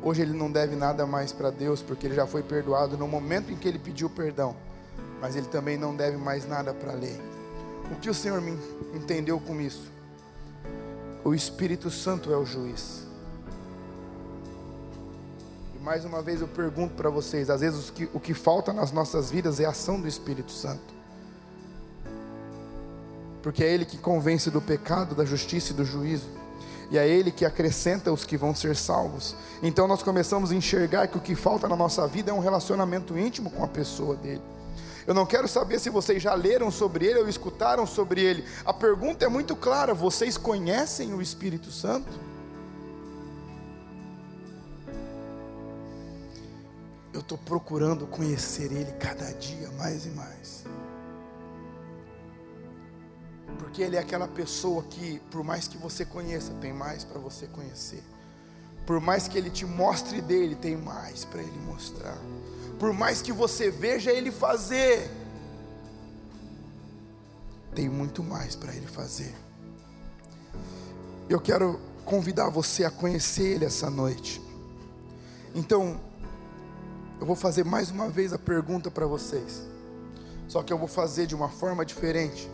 Hoje 0.00 0.22
ele 0.22 0.32
não 0.32 0.52
deve 0.52 0.76
nada 0.76 1.04
mais 1.04 1.32
para 1.32 1.50
Deus, 1.50 1.82
porque 1.82 2.06
ele 2.06 2.14
já 2.14 2.28
foi 2.28 2.44
perdoado 2.44 2.96
no 2.96 3.08
momento 3.08 3.50
em 3.50 3.56
que 3.56 3.66
ele 3.66 3.80
pediu 3.80 4.08
perdão. 4.08 4.54
Mas 5.20 5.34
ele 5.34 5.48
também 5.48 5.76
não 5.76 5.96
deve 5.96 6.16
mais 6.16 6.46
nada 6.46 6.72
para 6.72 6.92
a 6.92 6.94
lei. 6.94 7.20
O 7.90 7.96
que 7.96 8.08
o 8.08 8.14
Senhor 8.14 8.40
me 8.40 8.56
entendeu 8.94 9.40
com 9.40 9.60
isso? 9.60 9.90
O 11.24 11.34
Espírito 11.34 11.90
Santo 11.90 12.32
é 12.32 12.36
o 12.36 12.44
juiz. 12.44 13.04
E 15.74 15.82
mais 15.82 16.04
uma 16.04 16.22
vez 16.22 16.40
eu 16.40 16.46
pergunto 16.46 16.94
para 16.94 17.10
vocês: 17.10 17.50
às 17.50 17.62
vezes 17.62 17.88
o 17.88 17.92
que, 17.92 18.08
o 18.14 18.20
que 18.20 18.32
falta 18.32 18.72
nas 18.72 18.92
nossas 18.92 19.28
vidas 19.28 19.58
é 19.58 19.64
a 19.64 19.70
ação 19.70 20.00
do 20.00 20.06
Espírito 20.06 20.52
Santo. 20.52 20.95
Porque 23.46 23.62
é 23.62 23.72
Ele 23.72 23.84
que 23.84 23.96
convence 23.96 24.50
do 24.50 24.60
pecado, 24.60 25.14
da 25.14 25.24
justiça 25.24 25.70
e 25.70 25.76
do 25.76 25.84
juízo. 25.84 26.26
E 26.90 26.98
é 26.98 27.06
Ele 27.06 27.30
que 27.30 27.44
acrescenta 27.44 28.12
os 28.12 28.24
que 28.24 28.36
vão 28.36 28.52
ser 28.52 28.74
salvos. 28.74 29.36
Então 29.62 29.86
nós 29.86 30.02
começamos 30.02 30.50
a 30.50 30.54
enxergar 30.56 31.06
que 31.06 31.16
o 31.16 31.20
que 31.20 31.36
falta 31.36 31.68
na 31.68 31.76
nossa 31.76 32.08
vida 32.08 32.32
é 32.32 32.34
um 32.34 32.40
relacionamento 32.40 33.16
íntimo 33.16 33.48
com 33.48 33.62
a 33.62 33.68
pessoa 33.68 34.16
dele. 34.16 34.42
Eu 35.06 35.14
não 35.14 35.24
quero 35.24 35.46
saber 35.46 35.78
se 35.78 35.88
vocês 35.88 36.20
já 36.20 36.34
leram 36.34 36.72
sobre 36.72 37.06
ele 37.06 37.20
ou 37.20 37.28
escutaram 37.28 37.86
sobre 37.86 38.20
ele. 38.20 38.44
A 38.64 38.74
pergunta 38.74 39.24
é 39.24 39.28
muito 39.28 39.54
clara: 39.54 39.94
vocês 39.94 40.36
conhecem 40.36 41.14
o 41.14 41.22
Espírito 41.22 41.70
Santo? 41.70 42.18
Eu 47.14 47.20
estou 47.20 47.38
procurando 47.38 48.08
conhecer 48.08 48.72
ele 48.72 48.90
cada 48.98 49.30
dia 49.34 49.70
mais 49.78 50.04
e 50.04 50.10
mais. 50.10 50.64
Porque 53.58 53.82
ele 53.82 53.96
é 53.96 53.98
aquela 53.98 54.28
pessoa 54.28 54.82
que, 54.84 55.20
por 55.30 55.42
mais 55.42 55.66
que 55.68 55.76
você 55.76 56.04
conheça, 56.04 56.52
tem 56.60 56.72
mais 56.72 57.04
para 57.04 57.18
você 57.18 57.46
conhecer. 57.46 58.02
Por 58.86 59.00
mais 59.00 59.26
que 59.26 59.36
ele 59.36 59.50
te 59.50 59.66
mostre 59.66 60.20
dele, 60.20 60.54
tem 60.54 60.76
mais 60.76 61.24
para 61.24 61.42
ele 61.42 61.58
mostrar 61.66 62.16
por 62.78 62.92
mais 62.92 63.22
que 63.22 63.32
você 63.32 63.70
veja 63.70 64.12
Ele 64.12 64.30
fazer, 64.30 65.10
tem 67.74 67.88
muito 67.88 68.22
mais 68.22 68.54
para 68.54 68.74
Ele 68.74 68.86
fazer. 68.86 69.34
Eu 71.28 71.40
quero 71.40 71.80
convidar 72.04 72.48
você 72.50 72.84
a 72.84 72.90
conhecer 72.90 73.54
Ele 73.54 73.64
essa 73.64 73.90
noite. 73.90 74.40
Então, 75.54 75.98
eu 77.18 77.26
vou 77.26 77.36
fazer 77.36 77.64
mais 77.64 77.90
uma 77.90 78.08
vez 78.08 78.32
a 78.32 78.38
pergunta 78.38 78.90
para 78.90 79.06
vocês, 79.06 79.62
só 80.48 80.62
que 80.62 80.72
eu 80.72 80.78
vou 80.78 80.88
fazer 80.88 81.26
de 81.26 81.34
uma 81.34 81.48
forma 81.48 81.84
diferente. 81.84 82.48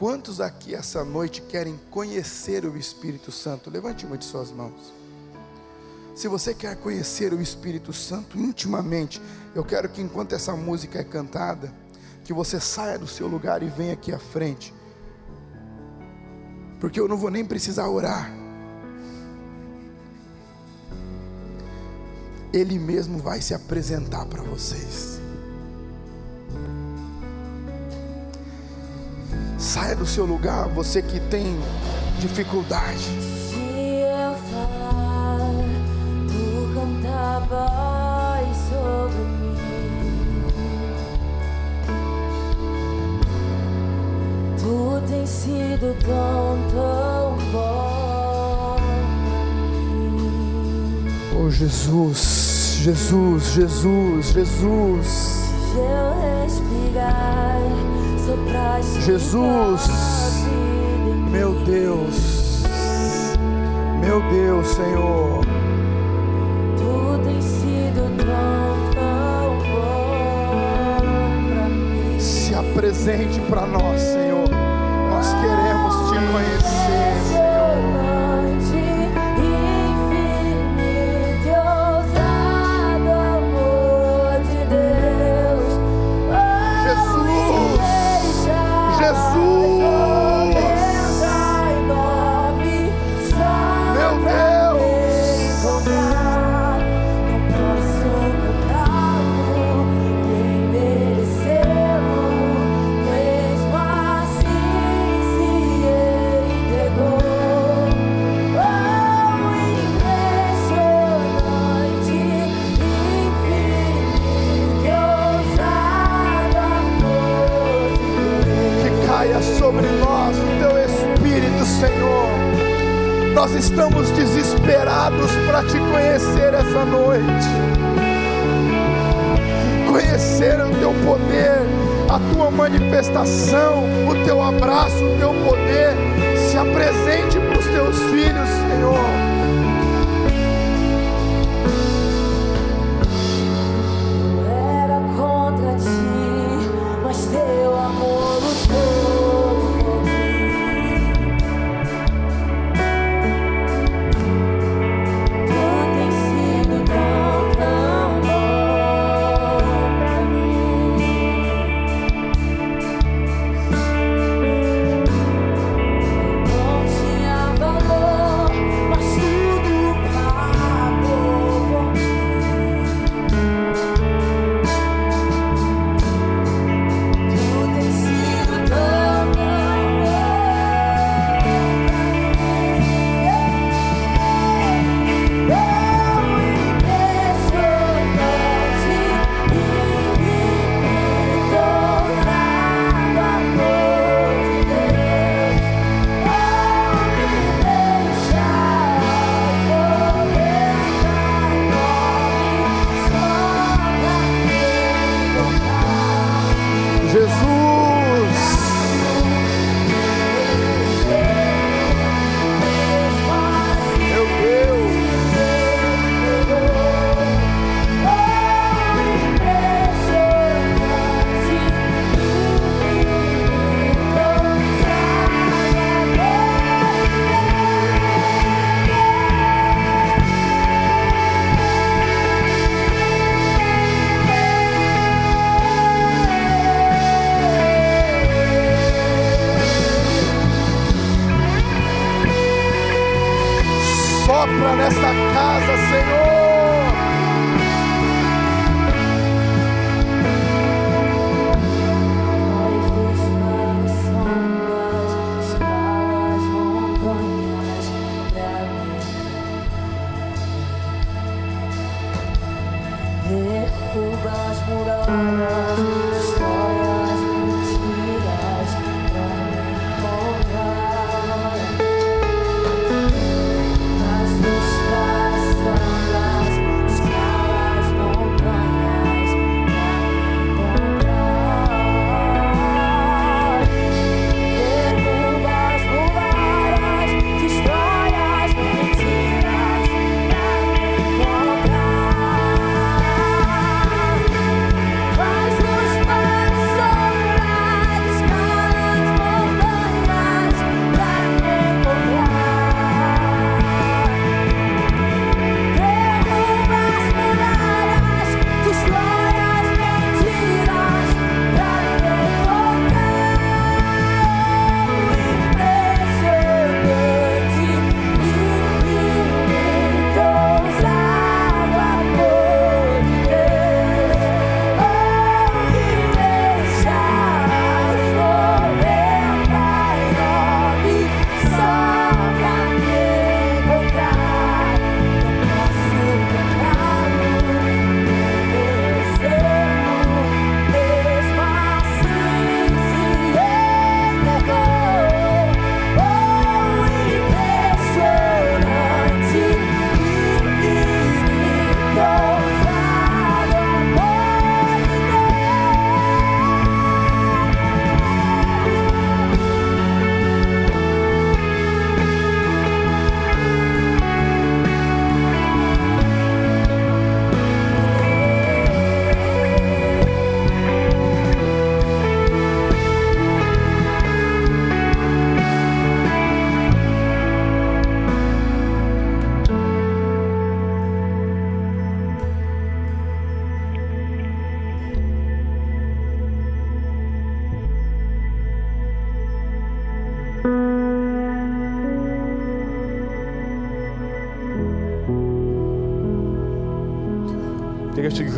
Quantos 0.00 0.40
aqui 0.40 0.74
essa 0.74 1.04
noite 1.04 1.42
querem 1.42 1.78
conhecer 1.90 2.64
o 2.64 2.74
Espírito 2.74 3.30
Santo? 3.30 3.68
Levante 3.68 4.06
uma 4.06 4.16
de 4.16 4.24
suas 4.24 4.50
mãos. 4.50 4.94
Se 6.16 6.26
você 6.26 6.54
quer 6.54 6.74
conhecer 6.76 7.34
o 7.34 7.42
Espírito 7.42 7.92
Santo 7.92 8.38
intimamente, 8.38 9.20
eu 9.54 9.62
quero 9.62 9.90
que 9.90 10.00
enquanto 10.00 10.34
essa 10.34 10.56
música 10.56 11.00
é 11.00 11.04
cantada, 11.04 11.70
que 12.24 12.32
você 12.32 12.58
saia 12.58 12.98
do 12.98 13.06
seu 13.06 13.28
lugar 13.28 13.62
e 13.62 13.66
venha 13.66 13.92
aqui 13.92 14.10
à 14.10 14.18
frente. 14.18 14.72
Porque 16.80 16.98
eu 16.98 17.06
não 17.06 17.18
vou 17.18 17.30
nem 17.30 17.44
precisar 17.44 17.86
orar. 17.86 18.32
Ele 22.54 22.78
mesmo 22.78 23.18
vai 23.18 23.42
se 23.42 23.52
apresentar 23.52 24.24
para 24.24 24.42
vocês. 24.42 25.19
Saia 29.60 29.94
do 29.94 30.06
seu 30.06 30.24
lugar, 30.24 30.66
você 30.68 31.00
que 31.00 31.20
tem 31.20 31.56
dificuldade. 32.18 33.30
vai 37.50 38.46
sobre 38.68 39.22
mim. 39.24 39.56
Tu 44.58 45.02
tens 45.08 45.28
sido 45.28 45.96
tão, 46.04 46.58
tão 46.70 47.36
bom. 47.52 48.76
Oh 51.36 51.50
Jesus, 51.50 52.78
Jesus, 52.82 53.44
Jesus, 53.52 54.26
Jesus. 54.26 55.40
Eu 55.74 56.44
respirar, 56.44 57.58
Jesus, 59.04 59.88
meu 61.30 61.54
Deus, 61.64 62.62
meu 64.00 64.20
Deus, 64.30 64.68
Senhor. 64.68 65.50
presente 72.80 73.40
para 73.48 73.66
nós, 73.66 74.00
Senhor. 74.00 74.69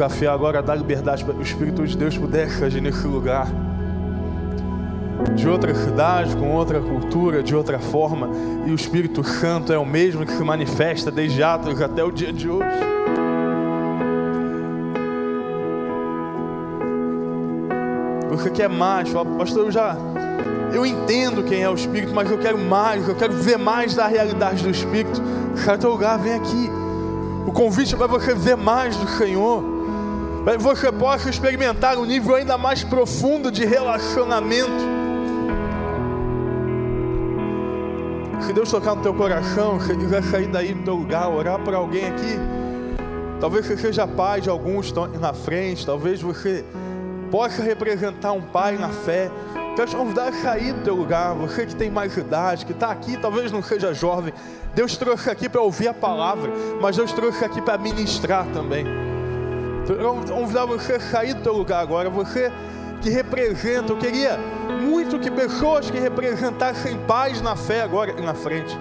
Desafiar 0.03 0.35
agora 0.35 0.61
dar 0.61 0.75
liberdade 0.75 1.25
para 1.25 1.33
que 1.35 1.41
o 1.41 1.43
Espírito 1.43 1.87
de 1.87 1.97
Deus 1.97 2.19
pudesse 2.19 2.65
agir 2.65 2.81
nesse 2.81 3.07
lugar. 3.07 3.47
De 5.37 5.49
outra 5.49 5.73
cidade, 5.75 6.37
com 6.37 6.51
outra 6.51 6.81
cultura, 6.81 7.43
de 7.43 7.55
outra 7.55 7.79
forma, 7.79 8.29
e 8.67 8.73
o 8.73 8.75
Espírito 8.75 9.23
Santo 9.23 9.73
é 9.73 9.79
o 9.79 9.87
mesmo 9.87 10.27
que 10.27 10.33
se 10.33 10.43
manifesta 10.43 11.11
desde 11.11 11.41
Atos 11.43 11.81
até 11.81 12.03
o 12.03 12.11
dia 12.11 12.33
de 12.33 12.51
hoje. 12.51 12.67
Você 18.31 18.51
quer 18.51 18.69
mais? 18.69 19.09
Fala, 19.11 19.27
pastor, 19.39 19.67
eu 19.67 19.71
já. 19.71 19.97
Eu 20.75 20.85
entendo 20.85 21.45
quem 21.45 21.63
é 21.63 21.71
o 21.71 21.75
Espírito, 21.75 22.13
mas 22.13 22.29
eu 22.29 22.39
quero 22.39 22.59
mais, 22.59 23.07
eu 23.07 23.15
quero 23.15 23.35
ver 23.35 23.59
mais 23.59 23.95
da 23.95 24.09
realidade 24.09 24.65
do 24.65 24.71
Espírito. 24.71 25.23
Sai 25.65 25.79
teu 25.79 25.91
lugar, 25.91 26.19
vem 26.19 26.35
aqui. 26.35 26.71
O 27.47 27.53
convite 27.53 27.95
é 27.95 27.97
para 27.97 28.07
você 28.09 28.35
ver 28.35 28.57
mais 28.57 28.97
do 28.97 29.07
Senhor. 29.07 29.72
Para 30.45 30.57
que 30.57 30.63
você 30.63 30.91
possa 30.91 31.31
experimentar 31.31 31.97
um 31.97 32.05
nível 32.05 32.35
ainda 32.35 32.59
mais 32.59 32.83
profundo 32.83 33.51
de 33.51 33.65
relacionamento. 33.65 34.93
Se 38.41 38.53
Deus 38.53 38.69
tocar 38.69 38.97
no 38.97 39.03
teu 39.03 39.15
coração, 39.15 39.81
se 39.81 39.97
quiser 39.97 40.21
sair 40.25 40.49
daí 40.49 40.75
do 40.75 40.83
teu 40.83 40.95
lugar, 40.97 41.29
orar 41.29 41.61
por 41.61 41.75
alguém 41.75 42.07
aqui. 42.07 42.39
Talvez 43.41 43.67
você 43.67 43.77
seja 43.77 44.05
pai 44.05 44.41
de 44.41 44.51
alguns 44.51 44.93
na 44.93 45.33
frente, 45.33 45.87
talvez 45.87 46.21
você 46.21 46.65
possa 47.31 47.63
representar 47.63 48.33
um 48.33 48.43
pai 48.43 48.77
na 48.77 48.89
fé. 48.89 49.31
Quero 49.77 49.89
te 49.89 49.97
convidar 49.97 50.29
a 50.29 50.33
sair 50.33 50.73
do 50.73 50.83
teu 50.83 50.97
lugar. 50.97 51.35
Você 51.35 51.67
que 51.67 51.77
tem 51.77 51.89
mais 51.89 52.17
idade, 52.17 52.67
que 52.67 52.73
está 52.73 52.91
aqui, 52.91 53.17
talvez 53.17 53.53
não 53.53 53.63
seja 53.63 53.95
jovem. 53.95 54.35
Deus 54.75 54.97
trouxe 54.97 55.31
aqui 55.31 55.49
para 55.49 55.63
ouvir 55.63 55.87
a 55.87 55.95
palavra, 55.95 56.53
mas 56.81 56.97
Deus 56.97 57.13
trouxe 57.13 57.45
aqui 57.45 57.63
para 57.63 57.79
ministrar 57.79 58.45
também. 58.53 59.12
Então, 59.95 60.21
quero 60.21 60.35
convidar 60.35 60.65
você 60.65 60.99
sair 61.01 61.35
do 61.35 61.43
teu 61.43 61.53
lugar 61.53 61.81
agora. 61.81 62.09
Você 62.11 62.51
que 63.01 63.11
representa, 63.11 63.93
eu 63.93 63.99
queria 63.99 64.39
muito 64.81 65.19
que 65.19 65.31
pessoas 65.31 65.91
que 65.91 65.99
representassem 65.99 66.97
paz 67.07 67.41
na 67.43 67.57
fé 67.57 67.83
agora 67.83 68.13
na 68.21 68.35
frente. 68.35 68.79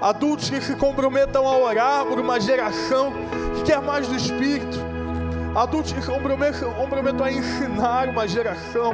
Adultos 0.00 0.50
que 0.50 0.60
se 0.60 0.76
comprometam 0.76 1.46
a 1.46 1.56
orar 1.56 2.04
por 2.04 2.20
uma 2.20 2.38
geração 2.38 3.12
que 3.56 3.62
quer 3.64 3.80
mais 3.80 4.06
do 4.06 4.14
Espírito. 4.14 4.78
Adultos 5.54 5.92
que 5.92 6.00
se 6.00 6.06
comprometam, 6.06 6.72
comprometam 6.74 7.24
a 7.26 7.32
ensinar 7.32 8.08
uma 8.08 8.28
geração. 8.28 8.92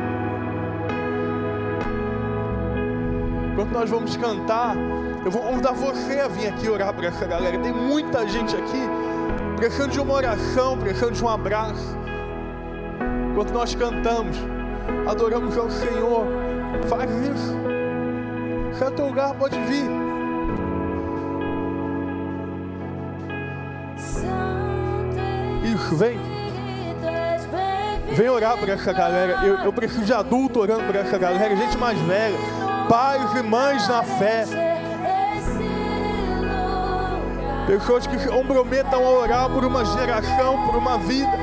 Enquanto 3.52 3.72
nós 3.72 3.90
vamos 3.90 4.16
cantar, 4.16 4.76
eu 5.24 5.30
vou 5.30 5.42
convidar 5.42 5.72
você 5.72 6.20
a 6.20 6.28
vir 6.28 6.48
aqui 6.48 6.68
orar 6.70 6.94
para 6.94 7.08
essa 7.08 7.26
galera. 7.26 7.58
Tem 7.58 7.72
muita 7.72 8.26
gente 8.26 8.56
aqui 8.56 8.88
precisando 9.62 9.92
de 9.92 10.00
uma 10.00 10.14
oração, 10.14 10.76
precisando 10.76 11.12
de 11.12 11.22
um 11.22 11.28
abraço. 11.28 11.96
Enquanto 13.30 13.52
nós 13.52 13.72
cantamos, 13.76 14.36
adoramos 15.08 15.56
ao 15.56 15.70
Senhor, 15.70 16.26
faz 16.88 17.08
isso. 17.12 17.56
Se 18.76 18.82
é 18.82 18.90
teu 18.90 19.06
lugar, 19.06 19.32
pode 19.34 19.56
vir. 19.60 19.88
Isso, 25.72 25.96
vem. 25.96 26.18
Vem 28.16 28.28
orar 28.28 28.58
por 28.58 28.68
essa 28.68 28.92
galera. 28.92 29.46
Eu, 29.46 29.58
eu 29.58 29.72
preciso 29.72 30.04
de 30.04 30.12
adulto 30.12 30.58
orando 30.58 30.82
por 30.82 30.96
essa 30.96 31.16
galera, 31.16 31.54
gente 31.54 31.78
mais 31.78 31.96
velha, 32.00 32.36
pais 32.88 33.32
e 33.36 33.42
mães 33.44 33.86
na 33.86 34.02
fé. 34.02 34.71
Pessoas 37.66 38.06
que 38.06 38.18
se 38.18 38.28
comprometam 38.28 39.06
a 39.06 39.10
orar 39.10 39.48
por 39.48 39.64
uma 39.64 39.84
geração, 39.84 40.66
por 40.66 40.76
uma 40.76 40.98
vida. 40.98 41.41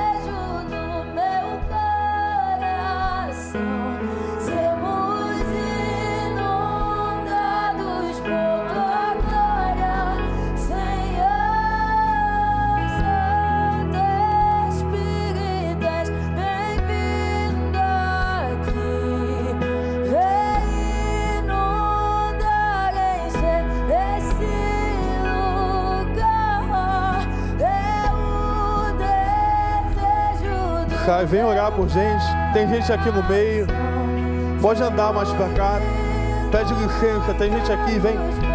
E 31.23 31.25
vem 31.25 31.43
orar 31.43 31.71
por 31.71 31.87
gente. 31.87 32.25
Tem 32.53 32.67
gente 32.67 32.91
aqui 32.91 33.09
no 33.11 33.23
meio. 33.27 33.67
Pode 34.61 34.81
andar 34.81 35.13
mais 35.13 35.29
pra 35.33 35.49
cá. 35.49 35.79
Pede 36.51 36.73
licença, 36.73 37.33
tem 37.37 37.51
gente 37.51 37.71
aqui, 37.71 37.99
vem. 37.99 38.48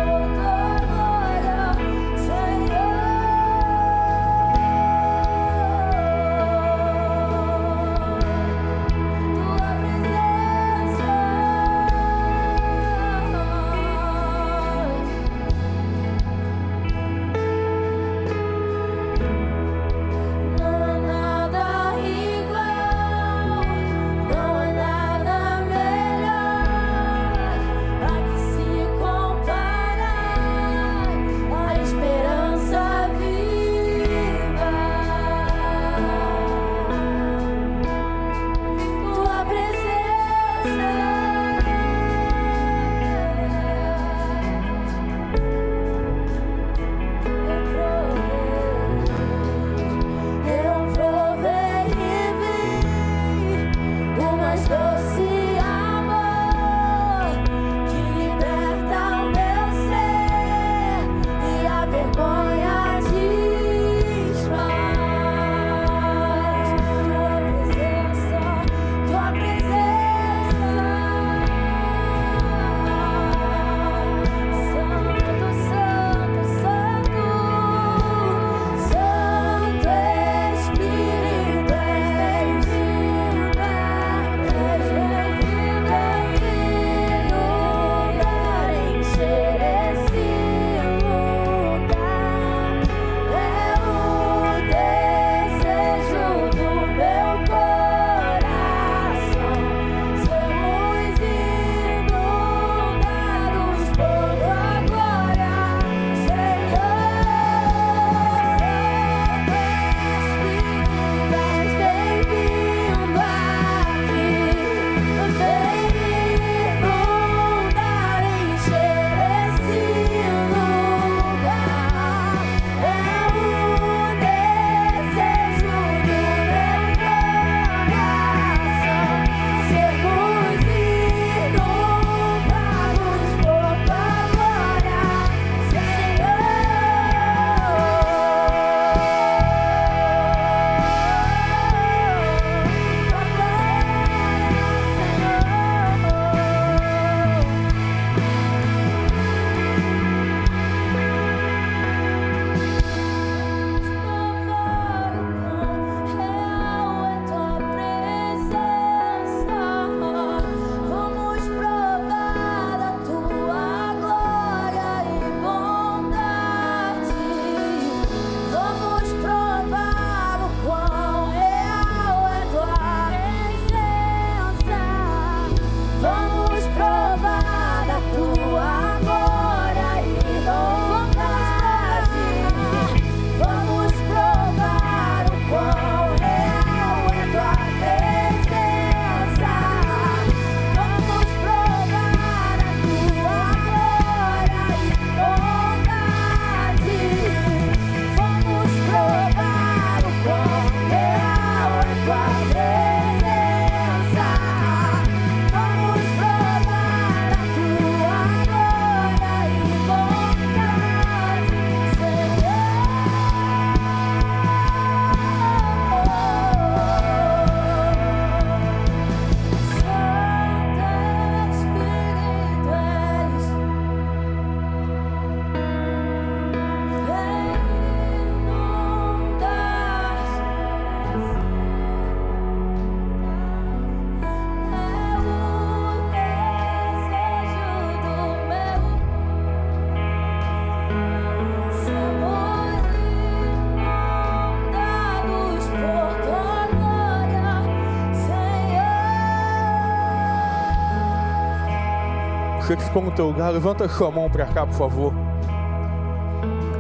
Você 252.75 252.79
que 252.79 252.85
ficou 252.87 253.03
no 253.03 253.13
teu 253.13 253.27
lugar, 253.27 253.53
levanta 253.53 253.89
sua 253.89 254.11
mão 254.11 254.29
para 254.29 254.47
cá, 254.47 254.67
por 254.67 254.75
favor. 254.75 255.15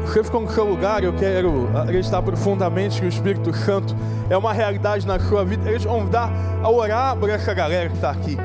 Você 0.04 0.24
ficou 0.24 0.40
no 0.40 0.50
seu 0.50 0.64
lugar, 0.64 1.04
eu 1.04 1.12
quero 1.12 1.70
acreditar 1.72 2.20
profundamente 2.20 2.98
que 2.98 3.06
o 3.06 3.08
Espírito 3.08 3.54
Santo 3.54 3.94
é 4.28 4.36
uma 4.36 4.52
realidade 4.52 5.06
na 5.06 5.20
sua 5.20 5.44
vida. 5.44 5.70
Eles 5.70 5.84
vão 5.84 6.04
dar 6.04 6.32
a 6.64 6.68
orar 6.68 7.16
por 7.16 7.30
essa 7.30 7.54
galera 7.54 7.88
que 7.88 7.94
está 7.94 8.10
aqui. 8.10 8.36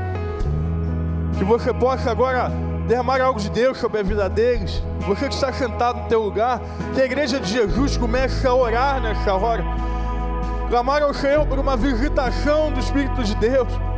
Que 1.40 1.44
você 1.44 1.74
possa 1.74 2.12
agora 2.12 2.52
derramar 2.88 3.20
algo 3.20 3.40
de 3.40 3.50
Deus 3.50 3.80
sobre 3.80 4.02
a 4.02 4.04
vida 4.04 4.30
deles. 4.30 4.84
Você 5.08 5.28
que 5.28 5.34
está 5.34 5.52
sentado 5.52 6.02
no 6.02 6.08
teu 6.08 6.22
lugar, 6.22 6.62
que 6.94 7.02
a 7.02 7.06
igreja 7.06 7.40
de 7.40 7.52
Jesus 7.52 7.98
comece 7.98 8.46
a 8.46 8.54
orar 8.54 9.02
nessa 9.02 9.34
hora. 9.34 9.64
Clamar 10.70 11.02
ao 11.02 11.16
Senhor 11.16 11.48
por 11.48 11.58
uma 11.58 11.76
visitação 11.76 12.72
do 12.72 12.80
Espírito 12.80 13.24
de 13.24 13.34
Deus. 13.38 13.89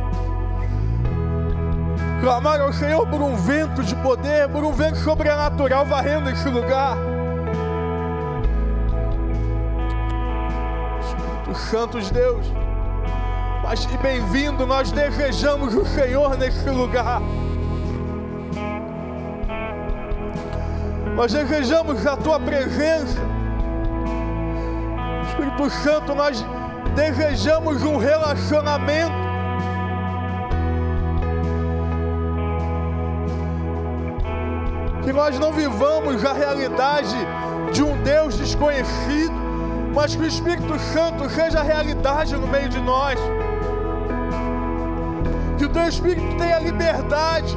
Clamar 2.22 2.60
ao 2.60 2.72
Senhor 2.72 3.04
por 3.08 3.20
um 3.20 3.34
vento 3.34 3.82
de 3.82 3.96
poder, 3.96 4.48
por 4.48 4.62
um 4.62 4.70
vento 4.70 4.96
sobrenatural 4.98 5.84
varrendo 5.84 6.30
esse 6.30 6.48
lugar. 6.48 6.96
Espírito 11.00 11.54
Santo 11.68 12.00
de 12.00 12.12
Deus. 12.12 12.46
paz 13.60 13.88
e 13.92 13.96
bem-vindo. 13.96 14.64
Nós 14.64 14.92
desejamos 14.92 15.74
o 15.74 15.84
Senhor 15.84 16.38
neste 16.38 16.70
lugar. 16.70 17.20
Nós 21.16 21.32
desejamos 21.32 22.06
a 22.06 22.16
tua 22.16 22.38
presença. 22.38 23.18
Espírito 25.28 25.70
Santo, 25.70 26.14
nós 26.14 26.46
desejamos 26.94 27.82
um 27.82 27.96
relacionamento. 27.96 29.21
Que 35.04 35.12
nós 35.12 35.38
não 35.38 35.52
vivamos 35.52 36.24
a 36.24 36.32
realidade 36.32 37.16
de 37.72 37.82
um 37.82 38.00
Deus 38.02 38.36
desconhecido, 38.36 39.34
mas 39.94 40.14
que 40.14 40.22
o 40.22 40.26
Espírito 40.26 40.78
Santo 40.78 41.28
seja 41.28 41.60
a 41.60 41.62
realidade 41.62 42.36
no 42.36 42.46
meio 42.46 42.68
de 42.68 42.80
nós. 42.80 43.18
Que 45.58 45.64
o 45.64 45.68
teu 45.68 45.88
Espírito 45.88 46.36
tenha 46.36 46.58
liberdade, 46.58 47.56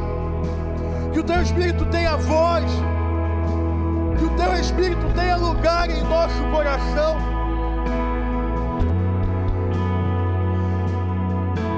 que 1.14 1.20
o 1.20 1.24
teu 1.24 1.42
Espírito 1.42 1.86
tenha 1.86 2.18
voz, 2.18 2.66
que 4.18 4.26
o 4.26 4.30
teu 4.32 4.54
Espírito 4.56 5.06
tenha 5.16 5.38
lugar 5.38 5.90
em 5.90 6.04
nosso 6.04 6.44
coração. 6.52 7.36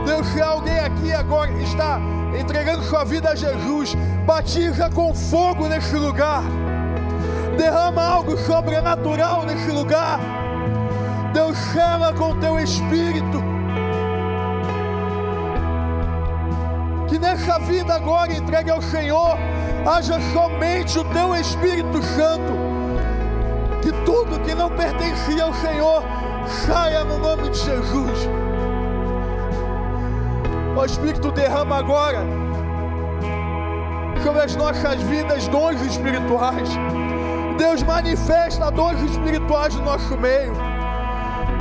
Deus, 0.05 0.25
se 0.27 0.41
alguém 0.41 0.66
aqui 0.87 1.13
agora 1.13 1.51
está 1.61 1.99
entregando 2.37 2.83
sua 2.83 3.03
vida 3.03 3.29
a 3.29 3.35
Jesus, 3.35 3.93
batiza 4.25 4.89
com 4.89 5.13
fogo 5.13 5.67
nesse 5.67 5.95
lugar, 5.95 6.41
derrama 7.57 8.03
algo 8.03 8.37
sobrenatural 8.37 9.45
nesse 9.45 9.69
lugar. 9.69 10.19
Deus, 11.33 11.57
chama 11.73 12.13
com 12.13 12.39
teu 12.39 12.57
Espírito. 12.57 13.43
Que 17.09 17.19
nessa 17.19 17.59
vida 17.59 17.93
agora 17.93 18.33
entregue 18.33 18.71
ao 18.71 18.81
Senhor, 18.81 19.37
haja 19.85 20.19
somente 20.31 20.97
o 20.97 21.03
teu 21.05 21.35
Espírito 21.35 22.01
Santo. 22.01 22.53
Que 23.81 23.91
tudo 24.05 24.39
que 24.39 24.55
não 24.55 24.69
pertencia 24.69 25.43
ao 25.43 25.53
Senhor 25.53 26.03
saia 26.65 27.03
no 27.03 27.19
nome 27.19 27.49
de 27.49 27.57
Jesus. 27.57 28.46
Ó 30.77 30.85
Espírito, 30.85 31.31
derrama 31.31 31.77
agora 31.77 32.19
sobre 34.23 34.43
as 34.43 34.55
nossas 34.55 35.01
vidas 35.01 35.47
dons 35.47 35.81
espirituais. 35.81 36.69
Deus 37.57 37.81
manifesta 37.81 38.69
dons 38.69 39.01
espirituais 39.01 39.73
no 39.73 39.85
nosso 39.85 40.15
meio. 40.17 40.53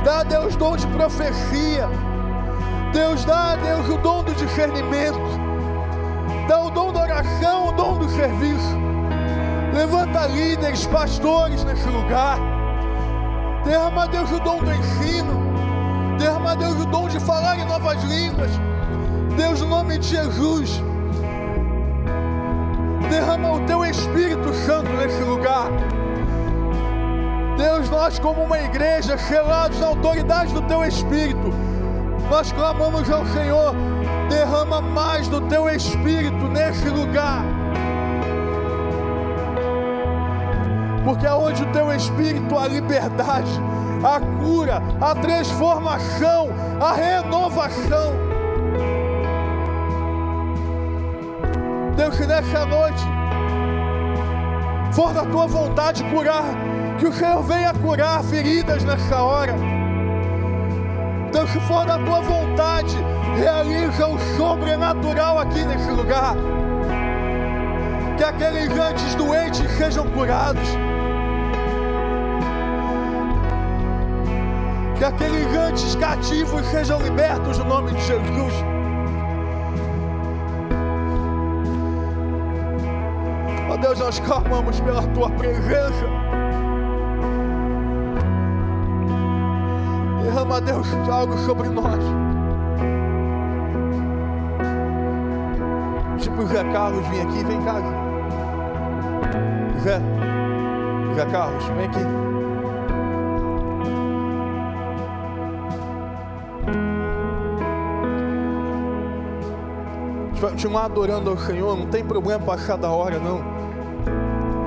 Dá, 0.03 0.21
Deus, 0.21 0.55
dom 0.55 0.77
de 0.77 0.85
profecia. 0.85 1.89
Deus 2.93 3.25
dá, 3.25 3.55
Deus, 3.55 3.89
o 3.89 3.97
dom 3.97 4.21
do 4.21 4.35
discernimento. 4.35 5.19
Dá 6.47 6.61
o 6.61 6.69
dom 6.69 6.93
da 6.93 7.01
oração, 7.01 7.69
o 7.69 7.71
dom 7.71 7.97
do 7.97 8.09
serviço. 8.09 8.77
Levanta 9.73 10.27
líderes, 10.27 10.85
pastores 10.85 11.63
nesse 11.63 11.89
lugar. 11.89 12.37
Derrama, 13.65 14.07
Deus, 14.09 14.31
o 14.31 14.39
dom 14.41 14.59
do 14.59 14.71
ensino. 14.71 16.17
Derrama, 16.19 16.55
Deus, 16.55 16.75
o 16.75 16.85
dom 16.85 17.07
de 17.07 17.19
falar 17.19 17.57
em 17.57 17.65
novas 17.65 18.03
línguas. 18.03 18.51
Deus, 19.37 19.61
no 19.61 19.67
nome 19.67 19.99
de 19.99 20.07
Jesus. 20.07 20.81
Derrama 23.07 23.51
o 23.51 23.59
teu 23.67 23.85
Espírito 23.85 24.51
Santo 24.65 24.91
nesse 24.93 25.21
lugar. 25.21 25.67
Deus, 27.55 27.87
nós, 27.87 28.17
como 28.17 28.41
uma 28.41 28.59
igreja, 28.59 29.15
selados 29.15 29.79
na 29.79 29.87
autoridade 29.87 30.51
do 30.53 30.61
teu 30.63 30.83
Espírito, 30.83 31.53
nós 32.31 32.51
clamamos 32.51 33.07
ao 33.11 33.27
Senhor: 33.27 33.75
derrama 34.27 34.81
mais 34.81 35.27
do 35.27 35.39
teu 35.41 35.69
Espírito 35.69 36.47
nesse 36.47 36.89
lugar. 36.89 37.45
Porque 41.05 41.27
aonde 41.27 41.61
o 41.61 41.71
teu 41.71 41.93
Espírito 41.93 42.57
há 42.57 42.67
liberdade, 42.67 43.51
a 44.03 44.19
cura, 44.43 44.81
a 44.99 45.13
transformação, 45.13 46.49
a 46.81 46.93
renovação. 46.93 48.26
Deus, 52.09 52.19
nessa 52.25 52.65
noite 52.65 53.03
for 54.93 55.13
da 55.13 55.25
tua 55.25 55.45
vontade 55.45 56.03
curar, 56.05 56.45
que 56.97 57.05
o 57.05 57.11
Senhor 57.11 57.43
venha 57.43 57.73
curar 57.73 58.23
feridas 58.23 58.83
nessa 58.85 59.21
hora. 59.21 59.53
Deus, 61.33 61.49
se 61.49 61.59
for 61.61 61.85
da 61.85 61.99
tua 61.99 62.21
vontade, 62.21 62.95
realiza 63.37 64.07
o 64.07 64.17
sobrenatural 64.37 65.39
aqui 65.39 65.65
nesse 65.65 65.91
lugar. 65.91 66.35
Que 68.15 68.23
aqueles 68.23 68.71
antes 68.71 69.13
doentes 69.15 69.69
sejam 69.71 70.07
curados. 70.11 70.69
Que 74.97 75.03
aqueles 75.03 75.55
antes 75.55 75.95
cativos 75.95 76.65
sejam 76.67 77.01
libertos 77.01 77.57
no 77.57 77.65
nome 77.65 77.91
de 77.91 78.01
Jesus. 78.01 78.76
Deus, 83.81 83.99
nós 83.99 84.19
clamamos 84.19 84.79
pela 84.79 85.03
tua 85.07 85.29
presença. 85.31 86.05
Derrama, 90.23 90.61
Deus, 90.61 90.87
algo 91.09 91.37
sobre 91.39 91.69
nós. 91.69 92.03
Tipo 96.19 96.41
o 96.41 96.47
Zé 96.47 96.63
Carlos, 96.71 97.07
vem 97.07 97.21
aqui, 97.21 97.43
vem 97.43 97.61
cá. 97.61 97.81
Zé, 99.83 99.99
Zé 101.15 101.25
Carlos, 101.31 101.63
vem 101.65 101.85
aqui. 101.85 102.26
Continuar 110.37 110.85
adorando 110.85 111.29
ao 111.29 111.37
Senhor, 111.37 111.77
não 111.77 111.87
tem 111.87 112.03
problema 112.03 112.43
passar 112.43 112.77
da 112.77 112.89
hora, 112.89 113.19
não. 113.19 113.41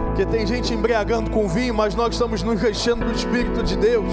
Porque 0.07 0.27
tem 0.27 0.47
gente 0.47 0.75
embriagando 0.75 1.31
com 1.31 1.49
vinho, 1.49 1.75
mas 1.75 1.95
nós 1.95 2.13
estamos 2.13 2.43
nos 2.43 2.63
enchendo 2.63 3.05
do 3.05 3.13
Espírito 3.13 3.63
de 3.63 3.77
Deus. 3.77 4.07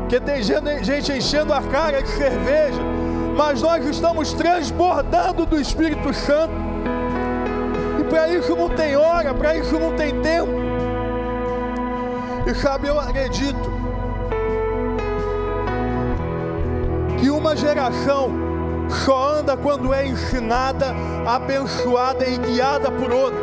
Porque 0.00 0.20
tem 0.20 0.42
gente 0.42 1.12
enchendo 1.12 1.52
a 1.52 1.60
cara 1.62 2.00
de 2.00 2.08
cerveja, 2.08 2.80
mas 3.36 3.60
nós 3.60 3.84
estamos 3.84 4.32
transbordando 4.32 5.44
do 5.44 5.60
Espírito 5.60 6.12
Santo. 6.14 6.54
E 8.00 8.04
para 8.04 8.28
isso 8.28 8.54
não 8.54 8.68
tem 8.68 8.96
hora, 8.96 9.34
para 9.34 9.56
isso 9.56 9.78
não 9.78 9.94
tem 9.94 10.20
tempo. 10.20 10.52
E 12.46 12.54
sabe, 12.54 12.86
eu 12.86 13.00
acredito 13.00 13.72
que 17.18 17.28
uma 17.28 17.56
geração 17.56 18.45
só 18.88 19.38
anda 19.38 19.56
quando 19.56 19.92
é 19.92 20.06
ensinada, 20.06 20.94
abençoada 21.26 22.26
e 22.26 22.38
guiada 22.38 22.90
por 22.90 23.12
outra. 23.12 23.38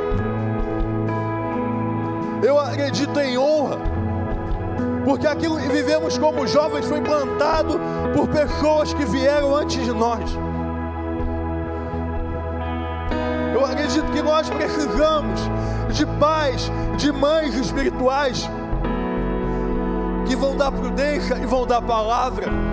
Eu 2.44 2.60
acredito 2.60 3.18
em 3.20 3.38
honra, 3.38 3.78
porque 5.06 5.28
aquilo 5.28 5.58
que 5.58 5.68
vivemos 5.70 6.18
como 6.18 6.46
jovens 6.46 6.86
foi 6.86 7.02
plantado 7.02 7.80
por 8.14 8.28
pessoas 8.28 8.94
que 8.94 9.06
vieram 9.06 9.56
antes 9.56 9.84
de 9.84 9.92
nós. 9.92 10.38
Eu 13.54 13.66
acredito 13.66 14.12
que 14.12 14.22
nós 14.22 14.50
precisamos 14.50 15.40
de 15.94 16.06
pais, 16.06 16.72
de 16.98 17.12
mães 17.12 17.56
espirituais 17.56 18.50
que 20.26 20.36
vão 20.36 20.56
dar 20.56 20.72
prudência 20.72 21.36
e 21.36 21.46
vão 21.46 21.66
dar 21.66 21.82
palavra. 21.82 22.73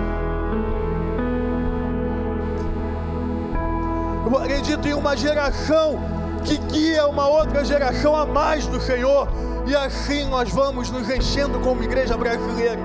Eu 4.31 4.37
acredito 4.37 4.87
em 4.87 4.93
uma 4.93 5.13
geração 5.17 5.99
que 6.45 6.57
guia 6.57 7.05
uma 7.05 7.27
outra 7.27 7.65
geração 7.65 8.15
a 8.15 8.25
mais 8.25 8.65
do 8.65 8.79
Senhor. 8.79 9.27
E 9.67 9.75
assim 9.75 10.23
nós 10.29 10.49
vamos 10.49 10.89
nos 10.89 11.09
enchendo 11.09 11.59
como 11.59 11.83
igreja 11.83 12.15
brasileira. 12.15 12.79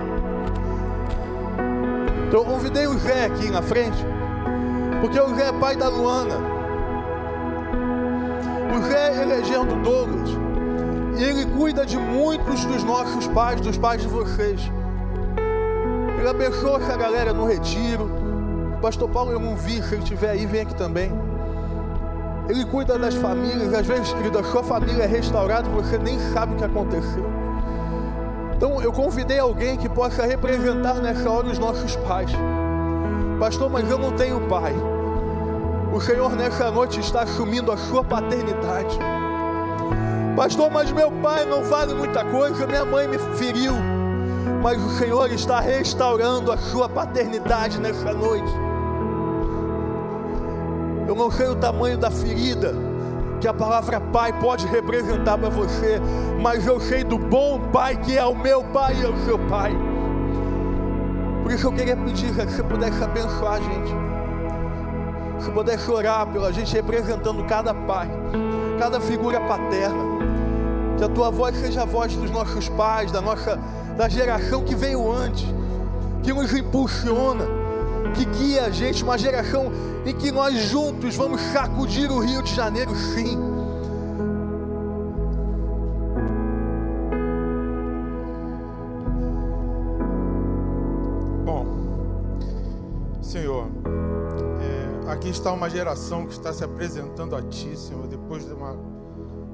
Então 2.26 2.40
eu 2.40 2.44
convidei 2.44 2.88
o 2.88 2.98
Zé 2.98 3.26
aqui 3.26 3.48
na 3.48 3.62
frente, 3.62 4.04
porque 5.00 5.20
o 5.20 5.36
Zé 5.36 5.50
é 5.50 5.52
pai 5.52 5.76
da 5.76 5.88
Luana. 5.88 6.34
O 8.76 8.82
Zé 8.90 9.22
elegendo 9.22 9.80
Douglas. 9.84 10.30
E 11.16 11.22
ele 11.22 11.46
cuida 11.56 11.86
de 11.86 11.96
muitos 11.96 12.64
dos 12.64 12.82
nossos 12.82 13.28
pais, 13.28 13.60
dos 13.60 13.78
pais 13.78 14.02
de 14.02 14.08
vocês. 14.08 14.60
Ele 16.18 16.28
abençoa 16.28 16.78
essa 16.78 16.96
galera 16.96 17.32
no 17.32 17.46
retiro. 17.46 18.10
Pastor 18.82 19.08
Paulo, 19.08 19.30
eu 19.30 19.38
não 19.38 19.54
vi, 19.54 19.80
se 19.80 19.94
ele 19.94 20.02
estiver 20.02 20.30
aí, 20.30 20.44
vem 20.44 20.62
aqui 20.62 20.74
também. 20.74 21.25
Ele 22.48 22.64
cuida 22.64 22.98
das 22.98 23.14
famílias, 23.14 23.74
às 23.74 23.86
vezes, 23.86 24.12
querido, 24.12 24.38
a 24.38 24.44
sua 24.44 24.62
família 24.62 25.02
é 25.02 25.06
restaurada 25.06 25.68
e 25.68 25.72
você 25.72 25.98
nem 25.98 26.18
sabe 26.32 26.54
o 26.54 26.56
que 26.56 26.64
aconteceu. 26.64 27.24
Então, 28.56 28.80
eu 28.80 28.92
convidei 28.92 29.38
alguém 29.38 29.76
que 29.76 29.88
possa 29.88 30.24
representar 30.24 30.94
nessa 30.94 31.28
hora 31.28 31.48
os 31.48 31.58
nossos 31.58 31.96
pais. 31.96 32.30
Pastor, 33.40 33.68
mas 33.68 33.90
eu 33.90 33.98
não 33.98 34.12
tenho 34.12 34.40
pai. 34.48 34.72
O 35.92 36.00
Senhor 36.00 36.34
nessa 36.36 36.70
noite 36.70 37.00
está 37.00 37.22
assumindo 37.22 37.72
a 37.72 37.76
sua 37.76 38.04
paternidade. 38.04 38.98
Pastor, 40.36 40.70
mas 40.70 40.92
meu 40.92 41.10
pai 41.10 41.44
não 41.44 41.64
vale 41.64 41.94
muita 41.94 42.24
coisa, 42.24 42.66
minha 42.66 42.84
mãe 42.84 43.08
me 43.08 43.18
feriu. 43.36 43.72
Mas 44.62 44.82
o 44.82 44.90
Senhor 44.90 45.32
está 45.32 45.60
restaurando 45.60 46.52
a 46.52 46.56
sua 46.56 46.88
paternidade 46.88 47.80
nessa 47.80 48.12
noite. 48.12 48.65
Eu 51.06 51.14
não 51.14 51.30
sei 51.30 51.48
o 51.48 51.56
tamanho 51.56 51.96
da 51.96 52.10
ferida 52.10 52.74
que 53.40 53.46
a 53.46 53.54
palavra 53.54 54.00
pai 54.00 54.32
pode 54.40 54.66
representar 54.66 55.38
para 55.38 55.48
você, 55.48 56.00
mas 56.40 56.66
eu 56.66 56.80
sei 56.80 57.04
do 57.04 57.18
bom 57.18 57.60
pai 57.72 57.96
que 57.96 58.16
é 58.16 58.24
o 58.24 58.34
meu 58.34 58.64
pai 58.64 58.96
e 58.96 59.04
é 59.04 59.08
o 59.08 59.24
seu 59.24 59.38
pai. 59.38 59.72
Por 61.42 61.52
isso 61.52 61.66
eu 61.66 61.72
queria 61.72 61.96
pedir 61.96 62.34
que 62.34 62.44
você 62.44 62.62
pudesse 62.62 63.02
abençoar 63.02 63.54
a 63.54 63.60
gente. 63.60 63.94
Se 65.38 65.50
pudesse 65.50 65.88
orar 65.90 66.26
pela 66.26 66.52
gente 66.52 66.74
representando 66.74 67.44
cada 67.44 67.72
pai, 67.72 68.10
cada 68.78 69.00
figura 69.00 69.40
paterna. 69.40 70.16
Que 70.98 71.04
a 71.04 71.08
tua 71.08 71.30
voz 71.30 71.54
seja 71.56 71.82
a 71.82 71.84
voz 71.84 72.16
dos 72.16 72.30
nossos 72.30 72.68
pais, 72.70 73.12
da 73.12 73.20
nossa 73.20 73.60
da 73.96 74.08
geração 74.08 74.62
que 74.62 74.74
veio 74.74 75.10
antes, 75.10 75.46
que 76.22 76.32
nos 76.32 76.52
impulsiona, 76.52 77.46
que 78.12 78.24
guia 78.24 78.64
a 78.64 78.70
gente, 78.70 79.02
uma 79.02 79.18
geração 79.18 79.70
em 80.04 80.14
que 80.14 80.30
nós 80.30 80.54
juntos 80.54 81.16
vamos 81.16 81.40
sacudir 81.40 82.10
o 82.10 82.18
Rio 82.18 82.42
de 82.42 82.54
Janeiro, 82.54 82.94
sim. 82.94 83.36
Bom, 91.44 91.66
Senhor, 93.20 93.68
é, 94.60 95.12
aqui 95.12 95.28
está 95.28 95.52
uma 95.52 95.68
geração 95.68 96.26
que 96.26 96.32
está 96.32 96.52
se 96.52 96.62
apresentando 96.64 97.34
a 97.34 97.42
Ti, 97.42 97.76
Senhor, 97.76 98.06
depois 98.06 98.46
de 98.46 98.52
uma 98.52 98.76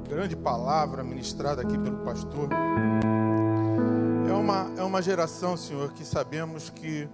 grande 0.09 0.37
palavra 0.37 1.03
ministrada 1.03 1.62
aqui 1.62 1.79
pelo 1.79 1.99
pastor. 1.99 2.49
É 4.29 4.33
uma, 4.33 4.70
é 4.77 4.83
uma 4.83 5.01
geração, 5.01 5.57
Senhor, 5.57 5.93
que 5.93 6.05
sabemos 6.05 6.69
que 6.69 7.09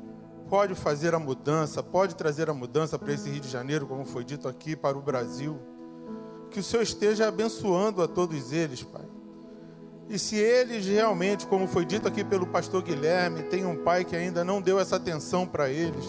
pode 0.49 0.75
fazer 0.75 1.15
a 1.15 1.19
mudança, 1.19 1.83
pode 1.83 2.15
trazer 2.15 2.49
a 2.49 2.55
mudança 2.55 2.99
para 2.99 3.13
esse 3.13 3.29
Rio 3.29 3.41
de 3.41 3.49
Janeiro, 3.49 3.87
como 3.87 4.05
foi 4.05 4.25
dito 4.25 4.49
aqui, 4.49 4.75
para 4.75 4.97
o 4.97 5.03
Brasil. 5.03 5.59
Que 6.51 6.61
o 6.61 6.63
Senhor 6.63 6.83
esteja 6.83 7.29
abençoando 7.29 8.03
a 8.03 8.09
todos 8.09 8.53
eles, 8.53 8.83
Pai. 8.83 9.05
E 10.09 10.19
se 10.19 10.37
eles 10.37 10.87
realmente, 10.87 11.47
como 11.47 11.69
foi 11.69 11.85
dito 11.85 12.09
aqui 12.09 12.25
pelo 12.25 12.47
pastor 12.47 12.83
Guilherme, 12.83 13.43
têm 13.43 13.67
um 13.67 13.77
pai 13.77 14.07
que 14.07 14.17
ainda 14.17 14.43
não 14.43 14.63
deu 14.63 14.81
essa 14.81 14.97
atenção 14.97 15.47
para 15.47 15.69
eles, 15.69 16.05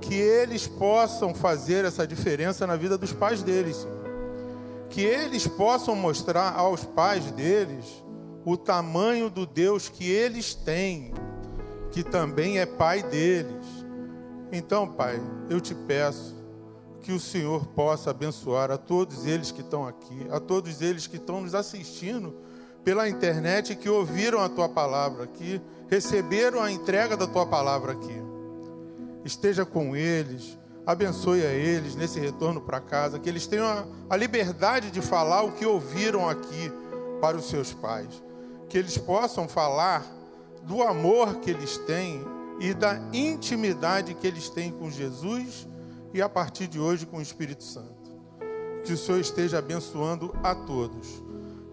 que 0.00 0.14
eles 0.14 0.66
possam 0.66 1.34
fazer 1.34 1.84
essa 1.84 2.06
diferença 2.06 2.66
na 2.66 2.74
vida 2.74 2.96
dos 2.96 3.12
pais 3.12 3.42
deles, 3.42 3.76
Senhor. 3.76 3.98
Que 4.88 5.02
eles 5.02 5.46
possam 5.46 5.94
mostrar 5.94 6.54
aos 6.54 6.84
pais 6.84 7.30
deles 7.32 8.02
o 8.46 8.56
tamanho 8.56 9.28
do 9.28 9.44
Deus 9.44 9.90
que 9.90 10.10
eles 10.10 10.54
têm, 10.54 11.12
que 11.98 12.04
também 12.04 12.60
é 12.60 12.64
pai 12.64 13.02
deles. 13.02 13.66
Então, 14.52 14.86
Pai, 14.86 15.20
eu 15.50 15.60
te 15.60 15.74
peço 15.74 16.36
que 17.00 17.10
o 17.10 17.18
Senhor 17.18 17.66
possa 17.66 18.10
abençoar 18.10 18.70
a 18.70 18.78
todos 18.78 19.26
eles 19.26 19.50
que 19.50 19.62
estão 19.62 19.84
aqui, 19.84 20.28
a 20.30 20.38
todos 20.38 20.80
eles 20.80 21.08
que 21.08 21.16
estão 21.16 21.40
nos 21.40 21.56
assistindo 21.56 22.36
pela 22.84 23.08
internet 23.08 23.74
que 23.74 23.88
ouviram 23.88 24.40
a 24.40 24.48
tua 24.48 24.68
palavra, 24.68 25.26
que 25.26 25.60
receberam 25.88 26.62
a 26.62 26.70
entrega 26.70 27.16
da 27.16 27.26
tua 27.26 27.44
palavra 27.44 27.94
aqui. 27.94 28.22
Esteja 29.24 29.66
com 29.66 29.96
eles, 29.96 30.56
abençoe 30.86 31.42
a 31.42 31.50
eles 31.50 31.96
nesse 31.96 32.20
retorno 32.20 32.60
para 32.60 32.80
casa, 32.80 33.18
que 33.18 33.28
eles 33.28 33.48
tenham 33.48 33.66
a, 33.66 33.84
a 34.08 34.16
liberdade 34.16 34.92
de 34.92 35.02
falar 35.02 35.42
o 35.42 35.50
que 35.50 35.66
ouviram 35.66 36.28
aqui 36.28 36.70
para 37.20 37.36
os 37.36 37.48
seus 37.48 37.72
pais, 37.72 38.22
que 38.68 38.78
eles 38.78 38.96
possam 38.96 39.48
falar 39.48 40.17
do 40.68 40.82
amor 40.82 41.36
que 41.36 41.50
eles 41.50 41.78
têm 41.78 42.22
e 42.60 42.74
da 42.74 43.00
intimidade 43.12 44.14
que 44.14 44.26
eles 44.26 44.50
têm 44.50 44.70
com 44.70 44.90
Jesus 44.90 45.66
e 46.12 46.20
a 46.20 46.28
partir 46.28 46.68
de 46.68 46.78
hoje 46.78 47.06
com 47.06 47.16
o 47.16 47.22
Espírito 47.22 47.64
Santo. 47.64 47.96
Que 48.84 48.92
o 48.92 48.96
Senhor 48.98 49.18
esteja 49.18 49.58
abençoando 49.58 50.36
a 50.42 50.54
todos 50.54 51.22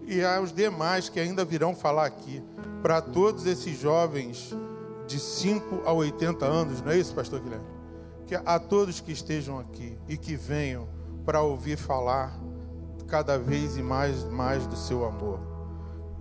e 0.06 0.24
aos 0.24 0.50
demais 0.50 1.10
que 1.10 1.20
ainda 1.20 1.44
virão 1.44 1.74
falar 1.74 2.06
aqui, 2.06 2.42
para 2.80 3.02
todos 3.02 3.44
esses 3.44 3.78
jovens 3.78 4.54
de 5.06 5.18
5 5.18 5.82
a 5.84 5.92
80 5.92 6.46
anos, 6.46 6.80
não 6.80 6.92
é 6.92 6.98
isso, 6.98 7.14
pastor 7.14 7.40
Guilherme? 7.40 7.66
Que 8.26 8.34
a 8.34 8.58
todos 8.58 9.00
que 9.00 9.12
estejam 9.12 9.58
aqui 9.58 9.98
e 10.08 10.16
que 10.16 10.36
venham 10.36 10.88
para 11.24 11.42
ouvir 11.42 11.76
falar 11.76 12.38
cada 13.08 13.38
vez 13.38 13.76
e 13.76 13.82
mais 13.82 14.24
mais 14.24 14.66
do 14.66 14.76
seu 14.76 15.04
amor. 15.04 15.55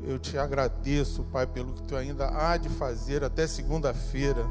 Eu 0.07 0.19
te 0.19 0.37
agradeço, 0.37 1.23
Pai, 1.31 1.47
pelo 1.47 1.73
que 1.73 1.81
tu 1.83 1.95
ainda 1.95 2.29
há 2.29 2.57
de 2.57 2.69
fazer 2.69 3.23
até 3.23 3.47
segunda-feira 3.47 4.45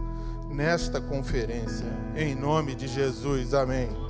nesta 0.50 1.00
conferência. 1.00 1.86
Em 2.16 2.34
nome 2.34 2.74
de 2.74 2.88
Jesus. 2.88 3.54
Amém. 3.54 4.03